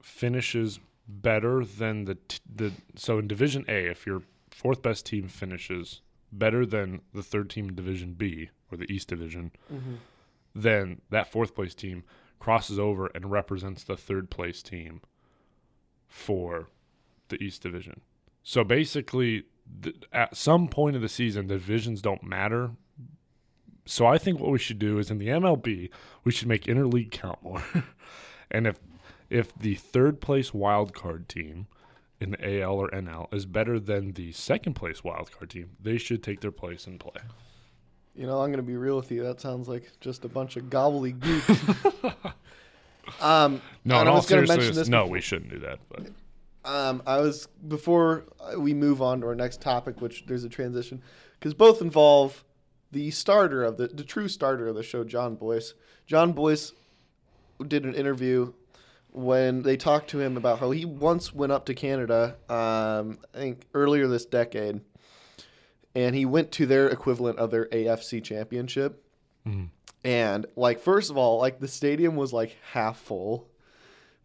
finishes 0.01 0.79
better 1.07 1.63
than 1.63 2.05
the 2.05 2.15
t- 2.15 2.39
the 2.53 2.71
so 2.95 3.17
in 3.19 3.27
Division 3.27 3.65
A, 3.67 3.85
if 3.89 4.05
your 4.05 4.21
fourth 4.57 4.81
best 4.81 5.05
team 5.05 5.27
finishes 5.27 6.01
better 6.31 6.65
than 6.65 7.01
the 7.13 7.21
third 7.21 7.47
team 7.47 7.69
in 7.69 7.75
Division 7.75 8.13
B 8.13 8.49
or 8.71 8.77
the 8.77 8.91
East 8.91 9.07
Division, 9.07 9.51
mm-hmm. 9.71 9.95
then 10.55 10.99
that 11.11 11.31
fourth 11.31 11.53
place 11.53 11.75
team 11.75 12.03
crosses 12.39 12.79
over 12.79 13.07
and 13.13 13.29
represents 13.29 13.83
the 13.83 13.95
third 13.95 14.31
place 14.31 14.63
team 14.63 15.01
for 16.07 16.69
the 17.29 17.41
East 17.41 17.61
Division. 17.61 18.01
So 18.41 18.63
basically, 18.63 19.43
th- 19.83 19.95
at 20.11 20.35
some 20.35 20.67
point 20.67 20.95
of 20.95 21.03
the 21.03 21.09
season, 21.09 21.47
the 21.47 21.55
divisions 21.55 22.01
don't 22.01 22.23
matter. 22.23 22.71
So 23.85 24.07
I 24.07 24.17
think 24.17 24.39
what 24.39 24.49
we 24.49 24.59
should 24.59 24.79
do 24.79 24.97
is 24.97 25.11
in 25.11 25.19
the 25.19 25.27
MLB, 25.27 25.91
we 26.23 26.31
should 26.31 26.47
make 26.47 26.63
interleague 26.63 27.11
count 27.11 27.43
more. 27.43 27.63
and 28.51 28.65
if 28.65 28.79
if 29.29 29.53
the 29.53 29.75
third 29.75 30.19
place 30.19 30.51
wild 30.51 30.95
card 30.95 31.29
team 31.29 31.67
in 32.19 32.31
the 32.31 32.61
AL 32.61 32.73
or 32.75 32.89
NL 32.89 33.31
is 33.33 33.45
better 33.45 33.79
than 33.79 34.13
the 34.13 34.31
second 34.31 34.73
place 34.73 35.01
wildcard 35.01 35.49
team, 35.49 35.71
they 35.81 35.97
should 35.97 36.23
take 36.23 36.41
their 36.41 36.51
place 36.51 36.87
and 36.87 36.99
play. 36.99 37.21
You 38.15 38.25
know, 38.25 38.41
I'm 38.41 38.49
gonna 38.51 38.63
be 38.63 38.75
real 38.77 38.95
with 38.97 39.11
you. 39.11 39.23
That 39.23 39.39
sounds 39.39 39.67
like 39.67 39.91
just 40.01 40.25
a 40.25 40.27
bunch 40.27 40.55
of 40.57 40.63
gobbledygook. 40.65 42.13
um, 43.21 43.61
No, 43.85 44.01
in 44.01 44.07
I 44.07 44.09
all 44.09 44.17
was 44.17 44.25
gonna 44.27 44.41
mention 44.41 44.55
seriousness, 44.55 44.75
this 44.77 44.87
no, 44.87 45.03
before- 45.03 45.11
we 45.13 45.21
shouldn't 45.21 45.51
do 45.51 45.59
that. 45.59 45.79
But 45.89 46.07
Um, 46.65 47.01
I 47.05 47.19
was 47.19 47.47
before 47.67 48.25
we 48.57 48.73
move 48.73 49.01
on 49.01 49.21
to 49.21 49.27
our 49.27 49.35
next 49.35 49.61
topic, 49.61 50.01
which 50.01 50.25
there's 50.27 50.43
a 50.43 50.49
transition, 50.49 51.01
because 51.39 51.53
both 51.53 51.81
involve 51.81 52.43
the 52.91 53.11
starter 53.11 53.63
of 53.63 53.77
the 53.77 53.87
the 53.87 54.03
true 54.03 54.27
starter 54.27 54.67
of 54.67 54.75
the 54.75 54.83
show, 54.83 55.03
Jon 55.03 55.35
Bois. 55.35 55.59
Jon 56.07 56.33
Bois 56.33 56.71
did 57.67 57.85
an 57.85 57.93
interview 57.93 58.53
when 59.17 59.63
they 59.63 59.77
talked 59.77 60.11
to 60.11 60.19
him 60.19 60.37
about 60.37 60.59
how 60.59 60.69
he 60.71 60.85
once 60.85 61.33
went 61.33 61.51
up 61.51 61.65
to 61.65 61.73
Canada, 61.73 62.35
um, 62.49 63.17
I 63.33 63.37
think 63.37 63.65
earlier 63.73 64.07
this 64.07 64.25
decade, 64.25 64.81
and 65.95 66.15
he 66.15 66.25
went 66.25 66.51
to 66.53 66.67
their 66.67 66.87
equivalent 66.89 67.39
of 67.39 67.49
their 67.49 67.65
AFC 67.65 68.23
championship. 68.23 69.03
And 70.03 70.45
like, 70.55 70.79
first 70.79 71.09
of 71.09 71.17
all, 71.17 71.39
like 71.39 71.59
the 71.59 71.67
stadium 71.67 72.15
was 72.15 72.31
like 72.31 72.55
half 72.71 72.97
full 72.99 73.49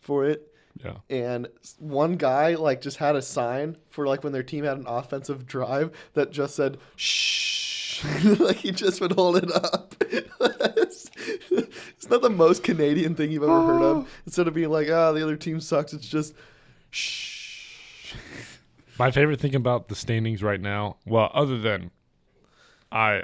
for 0.01 0.27
it. 0.27 0.49
Yeah, 0.85 0.97
and 1.09 1.49
one 1.79 2.17
guy 2.17 2.55
like 2.55 2.81
just 2.81 2.97
had 2.97 3.17
a 3.17 3.23
sign 3.23 3.77
for 3.91 4.07
like 4.07 4.25
when 4.25 4.33
their 4.33 4.43
team 4.43 4.65
had 4.65 4.79
an 4.79 4.87
offensive 4.87 5.47
drive 5.47 5.93
that 6.15 6.33
just 6.33 6.57
said 6.57 6.79
shh. 6.97 8.05
Like 8.25 8.57
he 8.57 8.73
just 8.73 9.01
would 9.01 9.13
hold 9.13 9.37
it 9.37 9.53
up 9.53 9.95
it's, 12.03 12.05
it's 12.05 12.11
not 12.11 12.23
the 12.23 12.31
most 12.31 12.63
canadian 12.63 13.15
thing 13.15 13.31
you've 13.31 13.43
ever 13.43 13.63
heard 13.67 13.83
of 13.83 14.09
instead 14.27 14.49
of 14.49 14.55
being 14.55 14.71
like 14.71 14.89
ah 14.91 15.13
the 15.13 15.23
other 15.23 15.37
team 15.37 15.61
sucks 15.61 15.93
it's 15.93 16.09
just 16.09 16.35
shh 16.91 18.15
my 18.99 19.11
favorite 19.11 19.41
thing 19.41 19.55
about 19.55 19.89
the 19.89 19.95
standings 19.95 20.43
right 20.43 20.61
now, 20.61 20.97
well, 21.07 21.31
other 21.33 21.59
than 21.59 21.91
I, 22.93 23.23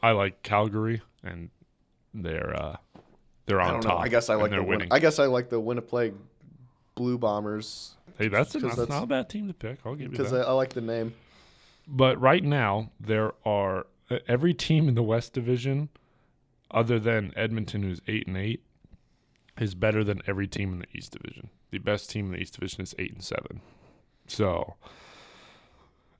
I 0.00 0.12
like 0.12 0.44
Calgary 0.44 1.02
and 1.24 1.50
they're 2.14 2.54
uh, 2.56 2.76
they're 3.46 3.60
on 3.60 3.66
i 3.68 3.72
don't 3.72 3.82
top. 3.82 3.92
know 3.94 3.98
i 3.98 4.08
guess 4.08 4.30
i 4.30 4.34
like 4.36 4.50
they're 4.50 4.60
the 4.60 4.64
Win- 4.64 4.78
winning. 4.78 4.92
i 4.92 4.98
guess 5.00 5.18
i 5.18 5.26
like 5.26 5.48
the 5.50 5.58
winnipeg 5.58 6.14
blue 6.94 7.18
bombers 7.18 7.94
hey, 8.16 8.28
that's, 8.28 8.54
a, 8.54 8.60
'cause 8.60 8.62
that's, 8.70 8.76
that's- 8.76 8.88
not 8.88 9.02
a 9.04 9.06
bad 9.06 9.28
team 9.28 9.48
to 9.48 9.54
pick. 9.54 9.78
I'll 9.84 9.94
give 9.94 10.12
you 10.12 10.16
because 10.18 10.30
that. 10.30 10.46
I, 10.46 10.50
I 10.50 10.52
like 10.52 10.72
the 10.74 10.80
name 10.80 11.12
But 11.88 12.20
right 12.20 12.42
now, 12.44 12.90
there 13.00 13.32
are 13.44 13.86
uh, 14.10 14.18
every 14.28 14.54
team 14.54 14.88
in 14.88 14.94
the 14.94 15.02
West 15.02 15.32
Division, 15.32 15.88
other 16.70 16.98
than 16.98 17.32
Edmonton, 17.36 17.82
who's 17.82 18.00
eight 18.06 18.26
and 18.26 18.36
eight, 18.36 18.62
is 19.58 19.74
better 19.74 20.04
than 20.04 20.22
every 20.26 20.46
team 20.46 20.72
in 20.74 20.78
the 20.80 20.86
East 20.94 21.12
Division. 21.12 21.50
The 21.70 21.78
best 21.78 22.10
team 22.10 22.26
in 22.26 22.32
the 22.32 22.38
East 22.38 22.54
Division 22.54 22.82
is 22.82 22.94
eight 22.98 23.12
and 23.12 23.22
seven. 23.24 23.60
So, 24.26 24.74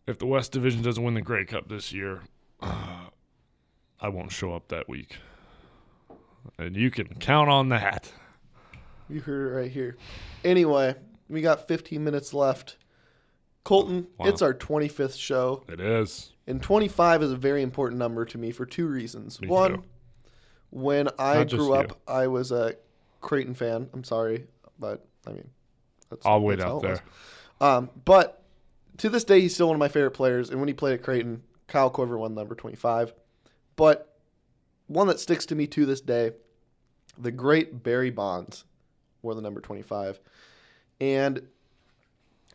if 0.06 0.18
the 0.18 0.26
West 0.26 0.52
Division 0.52 0.82
doesn't 0.82 1.02
win 1.02 1.14
the 1.14 1.20
Grey 1.22 1.44
Cup 1.44 1.68
this 1.68 1.92
year, 1.92 2.22
uh, 2.60 3.06
I 4.00 4.08
won't 4.08 4.30
show 4.32 4.54
up 4.54 4.68
that 4.68 4.88
week, 4.88 5.16
and 6.58 6.76
you 6.76 6.90
can 6.90 7.08
count 7.16 7.50
on 7.50 7.68
that. 7.70 8.12
You 9.08 9.20
heard 9.20 9.50
it 9.52 9.56
right 9.56 9.70
here. 9.70 9.96
Anyway, 10.44 10.94
we 11.28 11.40
got 11.40 11.66
15 11.66 12.02
minutes 12.04 12.32
left. 12.32 12.76
Colton, 13.64 14.06
Wow. 14.18 14.26
it's 14.26 14.40
our 14.40 14.54
25th 14.54 15.18
show, 15.18 15.64
It 15.68 15.80
is. 15.80 16.32
and 16.46 16.62
25 16.62 17.22
is 17.24 17.32
a 17.32 17.36
very 17.36 17.60
important 17.62 17.98
number 17.98 18.24
to 18.24 18.38
me 18.38 18.50
for 18.50 18.64
two 18.64 18.86
reasons. 18.86 19.40
Me 19.40 19.48
One, 19.48 19.74
too. 19.74 19.84
When 20.70 21.08
I 21.18 21.38
Not 21.38 21.50
grew 21.50 21.66
you. 21.68 21.74
up, 21.74 22.00
I 22.06 22.26
was 22.26 22.52
a 22.52 22.74
Creighton 23.20 23.54
fan. 23.54 23.88
I'm 23.92 24.04
sorry, 24.04 24.46
but 24.78 25.06
I 25.26 25.30
mean, 25.30 25.48
that's, 26.10 26.24
wait 26.40 26.56
that's 26.56 26.64
how 26.68 26.76
out 26.76 26.82
there. 26.82 27.02
Um, 27.60 27.90
but 28.04 28.42
to 28.98 29.08
this 29.08 29.24
day, 29.24 29.40
he's 29.40 29.54
still 29.54 29.68
one 29.68 29.76
of 29.76 29.80
my 29.80 29.88
favorite 29.88 30.12
players. 30.12 30.50
And 30.50 30.60
when 30.60 30.68
he 30.68 30.74
played 30.74 30.94
at 30.94 31.02
Creighton, 31.02 31.42
Kyle 31.66 31.90
Korver 31.90 32.18
won 32.18 32.34
number 32.34 32.54
25. 32.54 33.12
But 33.76 34.16
one 34.86 35.06
that 35.08 35.20
sticks 35.20 35.46
to 35.46 35.54
me 35.54 35.66
to 35.68 35.86
this 35.86 36.00
day, 36.00 36.32
the 37.18 37.30
great 37.30 37.82
Barry 37.82 38.10
Bonds 38.10 38.64
wore 39.22 39.34
the 39.34 39.40
number 39.42 39.60
25. 39.60 40.20
And 41.00 41.42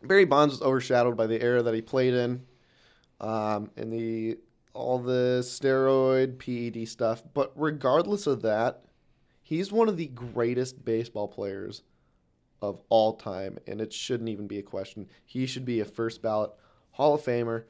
Barry 0.02 0.24
Bonds 0.24 0.54
was 0.54 0.62
overshadowed 0.62 1.16
by 1.16 1.26
the 1.26 1.40
era 1.40 1.62
that 1.62 1.74
he 1.74 1.80
played 1.80 2.14
in, 2.14 2.42
um, 3.20 3.70
and 3.76 3.92
the 3.92 4.38
all 4.74 4.98
the 4.98 5.40
steroid 5.42 6.38
PED 6.38 6.86
stuff. 6.88 7.22
But 7.32 7.52
regardless 7.56 8.26
of 8.26 8.42
that, 8.42 8.84
he's 9.42 9.72
one 9.72 9.88
of 9.88 9.96
the 9.96 10.08
greatest 10.08 10.84
baseball 10.84 11.28
players 11.28 11.82
of 12.60 12.80
all 12.88 13.14
time, 13.14 13.58
and 13.66 13.80
it 13.80 13.92
shouldn't 13.92 14.28
even 14.28 14.46
be 14.46 14.58
a 14.58 14.62
question. 14.62 15.08
He 15.24 15.46
should 15.46 15.64
be 15.64 15.80
a 15.80 15.84
first 15.84 16.22
ballot 16.22 16.50
Hall 16.92 17.14
of 17.14 17.22
Famer. 17.22 17.64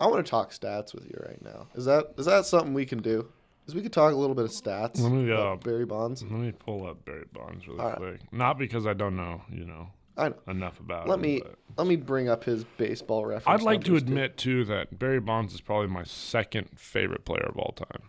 I 0.00 0.06
want 0.06 0.24
to 0.24 0.30
talk 0.30 0.50
stats 0.50 0.94
with 0.94 1.04
you 1.04 1.16
right 1.24 1.42
now. 1.42 1.68
Is 1.74 1.84
that 1.84 2.14
is 2.18 2.26
that 2.26 2.44
something 2.44 2.74
we 2.74 2.86
can 2.86 3.00
do? 3.00 3.28
Is 3.66 3.74
we 3.74 3.82
could 3.82 3.92
talk 3.92 4.12
a 4.12 4.16
little 4.16 4.34
bit 4.34 4.44
of 4.44 4.50
stats 4.50 4.98
Let 4.98 5.12
me, 5.12 5.30
uh, 5.32 5.54
Barry 5.56 5.84
Bonds. 5.84 6.22
Let 6.22 6.32
me 6.32 6.50
pull 6.50 6.86
up 6.86 7.04
Barry 7.04 7.26
Bonds 7.32 7.68
really 7.68 7.78
All 7.78 7.90
right. 7.90 7.96
quick. 7.96 8.32
Not 8.32 8.58
because 8.58 8.86
I 8.86 8.92
don't 8.94 9.14
know, 9.14 9.42
you 9.48 9.64
know, 9.64 9.90
I 10.16 10.28
know. 10.28 10.36
enough 10.48 10.78
about 10.80 11.08
Let 11.08 11.14
him, 11.16 11.20
me 11.22 11.40
but- 11.40 11.54
let 11.78 11.86
me 11.86 11.96
bring 11.96 12.28
up 12.28 12.44
his 12.44 12.64
baseball 12.76 13.24
reference. 13.24 13.60
I'd 13.60 13.64
like 13.64 13.82
to 13.84 13.96
admit 13.96 14.36
too 14.36 14.64
that 14.66 14.98
Barry 14.98 15.20
Bonds 15.20 15.54
is 15.54 15.60
probably 15.62 15.88
my 15.88 16.04
second 16.04 16.68
favorite 16.78 17.24
player 17.24 17.46
of 17.48 17.56
all 17.56 17.72
time. 17.72 18.08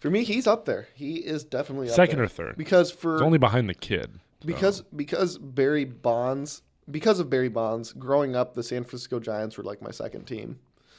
for 0.00 0.10
me, 0.10 0.22
he's 0.22 0.46
up 0.46 0.64
there. 0.66 0.86
He 0.94 1.16
is 1.16 1.44
definitely 1.44 1.88
up 1.88 1.94
Second 1.96 2.16
there. 2.16 2.26
or 2.26 2.28
third. 2.28 2.56
because 2.56 2.90
for 2.90 3.14
It's 3.14 3.22
only 3.22 3.38
behind 3.38 3.68
the 3.70 3.74
kid. 3.74 4.10
so. 4.42 4.46
because 4.46 4.82
because 4.94 5.38
Barry 5.38 5.84
Bonds 5.86 6.62
because 6.90 7.20
of 7.20 7.28
Barry 7.30 7.48
Bonds 7.48 7.92
growing 7.94 8.36
up 8.36 8.54
the 8.54 8.62
San 8.62 8.84
Francisco 8.84 9.18
Giants 9.18 9.56
were 9.58 9.64
like 9.64 9.80
my 9.82 9.90
second 9.90 10.26
team. 10.26 10.58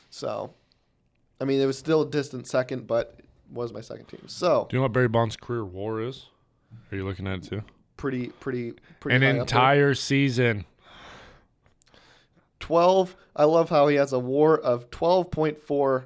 So 0.09 0.53
I 1.39 1.45
mean 1.45 1.61
it 1.61 1.65
was 1.67 1.77
still 1.77 2.01
a 2.01 2.09
distant 2.09 2.47
second 2.47 2.87
but 2.87 3.19
was 3.51 3.71
my 3.71 3.81
second 3.81 4.05
team. 4.07 4.23
So 4.27 4.65
Do 4.69 4.75
you 4.75 4.79
know 4.79 4.83
what 4.83 4.93
Barry 4.93 5.07
Bonds' 5.07 5.35
career 5.35 5.63
WAR 5.65 6.01
is? 6.01 6.25
Are 6.91 6.95
you 6.97 7.05
looking 7.05 7.27
at 7.27 7.39
it 7.39 7.43
too? 7.43 7.61
Pretty, 7.99 8.27
pretty, 8.27 8.73
pretty. 9.01 9.17
An 9.17 9.21
high 9.21 9.27
up 9.27 9.33
there. 9.33 9.41
entire 9.41 9.93
season. 9.93 10.63
12. 12.61 13.17
I 13.35 13.43
love 13.43 13.69
how 13.69 13.87
he 13.87 13.97
has 13.97 14.13
a 14.13 14.19
WAR 14.19 14.57
of 14.57 14.89
12.4 14.89 16.05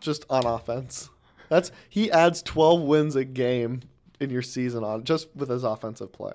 just 0.00 0.26
on 0.28 0.44
offense. 0.44 1.08
That's 1.48 1.70
he 1.88 2.10
adds 2.10 2.42
12 2.42 2.82
wins 2.82 3.14
a 3.14 3.24
game 3.24 3.82
in 4.18 4.30
your 4.30 4.42
season 4.42 4.82
on 4.82 5.04
just 5.04 5.28
with 5.36 5.50
his 5.50 5.62
offensive 5.62 6.12
play. 6.12 6.32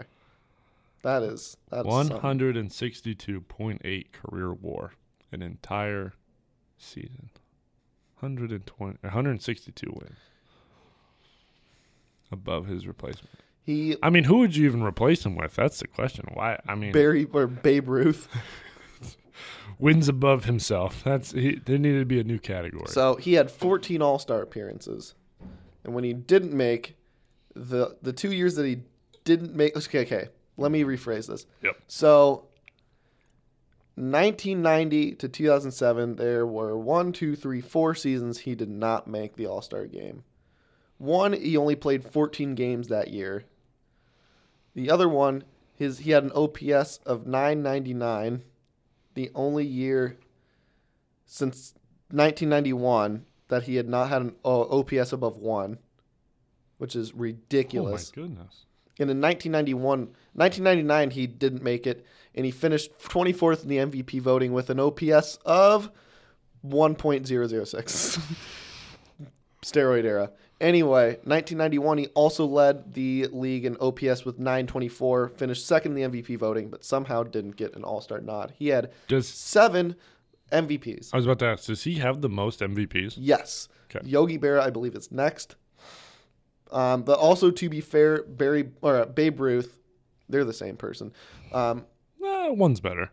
That 1.01 1.23
is 1.23 1.57
that's 1.69 1.85
162.8 1.85 4.11
career 4.13 4.53
WAR. 4.53 4.93
An 5.31 5.41
entire 5.41 6.13
season. 6.77 7.31
120, 8.19 8.97
162 9.01 9.87
wins. 9.87 10.19
Above 12.31 12.67
his 12.67 12.87
replacement. 12.87 13.41
He 13.69 13.95
I 14.01 14.09
mean, 14.09 14.23
who 14.23 14.39
would 14.39 14.55
you 14.55 14.65
even 14.65 14.81
replace 14.81 15.23
him 15.23 15.35
with? 15.35 15.55
That's 15.55 15.77
the 15.77 15.87
question. 15.87 16.25
Why? 16.33 16.59
I 16.67 16.73
mean, 16.73 16.91
Barry 16.91 17.27
or 17.31 17.45
Babe 17.45 17.87
Ruth. 17.87 18.27
wins 19.77 20.09
above 20.09 20.45
himself. 20.45 21.03
That's 21.03 21.33
he, 21.33 21.61
there 21.63 21.77
needed 21.77 21.99
to 21.99 22.05
be 22.05 22.19
a 22.19 22.23
new 22.23 22.39
category. 22.39 22.87
So 22.87 23.17
he 23.17 23.33
had 23.33 23.51
14 23.51 24.01
All 24.01 24.17
Star 24.17 24.41
appearances, 24.41 25.13
and 25.83 25.93
when 25.93 26.03
he 26.03 26.13
didn't 26.13 26.51
make 26.51 26.97
the 27.53 27.95
the 28.01 28.11
two 28.11 28.31
years 28.31 28.55
that 28.55 28.65
he 28.65 28.79
didn't 29.23 29.53
make, 29.53 29.77
okay, 29.77 30.01
okay, 30.01 30.29
let 30.57 30.71
me 30.71 30.83
rephrase 30.83 31.27
this. 31.27 31.45
Yep. 31.61 31.75
So 31.85 32.47
1990 33.97 35.13
to 35.13 35.29
2007, 35.29 36.15
there 36.15 36.47
were 36.47 36.75
one, 36.75 37.11
two, 37.11 37.35
three, 37.35 37.61
four 37.61 37.93
seasons 37.93 38.39
he 38.39 38.55
did 38.55 38.69
not 38.69 39.07
make 39.07 39.35
the 39.35 39.45
All 39.45 39.61
Star 39.61 39.85
game. 39.85 40.23
One, 40.97 41.33
he 41.33 41.55
only 41.55 41.75
played 41.75 42.03
14 42.03 42.55
games 42.55 42.87
that 42.87 43.09
year. 43.09 43.45
The 44.73 44.89
other 44.89 45.09
one, 45.09 45.43
his 45.75 45.99
he 45.99 46.11
had 46.11 46.23
an 46.23 46.31
OPS 46.33 46.99
of 47.05 47.25
999. 47.25 48.43
The 49.15 49.31
only 49.35 49.65
year 49.65 50.17
since 51.25 51.73
1991 52.11 53.25
that 53.49 53.63
he 53.63 53.75
had 53.75 53.87
not 53.87 54.09
had 54.09 54.21
an 54.21 54.35
uh, 54.45 54.61
OPS 54.61 55.11
above 55.13 55.37
one, 55.37 55.77
which 56.77 56.95
is 56.95 57.13
ridiculous. 57.13 58.11
oh 58.15 58.21
my 58.21 58.27
goodness. 58.27 58.65
and 58.99 59.09
in 59.09 59.21
1991, 59.21 59.99
1999, 60.33 61.11
he 61.11 61.27
didn't 61.27 61.63
make 61.63 61.85
it, 61.85 62.05
and 62.35 62.45
he 62.45 62.51
finished 62.51 62.97
24th 62.99 63.63
in 63.63 63.69
the 63.69 63.77
MVP 63.77 64.21
voting 64.21 64.53
with 64.53 64.69
an 64.69 64.79
OPS 64.79 65.39
of 65.45 65.91
1.006. 66.65 68.19
Steroid 69.65 70.05
era. 70.05 70.31
Anyway, 70.61 71.11
1991, 71.23 71.97
he 71.99 72.07
also 72.07 72.45
led 72.45 72.93
the 72.93 73.27
league 73.31 73.63
in 73.63 73.77
OPS 73.79 74.25
with 74.25 74.39
924, 74.39 75.29
finished 75.29 75.65
second 75.65 75.97
in 75.97 76.11
the 76.11 76.21
MVP 76.21 76.37
voting, 76.37 76.69
but 76.69 76.83
somehow 76.83 77.23
didn't 77.23 77.55
get 77.55 77.75
an 77.75 77.83
All 77.83 78.01
Star 78.01 78.19
nod. 78.19 78.53
He 78.57 78.67
had 78.67 78.91
Does 79.07 79.27
seven 79.27 79.95
MVPs. 80.51 81.11
I 81.13 81.17
was 81.17 81.25
about 81.25 81.39
to 81.39 81.45
ask, 81.45 81.65
does 81.67 81.83
he 81.83 81.95
have 81.95 82.21
the 82.21 82.27
most 82.29 82.59
MVPs? 82.59 83.15
Yes. 83.17 83.69
Okay. 83.95 84.05
Yogi 84.05 84.37
Berra, 84.37 84.61
I 84.61 84.69
believe, 84.69 84.95
is 84.95 85.11
next. 85.11 85.55
Um, 86.71 87.03
but 87.03 87.17
also, 87.17 87.51
to 87.51 87.69
be 87.69 87.79
fair, 87.81 88.23
Barry 88.23 88.69
or 88.81 88.97
uh, 88.97 89.05
Babe 89.05 89.39
Ruth, 89.39 89.79
they're 90.27 90.43
the 90.45 90.53
same 90.53 90.75
person. 90.75 91.13
Um, 91.53 91.85
Uh, 92.23 92.49
one's 92.49 92.79
better. 92.81 93.09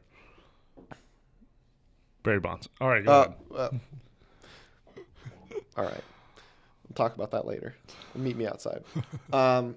Barry 2.22 2.40
Bonds. 2.40 2.68
All 2.80 2.88
right, 2.88 3.04
go 3.04 3.12
uh, 3.12 3.28
ahead. 3.54 3.80
uh, 4.96 5.00
all 5.80 5.84
right, 5.84 6.04
talk 6.96 7.14
about 7.14 7.30
that 7.30 7.46
later. 7.46 7.74
Meet 8.14 8.36
me 8.36 8.46
outside. 8.46 8.82
Um, 9.32 9.76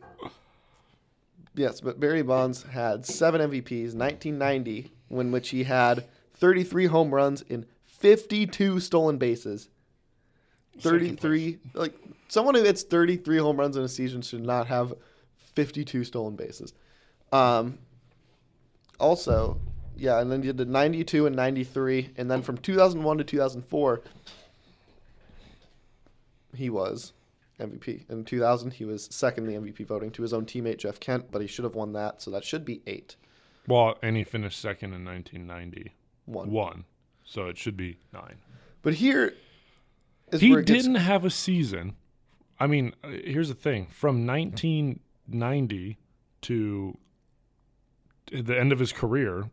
yes, 1.56 1.82
but 1.82 2.00
Barry 2.00 2.22
Bonds 2.22 2.64
had 2.64 3.06
seven 3.06 3.42
MVPs. 3.42 3.94
1990, 3.96 4.92
when 5.10 5.32
which 5.32 5.50
he 5.50 5.64
had 5.64 6.06
33 6.36 6.86
home 6.86 7.14
runs 7.14 7.42
in 7.42 7.66
52 7.86 8.80
stolen 8.80 9.18
bases. 9.18 9.70
33 10.80 11.58
like 11.74 11.94
someone 12.28 12.56
who 12.56 12.64
hits 12.64 12.84
33 12.84 13.38
home 13.38 13.58
runs 13.58 13.76
in 13.76 13.84
a 13.84 13.88
season 13.88 14.22
should 14.22 14.44
not 14.44 14.68
have 14.68 14.94
52 15.56 16.04
stolen 16.04 16.36
bases 16.36 16.74
um 17.32 17.78
also 19.00 19.60
yeah 19.98 20.20
and 20.20 20.32
then 20.32 20.42
you 20.44 20.54
did 20.54 20.70
92 20.70 21.26
and 21.26 21.36
93 21.36 22.12
and 22.18 22.32
then 22.32 22.42
from 22.42 22.58
2001 22.58 23.18
to 23.18 23.24
2004 23.24 24.02
he 26.56 26.70
was 26.70 27.14
mvp 27.60 28.10
in 28.10 28.24
2000 28.24 28.72
he 28.72 28.86
was 28.86 29.08
second 29.12 29.48
in 29.50 29.64
the 29.64 29.72
mvp 29.72 29.86
voting 29.86 30.10
to 30.12 30.22
his 30.22 30.34
own 30.34 30.46
teammate 30.46 30.78
jeff 30.78 31.00
kent 31.00 31.26
but 31.32 31.42
he 31.42 31.48
should 31.48 31.64
have 31.66 31.76
won 31.76 31.92
that 31.94 32.22
so 32.22 32.32
that 32.32 32.44
should 32.44 32.64
be 32.66 32.82
eight 32.88 33.16
Well, 33.68 33.98
and 34.02 34.16
he 34.16 34.24
finished 34.24 34.60
second 34.60 34.94
in 34.94 35.04
1990. 35.06 35.92
one 36.26 36.50
One. 36.52 36.86
So 37.26 37.48
it 37.48 37.58
should 37.58 37.78
be 37.78 38.00
nine. 38.14 38.38
but 38.82 38.94
here 38.96 39.34
is 40.32 40.42
He 40.42 40.52
where 40.52 40.60
it 40.62 40.66
gets- 40.68 40.84
didn't 40.84 40.96
have 41.02 41.26
a 41.26 41.30
season. 41.30 41.96
I 42.60 42.68
mean, 42.68 42.94
uh, 43.04 43.10
here's 43.10 43.48
the 43.50 43.56
thing: 43.56 43.88
from 43.88 44.26
1990 44.26 45.98
to 46.42 46.98
the 48.32 48.58
end 48.60 48.72
of 48.72 48.80
his 48.80 48.92
career, 48.92 49.50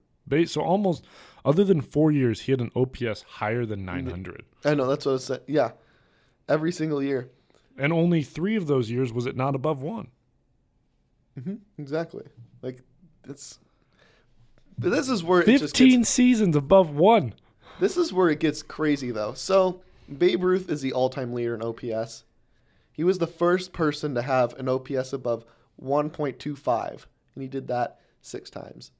so 0.46 0.60
almost, 0.60 1.04
other 1.44 1.64
than 1.64 1.80
four 1.80 2.10
years, 2.10 2.42
he 2.42 2.52
had 2.52 2.60
an 2.60 2.70
OPS 2.74 3.22
higher 3.22 3.64
than 3.66 3.84
900, 3.84 4.44
i 4.64 4.74
know 4.74 4.86
that's 4.88 5.06
what 5.06 5.14
i 5.14 5.18
said 5.18 5.40
yeah 5.46 5.70
every 6.48 6.72
single 6.72 7.02
year 7.02 7.30
and 7.78 7.92
only 7.92 8.22
three 8.22 8.56
of 8.56 8.66
those 8.66 8.90
years 8.90 9.12
was 9.12 9.26
it 9.26 9.36
not 9.36 9.54
above 9.54 9.82
one. 9.82 10.08
Mm-hmm. 11.38 11.56
Exactly. 11.78 12.24
Like 12.62 12.80
it's. 13.28 13.58
But 14.78 14.90
this 14.90 15.08
is 15.08 15.24
where 15.24 15.40
it 15.40 15.46
just 15.46 15.76
15 15.76 16.00
gets, 16.00 16.10
seasons 16.10 16.56
above 16.56 16.90
one. 16.90 17.34
this 17.80 17.96
is 17.96 18.12
where 18.12 18.28
it 18.28 18.40
gets 18.40 18.62
crazy 18.62 19.10
though. 19.10 19.34
So 19.34 19.82
Babe 20.18 20.42
Ruth 20.42 20.70
is 20.70 20.82
the 20.82 20.92
all-time 20.92 21.32
leader 21.32 21.54
in 21.54 21.62
OPS. 21.62 22.24
He 22.92 23.04
was 23.04 23.18
the 23.18 23.26
first 23.26 23.72
person 23.72 24.14
to 24.14 24.22
have 24.22 24.54
an 24.58 24.68
OPS 24.68 25.12
above 25.12 25.44
1.25, 25.82 27.06
and 27.34 27.42
he 27.42 27.48
did 27.48 27.68
that 27.68 28.00
six 28.22 28.48
times. 28.48 28.92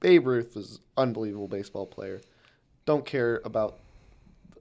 Babe 0.00 0.26
Ruth 0.26 0.54
was 0.54 0.76
an 0.76 0.82
unbelievable 0.96 1.48
baseball 1.48 1.86
player. 1.86 2.20
Don't 2.84 3.04
care 3.04 3.40
about 3.44 3.78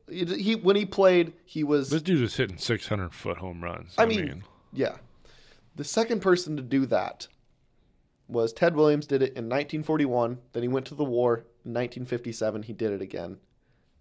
he, 0.10 0.26
he 0.26 0.56
when 0.56 0.76
he 0.76 0.86
played, 0.86 1.34
he 1.46 1.64
was 1.64 1.90
This 1.90 2.02
dude 2.02 2.22
was 2.22 2.36
hitting 2.36 2.58
600 2.58 3.14
foot 3.14 3.38
home 3.38 3.64
runs. 3.64 3.94
I 3.98 4.06
mean, 4.06 4.44
yeah. 4.74 4.98
The 5.76 5.84
second 5.84 6.22
person 6.22 6.56
to 6.58 6.64
do 6.64 6.86
that 6.88 7.28
was 8.28 8.52
Ted 8.52 8.76
Williams 8.76 9.06
did 9.06 9.22
it 9.22 9.30
in 9.38 9.46
1941. 9.46 10.40
Then 10.54 10.64
he 10.64 10.68
went 10.70 10.86
to 10.88 10.96
the 10.96 11.04
war. 11.04 11.46
In 11.66 11.74
1957, 11.74 12.64
he 12.64 12.74
did 12.74 12.92
it 12.92 13.02
again. 13.02 13.38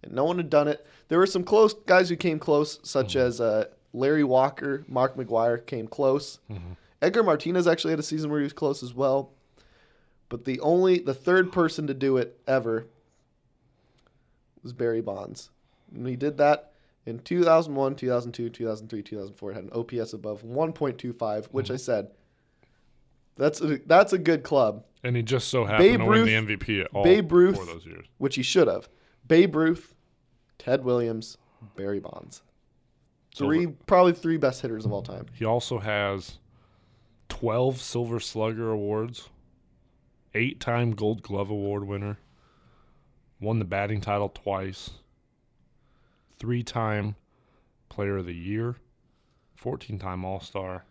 And 0.03 0.13
no 0.13 0.23
one 0.23 0.37
had 0.37 0.49
done 0.49 0.67
it. 0.67 0.85
There 1.07 1.19
were 1.19 1.25
some 1.25 1.43
close 1.43 1.73
guys 1.73 2.09
who 2.09 2.15
came 2.15 2.39
close, 2.39 2.79
such 2.83 3.15
as 3.15 3.41
uh, 3.41 3.65
Larry 3.93 4.23
Walker, 4.23 4.83
Mark 4.87 5.17
McGwire 5.17 5.65
came 5.65 5.87
close. 5.87 6.39
Edgar 7.01 7.23
Martinez 7.23 7.67
actually 7.67 7.91
had 7.91 7.99
a 7.99 8.03
season 8.03 8.29
where 8.29 8.39
he 8.39 8.43
was 8.43 8.53
close 8.53 8.81
as 8.83 8.93
well. 8.93 9.31
But 10.29 10.45
the 10.45 10.59
only, 10.61 10.99
the 10.99 11.13
third 11.13 11.51
person 11.51 11.87
to 11.87 11.93
do 11.93 12.17
it 12.17 12.39
ever 12.47 12.87
was 14.63 14.73
Barry 14.73 15.01
Bonds. 15.01 15.49
And 15.93 16.07
he 16.07 16.15
did 16.15 16.37
that 16.37 16.73
in 17.05 17.19
2001, 17.19 17.95
2002, 17.95 18.49
2003, 18.49 19.01
2004. 19.01 19.51
It 19.51 19.53
had 19.53 19.63
an 19.63 19.71
OPS 19.73 20.13
above 20.13 20.43
1.25, 20.43 21.47
which 21.47 21.65
mm-hmm. 21.65 21.73
I 21.73 21.77
said 21.77 22.11
that's 23.37 23.61
a, 23.61 23.77
that's 23.85 24.13
a 24.13 24.17
good 24.17 24.43
club, 24.43 24.83
and 25.03 25.15
he 25.15 25.21
just 25.21 25.49
so 25.49 25.63
happened 25.63 25.89
Babe 25.89 25.99
to 25.99 26.05
win 26.05 26.25
the 26.25 26.55
MVP 26.55 26.81
at 26.81 26.87
all 26.93 27.03
Babe 27.03 27.31
Ruth- 27.31 27.65
those 27.65 27.85
years. 27.85 28.05
which 28.17 28.35
he 28.35 28.43
should 28.43 28.67
have. 28.67 28.89
Babe 29.27 29.55
Ruth, 29.55 29.93
Ted 30.57 30.83
Williams, 30.83 31.37
Barry 31.75 31.99
Bonds. 31.99 32.41
Three, 33.35 33.67
probably 33.67 34.13
three 34.13 34.37
best 34.37 34.61
hitters 34.61 34.83
of 34.83 34.91
all 34.91 35.03
time. 35.03 35.27
He 35.33 35.45
also 35.45 35.77
has 35.77 36.39
12 37.29 37.79
Silver 37.79 38.19
Slugger 38.19 38.71
awards, 38.71 39.29
eight 40.33 40.59
time 40.59 40.91
Gold 40.91 41.21
Glove 41.21 41.51
Award 41.51 41.85
winner, 41.85 42.17
won 43.39 43.59
the 43.59 43.65
batting 43.65 44.01
title 44.01 44.29
twice, 44.29 44.89
three 46.39 46.63
time 46.63 47.15
Player 47.89 48.17
of 48.17 48.25
the 48.25 48.35
Year, 48.35 48.75
14 49.55 49.97
time 49.99 50.25
All 50.25 50.39
Star. 50.39 50.85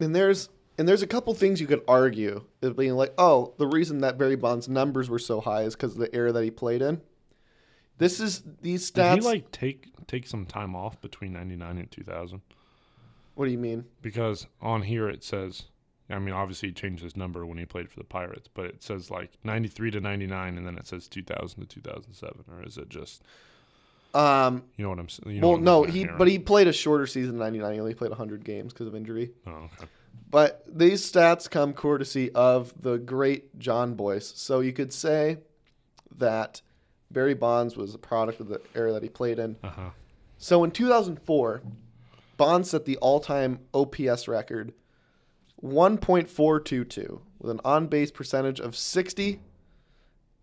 And 0.00 0.14
there's 0.14 0.48
and 0.78 0.88
there's 0.88 1.02
a 1.02 1.06
couple 1.06 1.34
things 1.34 1.60
you 1.60 1.66
could 1.66 1.82
argue 1.88 2.44
as 2.62 2.72
being 2.72 2.94
like, 2.94 3.12
oh, 3.18 3.52
the 3.58 3.66
reason 3.66 3.98
that 4.02 4.16
Barry 4.16 4.36
Bonds' 4.36 4.68
numbers 4.68 5.10
were 5.10 5.18
so 5.18 5.40
high 5.40 5.62
is 5.62 5.74
because 5.74 5.92
of 5.94 5.98
the 5.98 6.14
era 6.14 6.30
that 6.32 6.44
he 6.44 6.50
played 6.52 6.82
in. 6.82 7.00
This 7.98 8.20
is 8.20 8.42
these 8.62 8.88
Did 8.90 9.02
stats. 9.02 9.14
he 9.16 9.20
like 9.22 9.50
take 9.50 9.88
take 10.06 10.26
some 10.26 10.46
time 10.46 10.76
off 10.76 11.00
between 11.00 11.32
99 11.32 11.78
and 11.78 11.90
2000? 11.90 12.40
what 13.34 13.44
do 13.44 13.52
you 13.52 13.58
mean? 13.58 13.84
Because 14.02 14.48
on 14.60 14.82
here 14.82 15.08
it 15.08 15.22
says, 15.22 15.64
I 16.10 16.18
mean, 16.18 16.34
obviously 16.34 16.70
he 16.70 16.74
changed 16.74 17.04
his 17.04 17.16
number 17.16 17.46
when 17.46 17.56
he 17.56 17.64
played 17.64 17.88
for 17.88 17.96
the 18.00 18.04
Pirates, 18.04 18.48
but 18.52 18.64
it 18.64 18.82
says 18.82 19.12
like 19.12 19.30
93 19.44 19.92
to 19.92 20.00
99, 20.00 20.58
and 20.58 20.66
then 20.66 20.76
it 20.76 20.88
says 20.88 21.06
2000 21.06 21.60
to 21.60 21.66
2007, 21.66 22.44
or 22.50 22.64
is 22.64 22.78
it 22.78 22.88
just 22.88 23.22
Um, 24.14 24.64
You 24.76 24.84
know 24.84 24.90
what 24.90 24.98
I'm 24.98 25.08
saying? 25.08 25.36
You 25.36 25.40
know 25.40 25.50
well, 25.50 25.58
no, 25.58 25.82
he 25.84 26.00
here, 26.00 26.14
but 26.16 26.28
he 26.28 26.38
played 26.38 26.66
a 26.66 26.72
shorter 26.72 27.06
season 27.06 27.34
in 27.34 27.38
'99. 27.38 27.74
He 27.74 27.80
only 27.80 27.94
played 27.94 28.10
100 28.10 28.44
games 28.44 28.72
because 28.72 28.86
of 28.86 28.94
injury. 28.94 29.32
Oh, 29.46 29.50
okay. 29.50 29.86
But 30.30 30.64
these 30.66 31.10
stats 31.10 31.48
come 31.48 31.72
courtesy 31.72 32.30
of 32.32 32.72
the 32.80 32.98
great 32.98 33.58
Jon 33.58 33.94
Bois. 33.94 34.20
So 34.20 34.60
you 34.60 34.72
could 34.72 34.92
say 34.92 35.38
that 36.16 36.60
Barry 37.10 37.34
Bonds 37.34 37.76
was 37.76 37.94
a 37.94 37.98
product 37.98 38.40
of 38.40 38.48
the 38.48 38.60
era 38.74 38.92
that 38.92 39.02
he 39.02 39.08
played 39.08 39.38
in. 39.38 39.56
Uh 39.62 39.68
huh. 39.70 39.90
So 40.38 40.64
in 40.64 40.70
2004, 40.70 41.62
Bonds 42.36 42.70
set 42.70 42.84
the 42.84 42.96
all-time 42.98 43.58
OPS 43.74 44.28
record, 44.28 44.72
1.422, 45.62 47.20
with 47.40 47.50
an 47.50 47.60
on-base 47.64 48.10
percentage 48.10 48.60
of 48.60 48.76
60 48.76 49.40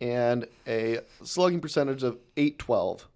and 0.01 0.45
a 0.68 0.99
slugging 1.24 1.61
percentage 1.61 2.03
of 2.03 2.18
812. 2.36 3.07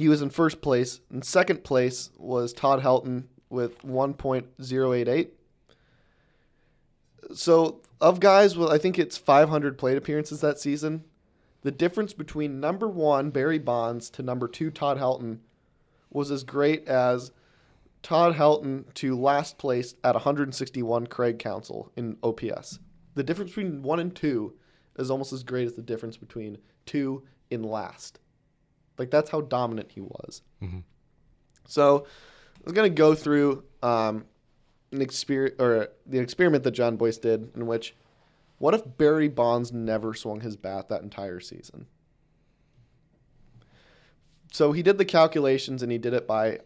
He 0.00 0.08
was 0.08 0.22
in 0.22 0.30
first 0.30 0.62
place. 0.62 1.02
In 1.12 1.20
second 1.20 1.62
place 1.62 2.08
was 2.16 2.54
Todd 2.54 2.82
Helton 2.82 3.24
with 3.50 3.82
1.088. 3.82 5.28
So, 7.34 7.82
of 8.00 8.18
guys 8.18 8.56
with 8.56 8.70
I 8.70 8.78
think 8.78 8.98
it's 8.98 9.18
500 9.18 9.76
plate 9.76 9.98
appearances 9.98 10.40
that 10.40 10.58
season, 10.58 11.04
the 11.60 11.70
difference 11.70 12.14
between 12.14 12.60
number 12.60 12.88
one 12.88 13.28
Barry 13.28 13.58
Bonds 13.58 14.08
to 14.12 14.22
number 14.22 14.48
two 14.48 14.70
Todd 14.70 14.96
Helton 14.96 15.40
was 16.08 16.30
as 16.30 16.44
great 16.44 16.88
as 16.88 17.30
Todd 18.02 18.36
Helton 18.36 18.94
to 18.94 19.14
last 19.14 19.58
place 19.58 19.96
at 20.02 20.14
161 20.14 21.08
Craig 21.08 21.38
Counsell 21.38 21.92
in 21.94 22.16
OPS. 22.22 22.78
The 23.16 23.22
difference 23.22 23.50
between 23.50 23.82
one 23.82 24.00
and 24.00 24.16
two 24.16 24.54
is 24.98 25.10
almost 25.10 25.34
as 25.34 25.42
great 25.42 25.66
as 25.66 25.74
the 25.74 25.82
difference 25.82 26.16
between 26.16 26.56
two 26.86 27.22
in 27.50 27.62
last. 27.62 28.18
Like 29.00 29.10
that's 29.10 29.30
how 29.30 29.40
dominant 29.40 29.90
he 29.92 30.02
was. 30.02 30.42
Mhm. 30.62 30.82
So 31.66 32.04
I 32.04 32.60
was 32.64 32.74
gonna 32.74 32.90
go 32.90 33.14
through 33.14 33.64
um, 33.82 34.26
an 34.92 34.98
exper- 34.98 35.58
or 35.58 35.88
the 36.04 36.18
experiment 36.18 36.64
that 36.64 36.72
Jon 36.72 36.98
Bois 36.98 37.12
did, 37.12 37.50
in 37.56 37.66
which 37.66 37.96
what 38.58 38.74
if 38.74 38.82
Barry 38.98 39.28
Bonds 39.28 39.72
never 39.72 40.12
swung 40.12 40.42
his 40.42 40.54
bat 40.54 40.90
that 40.90 41.00
entire 41.00 41.40
season? 41.40 41.86
So 44.52 44.72
he 44.72 44.82
did 44.82 44.98
the 44.98 45.06
calculations 45.06 45.82
and 45.82 45.90
he 45.90 45.96
did 45.96 46.12
it 46.12 46.26
by 46.26 46.58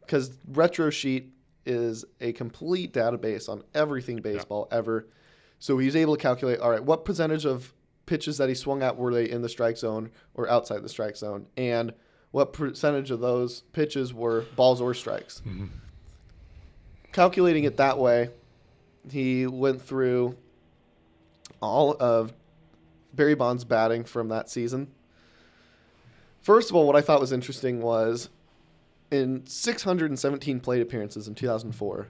because 0.00 0.30
Retrosheet 0.52 1.30
is 1.66 2.04
a 2.20 2.30
complete 2.34 2.92
database 2.92 3.48
on 3.48 3.64
everything 3.74 4.18
baseball 4.18 4.68
ever. 4.70 5.08
So 5.58 5.76
he 5.78 5.86
was 5.86 5.96
able 5.96 6.14
to 6.16 6.22
calculate 6.22 6.60
all 6.60 6.70
right, 6.70 6.84
what 6.84 7.04
percentage 7.04 7.46
of 7.46 7.74
pitches 8.10 8.38
that 8.38 8.48
he 8.48 8.56
swung 8.56 8.82
at 8.82 8.96
were 8.96 9.14
they 9.14 9.30
in 9.30 9.40
the 9.40 9.48
strike 9.48 9.76
zone 9.76 10.10
or 10.34 10.50
outside 10.50 10.82
the 10.82 10.88
strike 10.88 11.16
zone, 11.16 11.46
and 11.56 11.94
what 12.32 12.52
percentage 12.52 13.12
of 13.12 13.20
those 13.20 13.60
pitches 13.72 14.12
were 14.12 14.42
balls 14.56 14.80
or 14.80 14.92
strikes. 14.92 15.40
Mm-hmm. 15.50 15.66
Calculating 17.12 17.64
it 17.64 17.76
that 17.78 17.98
way, 17.98 18.30
he 19.10 19.44
went 19.44 19.82
through 19.82 20.36
all 21.60 21.96
of 21.98 22.32
Barry 23.12 23.34
Bonds' 23.34 23.64
batting 23.64 24.04
from 24.04 24.28
that 24.28 24.48
season. 24.48 24.86
First 26.40 26.70
of 26.70 26.76
all, 26.76 26.86
what 26.86 26.94
I 26.94 27.00
thought 27.00 27.20
was 27.20 27.32
interesting 27.32 27.82
was 27.82 28.28
in 29.10 29.44
617 29.44 30.60
plate 30.60 30.82
appearances 30.82 31.26
in 31.26 31.34
2004, 31.34 32.06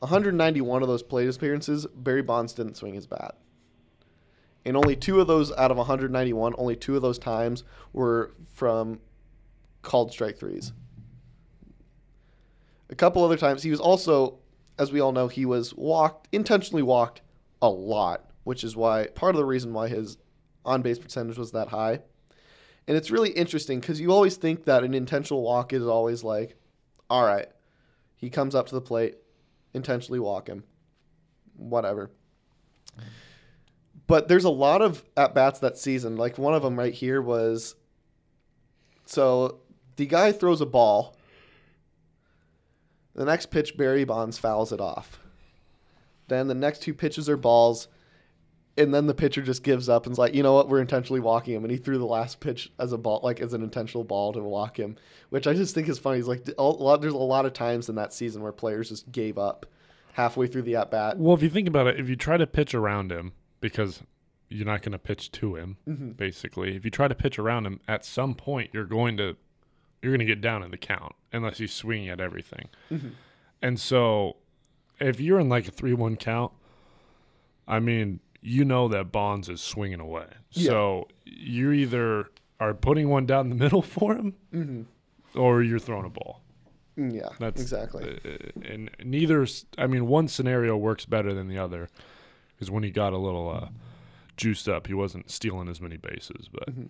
191 0.00 0.82
of 0.82 0.88
those 0.88 1.04
plate 1.04 1.32
appearances, 1.32 1.86
Barry 1.94 2.22
Bonds 2.22 2.52
didn't 2.54 2.76
swing 2.76 2.94
his 2.94 3.06
bat. 3.06 3.36
And 4.64 4.76
only 4.76 4.96
two 4.96 5.20
of 5.20 5.26
those 5.26 5.52
out 5.52 5.70
of 5.70 5.76
191, 5.76 6.54
only 6.56 6.76
two 6.76 6.96
of 6.96 7.02
those 7.02 7.18
times 7.18 7.64
were 7.92 8.32
from 8.52 9.00
called 9.82 10.10
strike 10.10 10.38
threes. 10.38 10.72
A 12.90 12.94
couple 12.94 13.24
other 13.24 13.36
times, 13.36 13.62
he 13.62 13.70
was 13.70 13.80
also, 13.80 14.38
as 14.78 14.92
we 14.92 15.00
all 15.00 15.12
know, 15.12 15.28
he 15.28 15.44
was 15.44 15.74
walked, 15.74 16.28
intentionally 16.32 16.82
walked 16.82 17.20
a 17.60 17.68
lot, 17.68 18.30
which 18.44 18.64
is 18.64 18.76
why 18.76 19.06
part 19.14 19.34
of 19.34 19.38
the 19.38 19.44
reason 19.44 19.72
why 19.72 19.88
his 19.88 20.16
on 20.64 20.82
base 20.82 20.98
percentage 20.98 21.38
was 21.38 21.52
that 21.52 21.68
high. 21.68 22.00
And 22.86 22.96
it's 22.96 23.10
really 23.10 23.30
interesting 23.30 23.80
because 23.80 24.00
you 24.00 24.12
always 24.12 24.36
think 24.36 24.64
that 24.64 24.84
an 24.84 24.94
intentional 24.94 25.42
walk 25.42 25.72
is 25.72 25.86
always 25.86 26.22
like, 26.22 26.56
all 27.08 27.24
right, 27.24 27.48
he 28.16 28.30
comes 28.30 28.54
up 28.54 28.66
to 28.68 28.74
the 28.74 28.80
plate, 28.80 29.16
intentionally 29.72 30.20
walk 30.20 30.48
him, 30.48 30.64
whatever. 31.56 32.10
But 34.06 34.28
there's 34.28 34.44
a 34.44 34.50
lot 34.50 34.82
of 34.82 35.04
at 35.16 35.34
bats 35.34 35.60
that 35.60 35.78
season. 35.78 36.16
Like 36.16 36.38
one 36.38 36.54
of 36.54 36.62
them 36.62 36.78
right 36.78 36.92
here 36.92 37.22
was 37.22 37.74
so 39.06 39.60
the 39.96 40.06
guy 40.06 40.32
throws 40.32 40.60
a 40.60 40.66
ball. 40.66 41.16
The 43.14 43.24
next 43.24 43.46
pitch, 43.46 43.76
Barry 43.76 44.04
Bonds 44.04 44.38
fouls 44.38 44.72
it 44.72 44.80
off. 44.80 45.20
Then 46.28 46.48
the 46.48 46.54
next 46.54 46.82
two 46.82 46.94
pitches 46.94 47.28
are 47.28 47.36
balls. 47.36 47.88
And 48.76 48.92
then 48.92 49.06
the 49.06 49.14
pitcher 49.14 49.40
just 49.40 49.62
gives 49.62 49.88
up 49.88 50.04
and's 50.04 50.18
like, 50.18 50.34
you 50.34 50.42
know 50.42 50.54
what, 50.54 50.68
we're 50.68 50.80
intentionally 50.80 51.20
walking 51.20 51.54
him. 51.54 51.62
And 51.62 51.70
he 51.70 51.76
threw 51.76 51.96
the 51.96 52.06
last 52.06 52.40
pitch 52.40 52.72
as 52.80 52.92
a 52.92 52.98
ball, 52.98 53.20
like 53.22 53.40
as 53.40 53.54
an 53.54 53.62
intentional 53.62 54.02
ball 54.02 54.32
to 54.32 54.40
walk 54.42 54.76
him, 54.76 54.96
which 55.30 55.46
I 55.46 55.54
just 55.54 55.76
think 55.76 55.88
is 55.88 56.00
funny. 56.00 56.16
He's 56.16 56.26
like, 56.26 56.44
a 56.58 56.62
lot, 56.62 57.00
there's 57.00 57.12
a 57.12 57.16
lot 57.16 57.46
of 57.46 57.52
times 57.52 57.88
in 57.88 57.94
that 57.94 58.12
season 58.12 58.42
where 58.42 58.50
players 58.50 58.88
just 58.88 59.12
gave 59.12 59.38
up 59.38 59.66
halfway 60.14 60.48
through 60.48 60.62
the 60.62 60.74
at 60.74 60.90
bat. 60.90 61.18
Well, 61.18 61.36
if 61.36 61.42
you 61.42 61.50
think 61.50 61.68
about 61.68 61.86
it, 61.86 62.00
if 62.00 62.08
you 62.08 62.16
try 62.16 62.36
to 62.36 62.48
pitch 62.48 62.74
around 62.74 63.12
him, 63.12 63.32
because 63.64 64.02
you're 64.50 64.66
not 64.66 64.82
going 64.82 64.92
to 64.92 64.98
pitch 64.98 65.32
to 65.32 65.56
him, 65.56 65.78
Mm-hmm. 65.88 66.10
basically. 66.10 66.76
If 66.76 66.84
you 66.84 66.90
try 66.90 67.08
to 67.08 67.14
pitch 67.14 67.38
around 67.38 67.64
him, 67.66 67.80
at 67.88 68.04
some 68.04 68.34
point 68.34 68.70
you're 68.74 68.84
going 68.84 69.16
to 69.16 69.36
you're 70.02 70.12
going 70.12 70.18
to 70.20 70.26
get 70.26 70.42
down 70.42 70.62
in 70.62 70.70
the 70.70 70.76
count 70.76 71.14
unless 71.32 71.56
he's 71.56 71.72
swinging 71.72 72.10
at 72.10 72.20
everything. 72.20 72.68
Mm-hmm. 72.92 73.08
And 73.62 73.80
so, 73.80 74.36
if 75.00 75.18
you're 75.18 75.40
in 75.40 75.48
like 75.48 75.66
a 75.66 75.70
three-one 75.70 76.16
count, 76.16 76.52
I 77.66 77.80
mean, 77.80 78.20
you 78.42 78.66
know 78.66 78.86
that 78.88 79.10
Bonds 79.10 79.48
is 79.48 79.62
swinging 79.62 80.00
away. 80.00 80.26
Yeah. 80.50 80.66
So 80.68 81.08
you 81.24 81.72
either 81.72 82.28
are 82.60 82.74
putting 82.74 83.08
one 83.08 83.24
down 83.24 83.48
the 83.48 83.54
middle 83.64 83.80
for 83.80 84.14
him, 84.14 84.86
or 85.34 85.62
you're 85.62 85.78
throwing 85.78 86.04
a 86.04 86.10
ball. 86.10 86.42
Mm, 86.98 87.14
Yeah, 87.14 87.30
That's 87.38 87.62
exactly. 87.62 88.20
uh, 88.24 88.60
and 88.70 88.90
neither. 89.02 89.46
I 89.78 89.86
mean, 89.86 90.06
one 90.06 90.28
scenario 90.28 90.76
works 90.76 91.06
better 91.06 91.32
than 91.32 91.48
the 91.48 91.56
other, 91.58 91.88
because 92.54 92.70
when 92.70 92.82
he 92.82 92.90
got 92.90 93.12
a 93.12 93.18
little 93.18 93.50
uh, 93.50 93.68
juiced 94.36 94.68
up, 94.68 94.86
he 94.86 94.94
wasn't 94.94 95.30
stealing 95.30 95.68
as 95.68 95.80
many 95.80 95.96
bases. 95.96 96.48
But 96.52 96.70
mm-hmm. 96.70 96.86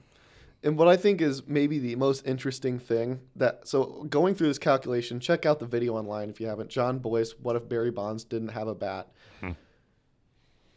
And 0.65 0.79
what 0.79 0.89
I 0.89 0.97
think 0.97 1.21
is 1.21 1.47
maybe 1.47 1.79
the 1.79 1.95
most 1.97 2.27
interesting 2.27 2.79
thing 2.79 3.21
that 3.37 3.69
so 3.69 4.07
going 4.09 4.35
through 4.35 4.49
this 4.49 4.59
calculation, 4.59 5.21
check 5.21 5.45
out 5.45 5.59
the 5.59 5.67
video 5.67 5.95
online 5.95 6.31
if 6.31 6.41
you 6.41 6.47
haven't. 6.47 6.71
Jon 6.71 6.99
Bois, 6.99 7.27
what 7.43 7.55
if 7.55 7.69
Barry 7.69 7.91
Bonds 7.91 8.25
didn't 8.25 8.49
have 8.49 8.67
a 8.67 8.75
bat? 8.75 9.09
Hmm. 9.41 9.51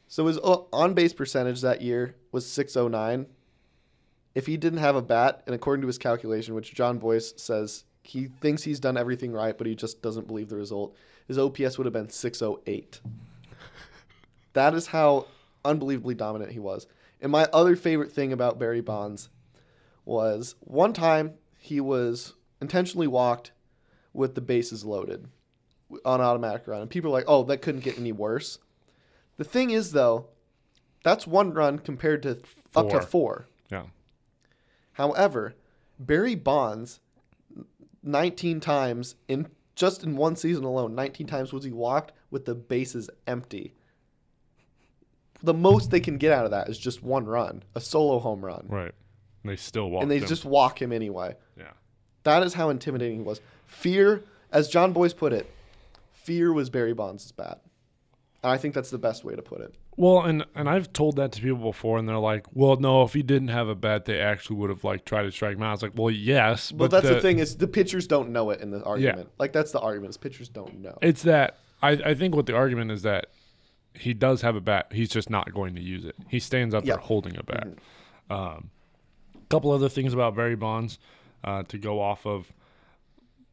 So 0.09 0.25
his 0.25 0.37
uh, 0.39 0.63
on 0.73 0.93
base 0.93 1.13
percentage 1.13 1.61
that 1.61 1.81
year 1.81 2.15
was 2.33 2.45
609. 2.45 3.27
If 4.35 4.45
he 4.45 4.57
didn't 4.57 4.79
have 4.79 4.97
a 4.97 5.01
bat, 5.01 5.41
and 5.45 5.55
according 5.55 5.81
to 5.81 5.87
his 5.87 5.97
calculation, 5.97 6.53
which 6.53 6.75
Jon 6.75 6.97
Bois 6.97 7.19
says 7.37 7.85
he 8.03 8.25
thinks 8.25 8.63
he's 8.63 8.81
done 8.81 8.97
everything 8.97 9.31
right, 9.31 9.57
but 9.57 9.67
he 9.67 9.73
just 9.73 10.01
doesn't 10.01 10.27
believe 10.27 10.49
the 10.49 10.57
result, 10.57 10.97
his 11.29 11.37
OPS 11.37 11.77
would 11.77 11.85
have 11.85 11.93
been 11.93 12.09
608. 12.09 12.99
That 14.57 14.73
is 14.73 14.87
how 14.87 15.27
unbelievably 15.63 16.15
dominant 16.15 16.51
he 16.51 16.59
was. 16.59 16.87
And 17.21 17.31
my 17.31 17.47
other 17.53 17.75
favorite 17.75 18.11
thing 18.11 18.31
about 18.31 18.59
Barry 18.59 18.81
Bonds 18.81 19.29
was 20.05 20.55
one 20.61 20.93
time 20.93 21.33
he 21.59 21.81
was 21.81 22.33
intentionally 22.61 23.07
walked 23.07 23.51
with 24.13 24.35
the 24.35 24.41
bases 24.41 24.85
loaded 24.85 25.27
on 26.05 26.21
automatic 26.21 26.67
run. 26.67 26.81
And 26.81 26.89
people 26.89 27.09
are 27.09 27.13
like, 27.13 27.25
oh, 27.27 27.43
that 27.43 27.61
couldn't 27.61 27.83
get 27.83 27.97
any 27.97 28.11
worse. 28.11 28.59
The 29.37 29.43
thing 29.43 29.69
is, 29.69 29.91
though, 29.91 30.27
that's 31.03 31.27
one 31.27 31.53
run 31.53 31.79
compared 31.79 32.23
to 32.23 32.39
up 32.75 32.89
to 32.89 32.99
Four. 32.99 33.01
four. 33.01 33.47
yeah, 33.71 33.83
However, 34.93 35.55
Barry 35.99 36.35
Bonds, 36.35 36.99
19 38.03 38.59
times 38.59 39.15
in 39.27 39.47
just 39.75 40.03
in 40.03 40.15
one 40.15 40.35
season 40.35 40.63
alone, 40.63 40.95
19 40.95 41.27
times 41.27 41.53
was 41.53 41.63
he 41.63 41.71
walked 41.71 42.11
with 42.31 42.45
the 42.45 42.55
bases 42.55 43.09
empty. 43.27 43.75
The 45.43 45.53
most 45.53 45.91
they 45.91 45.99
can 45.99 46.17
get 46.17 46.31
out 46.31 46.45
of 46.45 46.51
that 46.51 46.69
is 46.69 46.77
just 46.77 47.03
one 47.03 47.25
run, 47.25 47.63
a 47.75 47.81
solo 47.81 48.19
home 48.19 48.43
run. 48.43 48.65
right. 48.69 48.93
And 49.43 49.51
they 49.51 49.55
still 49.55 49.89
walk. 49.89 50.01
and 50.01 50.11
they 50.11 50.17
him. 50.17 50.25
just 50.27 50.45
walk 50.45 50.81
him 50.81 50.91
anyway. 50.91 51.35
yeah. 51.57 51.71
That 52.23 52.43
is 52.43 52.53
how 52.53 52.69
intimidating 52.69 53.17
he 53.19 53.23
was. 53.23 53.39
Fear, 53.65 54.23
as 54.51 54.67
Jon 54.67 54.91
Bois 54.91 55.09
put 55.15 55.31
it, 55.31 55.49
fear 56.11 56.51
was 56.51 56.69
Barry 56.69 56.93
Bonds' 56.93 57.31
bat. 57.31 57.61
And 58.43 58.51
I 58.51 58.57
think 58.57 58.73
that's 58.73 58.89
the 58.89 58.97
best 58.97 59.23
way 59.23 59.35
to 59.35 59.41
put 59.41 59.61
it. 59.61 59.73
Well, 59.95 60.21
and 60.21 60.45
and 60.53 60.69
I've 60.69 60.93
told 60.93 61.15
that 61.15 61.31
to 61.33 61.41
people 61.41 61.57
before, 61.57 61.97
and 61.97 62.07
they're 62.07 62.17
like, 62.19 62.45
"Well, 62.53 62.75
no, 62.75 63.01
if 63.03 63.13
he 63.13 63.23
didn't 63.23 63.47
have 63.47 63.67
a 63.67 63.73
bat, 63.73 64.05
they 64.05 64.19
actually 64.19 64.57
would 64.57 64.69
have 64.69 64.83
like 64.83 65.05
tried 65.05 65.23
to 65.23 65.31
strike 65.31 65.55
him 65.55 65.63
out." 65.63 65.69
I 65.69 65.71
was 65.71 65.81
like, 65.81 65.93
"Well, 65.95 66.11
yes, 66.11 66.71
But, 66.71 66.91
but 66.91 67.01
that's 67.01 67.15
the, 67.15 67.21
thing 67.21 67.39
is 67.39 67.57
the 67.57 67.67
pitchers 67.67 68.05
don't 68.05 68.29
know 68.29 68.51
it 68.51 68.61
in 68.61 68.69
the 68.69 68.83
argument. 68.83 69.27
Yeah. 69.29 69.35
Like 69.39 69.53
that's 69.53 69.71
the 69.71 69.79
argument 69.79 70.11
is 70.11 70.17
pitchers 70.17 70.49
don't 70.49 70.81
know. 70.81 70.97
It's 71.01 71.23
that 71.23 71.57
I, 71.81 71.91
I 71.91 72.13
think 72.13 72.35
what 72.35 72.45
the 72.45 72.55
argument 72.55 72.91
is 72.91 73.01
that 73.03 73.27
he 73.97 74.13
does 74.13 74.41
have 74.41 74.55
a 74.55 74.61
bat. 74.61 74.87
He's 74.91 75.09
just 75.09 75.29
not 75.29 75.53
going 75.53 75.75
to 75.75 75.81
use 75.81 76.05
it. 76.05 76.15
He 76.27 76.39
stands 76.39 76.73
up. 76.73 76.83
Mm-hmm. 76.83 76.89
there 76.89 76.97
holding 76.97 77.37
a 77.37 77.43
bat. 77.43 77.67
Um, 78.29 78.71
couple 79.49 79.71
other 79.71 79.89
things 79.89 80.13
about 80.13 80.35
Barry 80.35 80.55
Bonds 80.55 80.99
uh, 81.43 81.63
to 81.63 81.77
go 81.77 82.01
off 82.01 82.25
of 82.25 82.51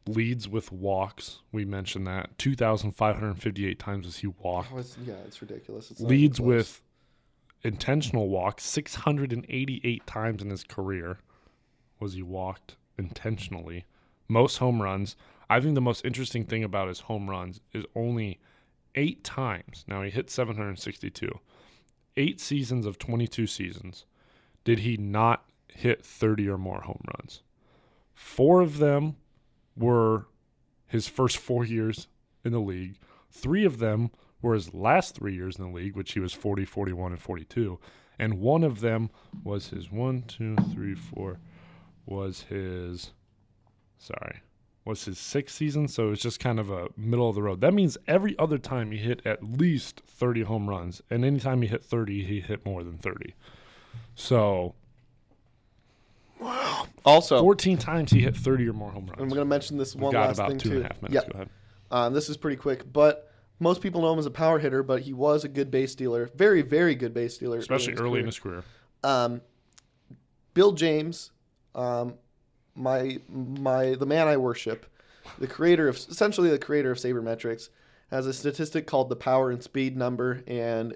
leads 0.07 0.47
with 0.47 0.71
walks. 0.71 1.39
We 1.51 1.65
mentioned 1.65 2.05
that 2.07 2.37
2,558 2.37 3.79
times 3.79 4.05
as 4.05 4.17
he 4.17 4.27
walked. 4.27 4.69
Oh, 4.73 4.77
it's, 4.77 4.97
yeah, 5.05 5.15
it's 5.25 5.41
ridiculous. 5.41 5.91
It's 5.91 6.01
leads 6.01 6.39
with 6.39 6.81
intentional 7.65 8.29
walks 8.29 8.63
688 8.63 10.05
times 10.05 10.43
in 10.43 10.51
his 10.51 10.63
career 10.63 11.17
was 11.99 12.13
he 12.13 12.21
walked 12.21 12.75
intentionally 12.95 13.85
most 14.27 14.57
home 14.57 14.83
runs 14.83 15.15
i 15.49 15.59
think 15.59 15.73
the 15.73 15.81
most 15.81 16.05
interesting 16.05 16.45
thing 16.45 16.63
about 16.63 16.87
his 16.87 17.01
home 17.01 17.27
runs 17.27 17.59
is 17.73 17.83
only 17.95 18.39
eight 18.95 19.23
times. 19.23 19.85
Now 19.87 20.01
he 20.01 20.09
hit 20.09 20.29
762 20.29 21.39
eight 22.17 22.39
seasons 22.39 22.85
of 22.85 22.97
22 22.97 23.47
seasons. 23.47 24.05
Did 24.63 24.79
he 24.79 24.97
not 24.97 25.45
hit 25.67 26.05
30 26.05 26.49
or 26.49 26.57
more 26.57 26.81
home 26.81 27.03
runs? 27.17 27.43
Four 28.13 28.61
of 28.61 28.77
them 28.77 29.17
were 29.75 30.27
his 30.87 31.07
first 31.07 31.37
four 31.37 31.65
years 31.65 32.07
in 32.43 32.51
the 32.51 32.59
league. 32.59 32.97
Three 33.29 33.65
of 33.65 33.79
them 33.79 34.11
were 34.41 34.53
his 34.53 34.73
last 34.73 35.15
three 35.15 35.35
years 35.35 35.57
in 35.57 35.65
the 35.65 35.75
league, 35.75 35.95
which 35.95 36.13
he 36.13 36.19
was 36.19 36.33
40, 36.33 36.65
41, 36.65 37.11
and 37.11 37.21
42. 37.21 37.79
And 38.17 38.39
one 38.39 38.63
of 38.63 38.79
them 38.79 39.09
was 39.43 39.69
his 39.69 39.91
one, 39.91 40.21
two, 40.21 40.55
three, 40.73 40.95
four, 40.95 41.39
was 42.05 42.43
his, 42.43 43.11
sorry, 43.97 44.41
was 44.85 45.05
his 45.05 45.17
sixth 45.17 45.55
season. 45.55 45.87
So 45.87 46.11
it's 46.11 46.21
just 46.21 46.39
kind 46.39 46.59
of 46.59 46.69
a 46.69 46.87
middle 46.95 47.27
of 47.27 47.35
the 47.35 47.41
road. 47.41 47.59
That 47.61 47.73
means 47.73 47.97
every 48.07 48.37
other 48.37 48.57
time 48.57 48.91
he 48.91 48.99
hit 48.99 49.21
at 49.25 49.43
least 49.43 50.01
30 50.07 50.43
home 50.43 50.69
runs. 50.69 51.01
And 51.09 51.25
anytime 51.25 51.61
he 51.63 51.67
hit 51.67 51.83
30, 51.83 52.23
he 52.23 52.39
hit 52.39 52.65
more 52.65 52.83
than 52.83 52.97
30. 52.97 53.33
So 54.13 54.75
wow. 56.39 56.87
Also, 57.03 57.39
14 57.39 57.77
times 57.77 58.11
he 58.11 58.21
hit 58.21 58.37
30 58.37 58.69
or 58.69 58.73
more 58.73 58.91
home 58.91 59.07
runs. 59.07 59.21
I'm 59.21 59.27
going 59.27 59.39
to 59.39 59.45
mention 59.45 59.77
this 59.77 59.95
one 59.95 60.13
last 60.13 60.37
about 60.37 60.49
thing 60.49 60.57
two 60.59 60.69
too. 60.69 60.75
and 60.77 60.85
a 60.85 60.87
half 60.87 61.01
minutes. 61.01 61.13
Yep. 61.13 61.33
Go 61.33 61.35
ahead. 61.35 61.49
Um, 61.91 62.13
this 62.13 62.29
is 62.29 62.37
pretty 62.37 62.57
quick, 62.57 62.91
but 62.91 63.31
most 63.59 63.81
people 63.81 64.01
know 64.01 64.11
him 64.13 64.19
as 64.19 64.25
a 64.25 64.31
power 64.31 64.59
hitter, 64.59 64.83
but 64.83 65.01
he 65.01 65.13
was 65.13 65.43
a 65.43 65.47
good 65.47 65.71
base 65.71 65.91
stealer. 65.91 66.29
Very, 66.35 66.61
very 66.61 66.95
good 66.95 67.13
base 67.13 67.35
stealer. 67.35 67.57
Especially 67.57 67.93
early 67.93 68.19
in 68.19 68.25
his 68.25 68.39
career. 68.39 68.63
career. 69.03 69.13
Um, 69.13 69.41
Bill 70.53 70.71
James, 70.71 71.31
um, 71.73 72.15
my 72.75 73.19
my 73.29 73.95
the 73.95 74.05
man 74.05 74.27
I 74.27 74.37
worship, 74.37 74.85
the 75.39 75.47
creator 75.47 75.87
of 75.87 75.95
essentially 75.95 76.49
the 76.49 76.59
creator 76.59 76.91
of 76.91 76.97
sabermetrics, 76.97 77.69
has 78.11 78.27
a 78.27 78.33
statistic 78.33 78.85
called 78.85 79.09
the 79.09 79.15
power 79.15 79.51
and 79.51 79.63
speed 79.63 79.97
number, 79.97 80.43
and 80.47 80.95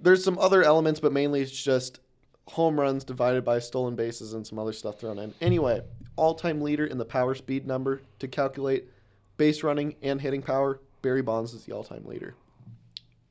there's 0.00 0.24
some 0.24 0.38
other 0.38 0.62
elements, 0.62 1.00
but 1.00 1.12
mainly 1.12 1.40
it's 1.40 1.50
just 1.50 2.00
home 2.46 2.78
runs 2.80 3.04
divided 3.04 3.44
by 3.44 3.58
stolen 3.58 3.94
bases 3.94 4.32
and 4.32 4.46
some 4.46 4.58
other 4.58 4.72
stuff 4.72 4.98
thrown 4.98 5.18
in. 5.18 5.34
Anyway, 5.40 5.80
all-time 6.16 6.62
leader 6.62 6.86
in 6.86 6.96
the 6.96 7.04
power 7.04 7.34
speed 7.34 7.66
number 7.66 8.00
to 8.18 8.26
calculate 8.26 8.88
base 9.36 9.62
running 9.62 9.94
and 10.02 10.20
hitting 10.20 10.42
power. 10.42 10.80
Barry 11.02 11.22
Bonds 11.22 11.52
is 11.52 11.64
the 11.64 11.72
all-time 11.72 12.04
leader. 12.06 12.34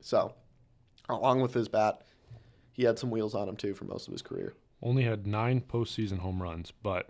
So, 0.00 0.34
along 1.08 1.40
with 1.40 1.52
his 1.52 1.68
bat, 1.68 2.02
he 2.72 2.84
had 2.84 2.98
some 2.98 3.10
wheels 3.10 3.34
on 3.34 3.48
him 3.48 3.56
too 3.56 3.74
for 3.74 3.84
most 3.84 4.06
of 4.06 4.12
his 4.12 4.22
career. 4.22 4.54
Only 4.82 5.02
had 5.04 5.26
nine 5.26 5.60
postseason 5.60 6.18
home 6.18 6.42
runs, 6.42 6.72
but 6.82 7.08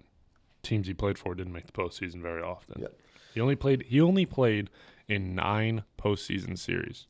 teams 0.62 0.86
he 0.86 0.94
played 0.94 1.18
for 1.18 1.34
didn't 1.34 1.52
make 1.52 1.66
the 1.66 1.72
postseason 1.72 2.22
very 2.22 2.42
often. 2.42 2.80
Yep. 2.82 3.00
He 3.34 3.40
only 3.40 3.56
played. 3.56 3.84
He 3.88 4.00
only 4.00 4.26
played 4.26 4.70
in 5.06 5.34
nine 5.34 5.84
postseason 5.98 6.58
series. 6.58 7.06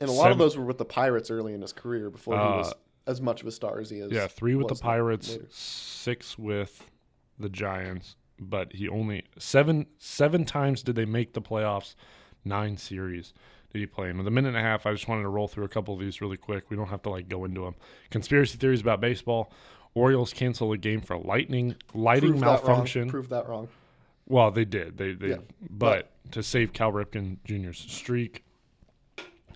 And 0.00 0.10
a 0.10 0.12
lot 0.12 0.30
of 0.32 0.38
those 0.38 0.56
were 0.56 0.64
with 0.64 0.78
the 0.78 0.84
Pirates 0.84 1.30
early 1.30 1.54
in 1.54 1.62
his 1.62 1.72
career 1.72 2.10
before 2.10 2.34
he 2.36 2.40
was 2.40 2.72
Uh, 2.72 2.74
as 3.06 3.20
much 3.20 3.40
of 3.40 3.46
a 3.46 3.52
star 3.52 3.80
as 3.80 3.90
he 3.90 3.98
is. 3.98 4.12
Yeah, 4.12 4.26
three 4.26 4.54
with 4.54 4.68
the 4.68 4.74
Pirates, 4.74 5.30
later. 5.30 5.46
six 5.50 6.38
with 6.38 6.90
the 7.38 7.48
Giants. 7.48 8.16
But 8.38 8.72
he 8.74 8.88
only 8.88 9.24
seven 9.38 9.86
seven 9.98 10.44
times 10.44 10.82
did 10.82 10.96
they 10.96 11.04
make 11.06 11.32
the 11.32 11.42
playoffs. 11.42 11.94
Nine 12.44 12.76
series 12.76 13.32
play 13.92 14.08
in. 14.10 14.18
With 14.18 14.26
a 14.26 14.30
minute 14.30 14.48
and 14.48 14.56
a 14.56 14.60
half, 14.60 14.86
I 14.86 14.92
just 14.92 15.08
wanted 15.08 15.22
to 15.22 15.28
roll 15.28 15.48
through 15.48 15.64
a 15.64 15.68
couple 15.68 15.94
of 15.94 16.00
these 16.00 16.20
really 16.20 16.36
quick. 16.36 16.64
We 16.70 16.76
don't 16.76 16.88
have 16.88 17.02
to 17.02 17.10
like 17.10 17.28
go 17.28 17.44
into 17.44 17.62
them. 17.62 17.74
Conspiracy 18.10 18.56
theories 18.56 18.80
about 18.80 19.00
baseball. 19.00 19.52
Orioles 19.94 20.32
cancel 20.32 20.72
a 20.72 20.78
game 20.78 21.00
for 21.00 21.16
lightning 21.18 21.76
lighting 21.92 22.30
Prove 22.30 22.40
that 22.40 22.46
malfunction. 22.46 23.08
Prove 23.08 23.28
that 23.28 23.48
wrong. 23.48 23.68
Well, 24.26 24.50
they 24.50 24.64
did. 24.64 24.96
They 24.96 25.12
they 25.12 25.28
Yeah. 25.30 25.36
but 25.68 26.10
to 26.32 26.42
save 26.42 26.72
Cal 26.72 26.92
Ripken 26.92 27.38
Jr.'s 27.44 27.78
streak, 27.78 28.44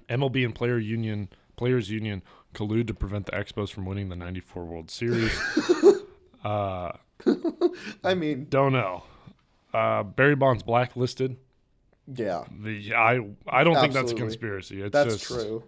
MLB 0.09 0.45
and 0.45 0.55
player 0.55 0.79
union 0.79 1.29
players 1.57 1.91
union 1.91 2.23
collude 2.55 2.87
to 2.87 2.95
prevent 2.95 3.27
the 3.27 3.33
Expos 3.33 3.71
from 3.71 3.85
winning 3.87 4.09
the 4.09 4.17
'94 4.17 4.65
World 4.65 4.91
Series. 4.91 5.37
uh, 6.45 6.93
I 8.05 8.15
mean, 8.15 8.47
don't 8.49 8.73
know. 8.73 9.05
Uh, 9.75 10.03
Barry 10.03 10.35
Bonds 10.37 10.63
blacklisted. 10.63 11.37
Yeah, 12.15 12.45
The 12.61 12.95
I 12.95 13.21
I 13.47 13.65
don't 13.65 13.77
think 13.77 13.93
that's 13.93 14.13
a 14.13 14.15
conspiracy. 14.15 14.83
It's 14.83 14.93
that's 14.93 15.15
just, 15.19 15.27
true. 15.27 15.63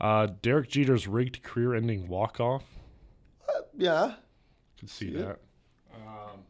Uh, 0.00 0.28
Derek 0.42 0.68
Jeter's 0.68 1.08
rigged 1.08 1.42
career-ending 1.42 2.06
walk-off. 2.06 2.62
Yeah. 3.76 4.14
Could 4.78 4.90
see 4.90 5.10
See 5.10 5.16
that. 5.16 5.40
Um, 5.94 6.40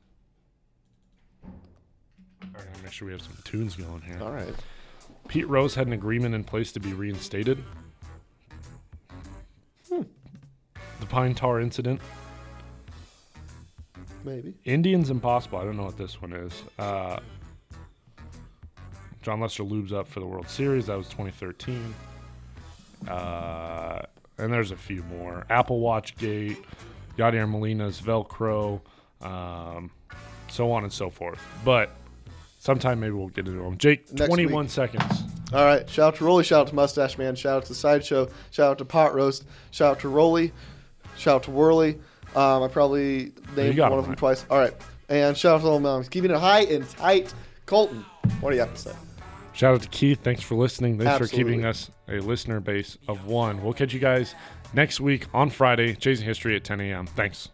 all 1.45 2.51
right, 2.55 2.83
make 2.83 2.93
sure 2.93 3.07
we 3.07 3.13
have 3.13 3.23
some 3.23 3.37
tunes 3.45 3.75
going 3.75 4.03
here. 4.03 4.19
All 4.21 4.33
right. 4.33 4.55
Pete 5.29 5.49
Rose 5.49 5.75
had 5.75 5.87
an 5.87 5.93
agreement 5.93 6.35
in 6.35 6.45
place 6.45 6.73
to 6.73 6.81
be 6.81 6.93
reinstated. 6.93 7.63
The 9.89 11.07
Pine 11.07 11.35
Tar 11.35 11.61
incident. 11.61 12.01
Maybe. 14.25 14.55
Indians 14.65 15.11
Impossible. 15.11 15.59
I 15.59 15.65
don't 15.65 15.77
know 15.77 15.85
what 15.85 15.97
this 15.97 16.21
one 16.21 16.33
is. 16.33 16.53
Uh, 16.79 17.21
Jon 19.29 19.41
Lester 19.41 19.63
lubes 19.63 19.93
up 19.93 20.09
for 20.09 20.21
the 20.21 20.27
World 20.27 20.49
Series. 20.49 20.87
That 20.87 20.97
was 20.97 21.07
2013. 21.09 21.95
Uh, 23.07 24.01
and 24.39 24.51
there's 24.51 24.71
a 24.71 24.77
few 24.77 25.03
more. 25.03 25.45
Apple 25.51 25.81
Watch 25.81 26.17
Gate, 26.17 26.57
Yadier 27.19 27.47
Molina's 27.47 28.01
Velcro, 28.01 28.81
um, 29.21 29.91
so 30.49 30.73
on 30.73 30.85
and 30.85 30.91
so 30.91 31.11
forth. 31.11 31.47
But 31.63 31.91
sometime 32.59 33.01
maybe 33.01 33.13
we'll 33.13 33.29
get 33.29 33.47
into 33.47 33.61
them. 33.63 33.77
Jake, 33.77 34.11
Next 34.15 34.29
21 34.29 34.65
week. 34.65 34.71
seconds. 34.71 35.05
All 35.53 35.63
right. 35.63 35.87
Shout 35.91 36.15
out 36.15 36.17
to 36.17 36.25
Rolly. 36.25 36.45
Shout 36.45 36.63
out 36.63 36.69
to 36.69 36.75
Mustache 36.75 37.19
Man. 37.19 37.37
Shout 37.37 37.59
out 37.59 37.67
to 37.67 37.75
Sideshow. 37.75 38.31
Shout 38.51 38.71
out 38.71 38.79
to 38.79 38.87
Pot 38.87 39.15
Roast. 39.15 39.45
Shout 39.73 39.91
out 39.91 40.01
to 40.01 40.09
Rolly. 40.09 40.55
Shout 41.19 41.35
out 41.35 41.43
to 41.43 41.51
Whirly. 41.51 41.99
Um, 42.35 42.63
I 42.63 42.69
probably 42.69 43.33
named 43.55 43.79
one 43.79 43.93
of 43.93 44.05
them 44.05 44.13
right. 44.13 44.19
twice. 44.19 44.47
All 44.49 44.59
right. 44.59 44.73
And 45.11 45.37
shout 45.37 45.57
out 45.57 45.59
to 45.59 45.65
Little 45.65 45.81
Moms. 45.81 46.09
Keeping 46.09 46.31
it 46.31 46.39
high 46.39 46.63
and 46.63 46.89
tight. 46.89 47.35
Colton, 47.67 48.07
what 48.41 48.49
do 48.49 48.57
you 48.57 48.63
have 48.63 48.73
to 48.73 48.81
say? 48.81 48.93
Shout 49.59 49.75
out 49.75 49.83
to 49.83 49.89
Keith. 49.89 50.21
Thanks 50.23 50.41
for 50.41 50.55
listening. 50.55 50.99
Thanks 50.99 51.19
for 51.19 51.25
Absolutely. 51.25 51.53
keeping 51.55 51.65
us 51.65 51.91
a 52.09 52.21
listener 52.21 52.61
base 52.61 52.97
of 53.09 53.27
one. 53.27 53.61
We'll 53.61 53.73
catch 53.73 53.93
you 53.93 53.99
guys 53.99 54.37
next 54.73 55.01
week 55.01 55.27
on 55.35 55.51
Friday, 55.51 55.97
Chasing 55.97 56.27
History 56.27 56.55
at 56.55 56.63
10 56.63 56.81
a.m. 56.81 57.09
Thanks. 57.09 57.49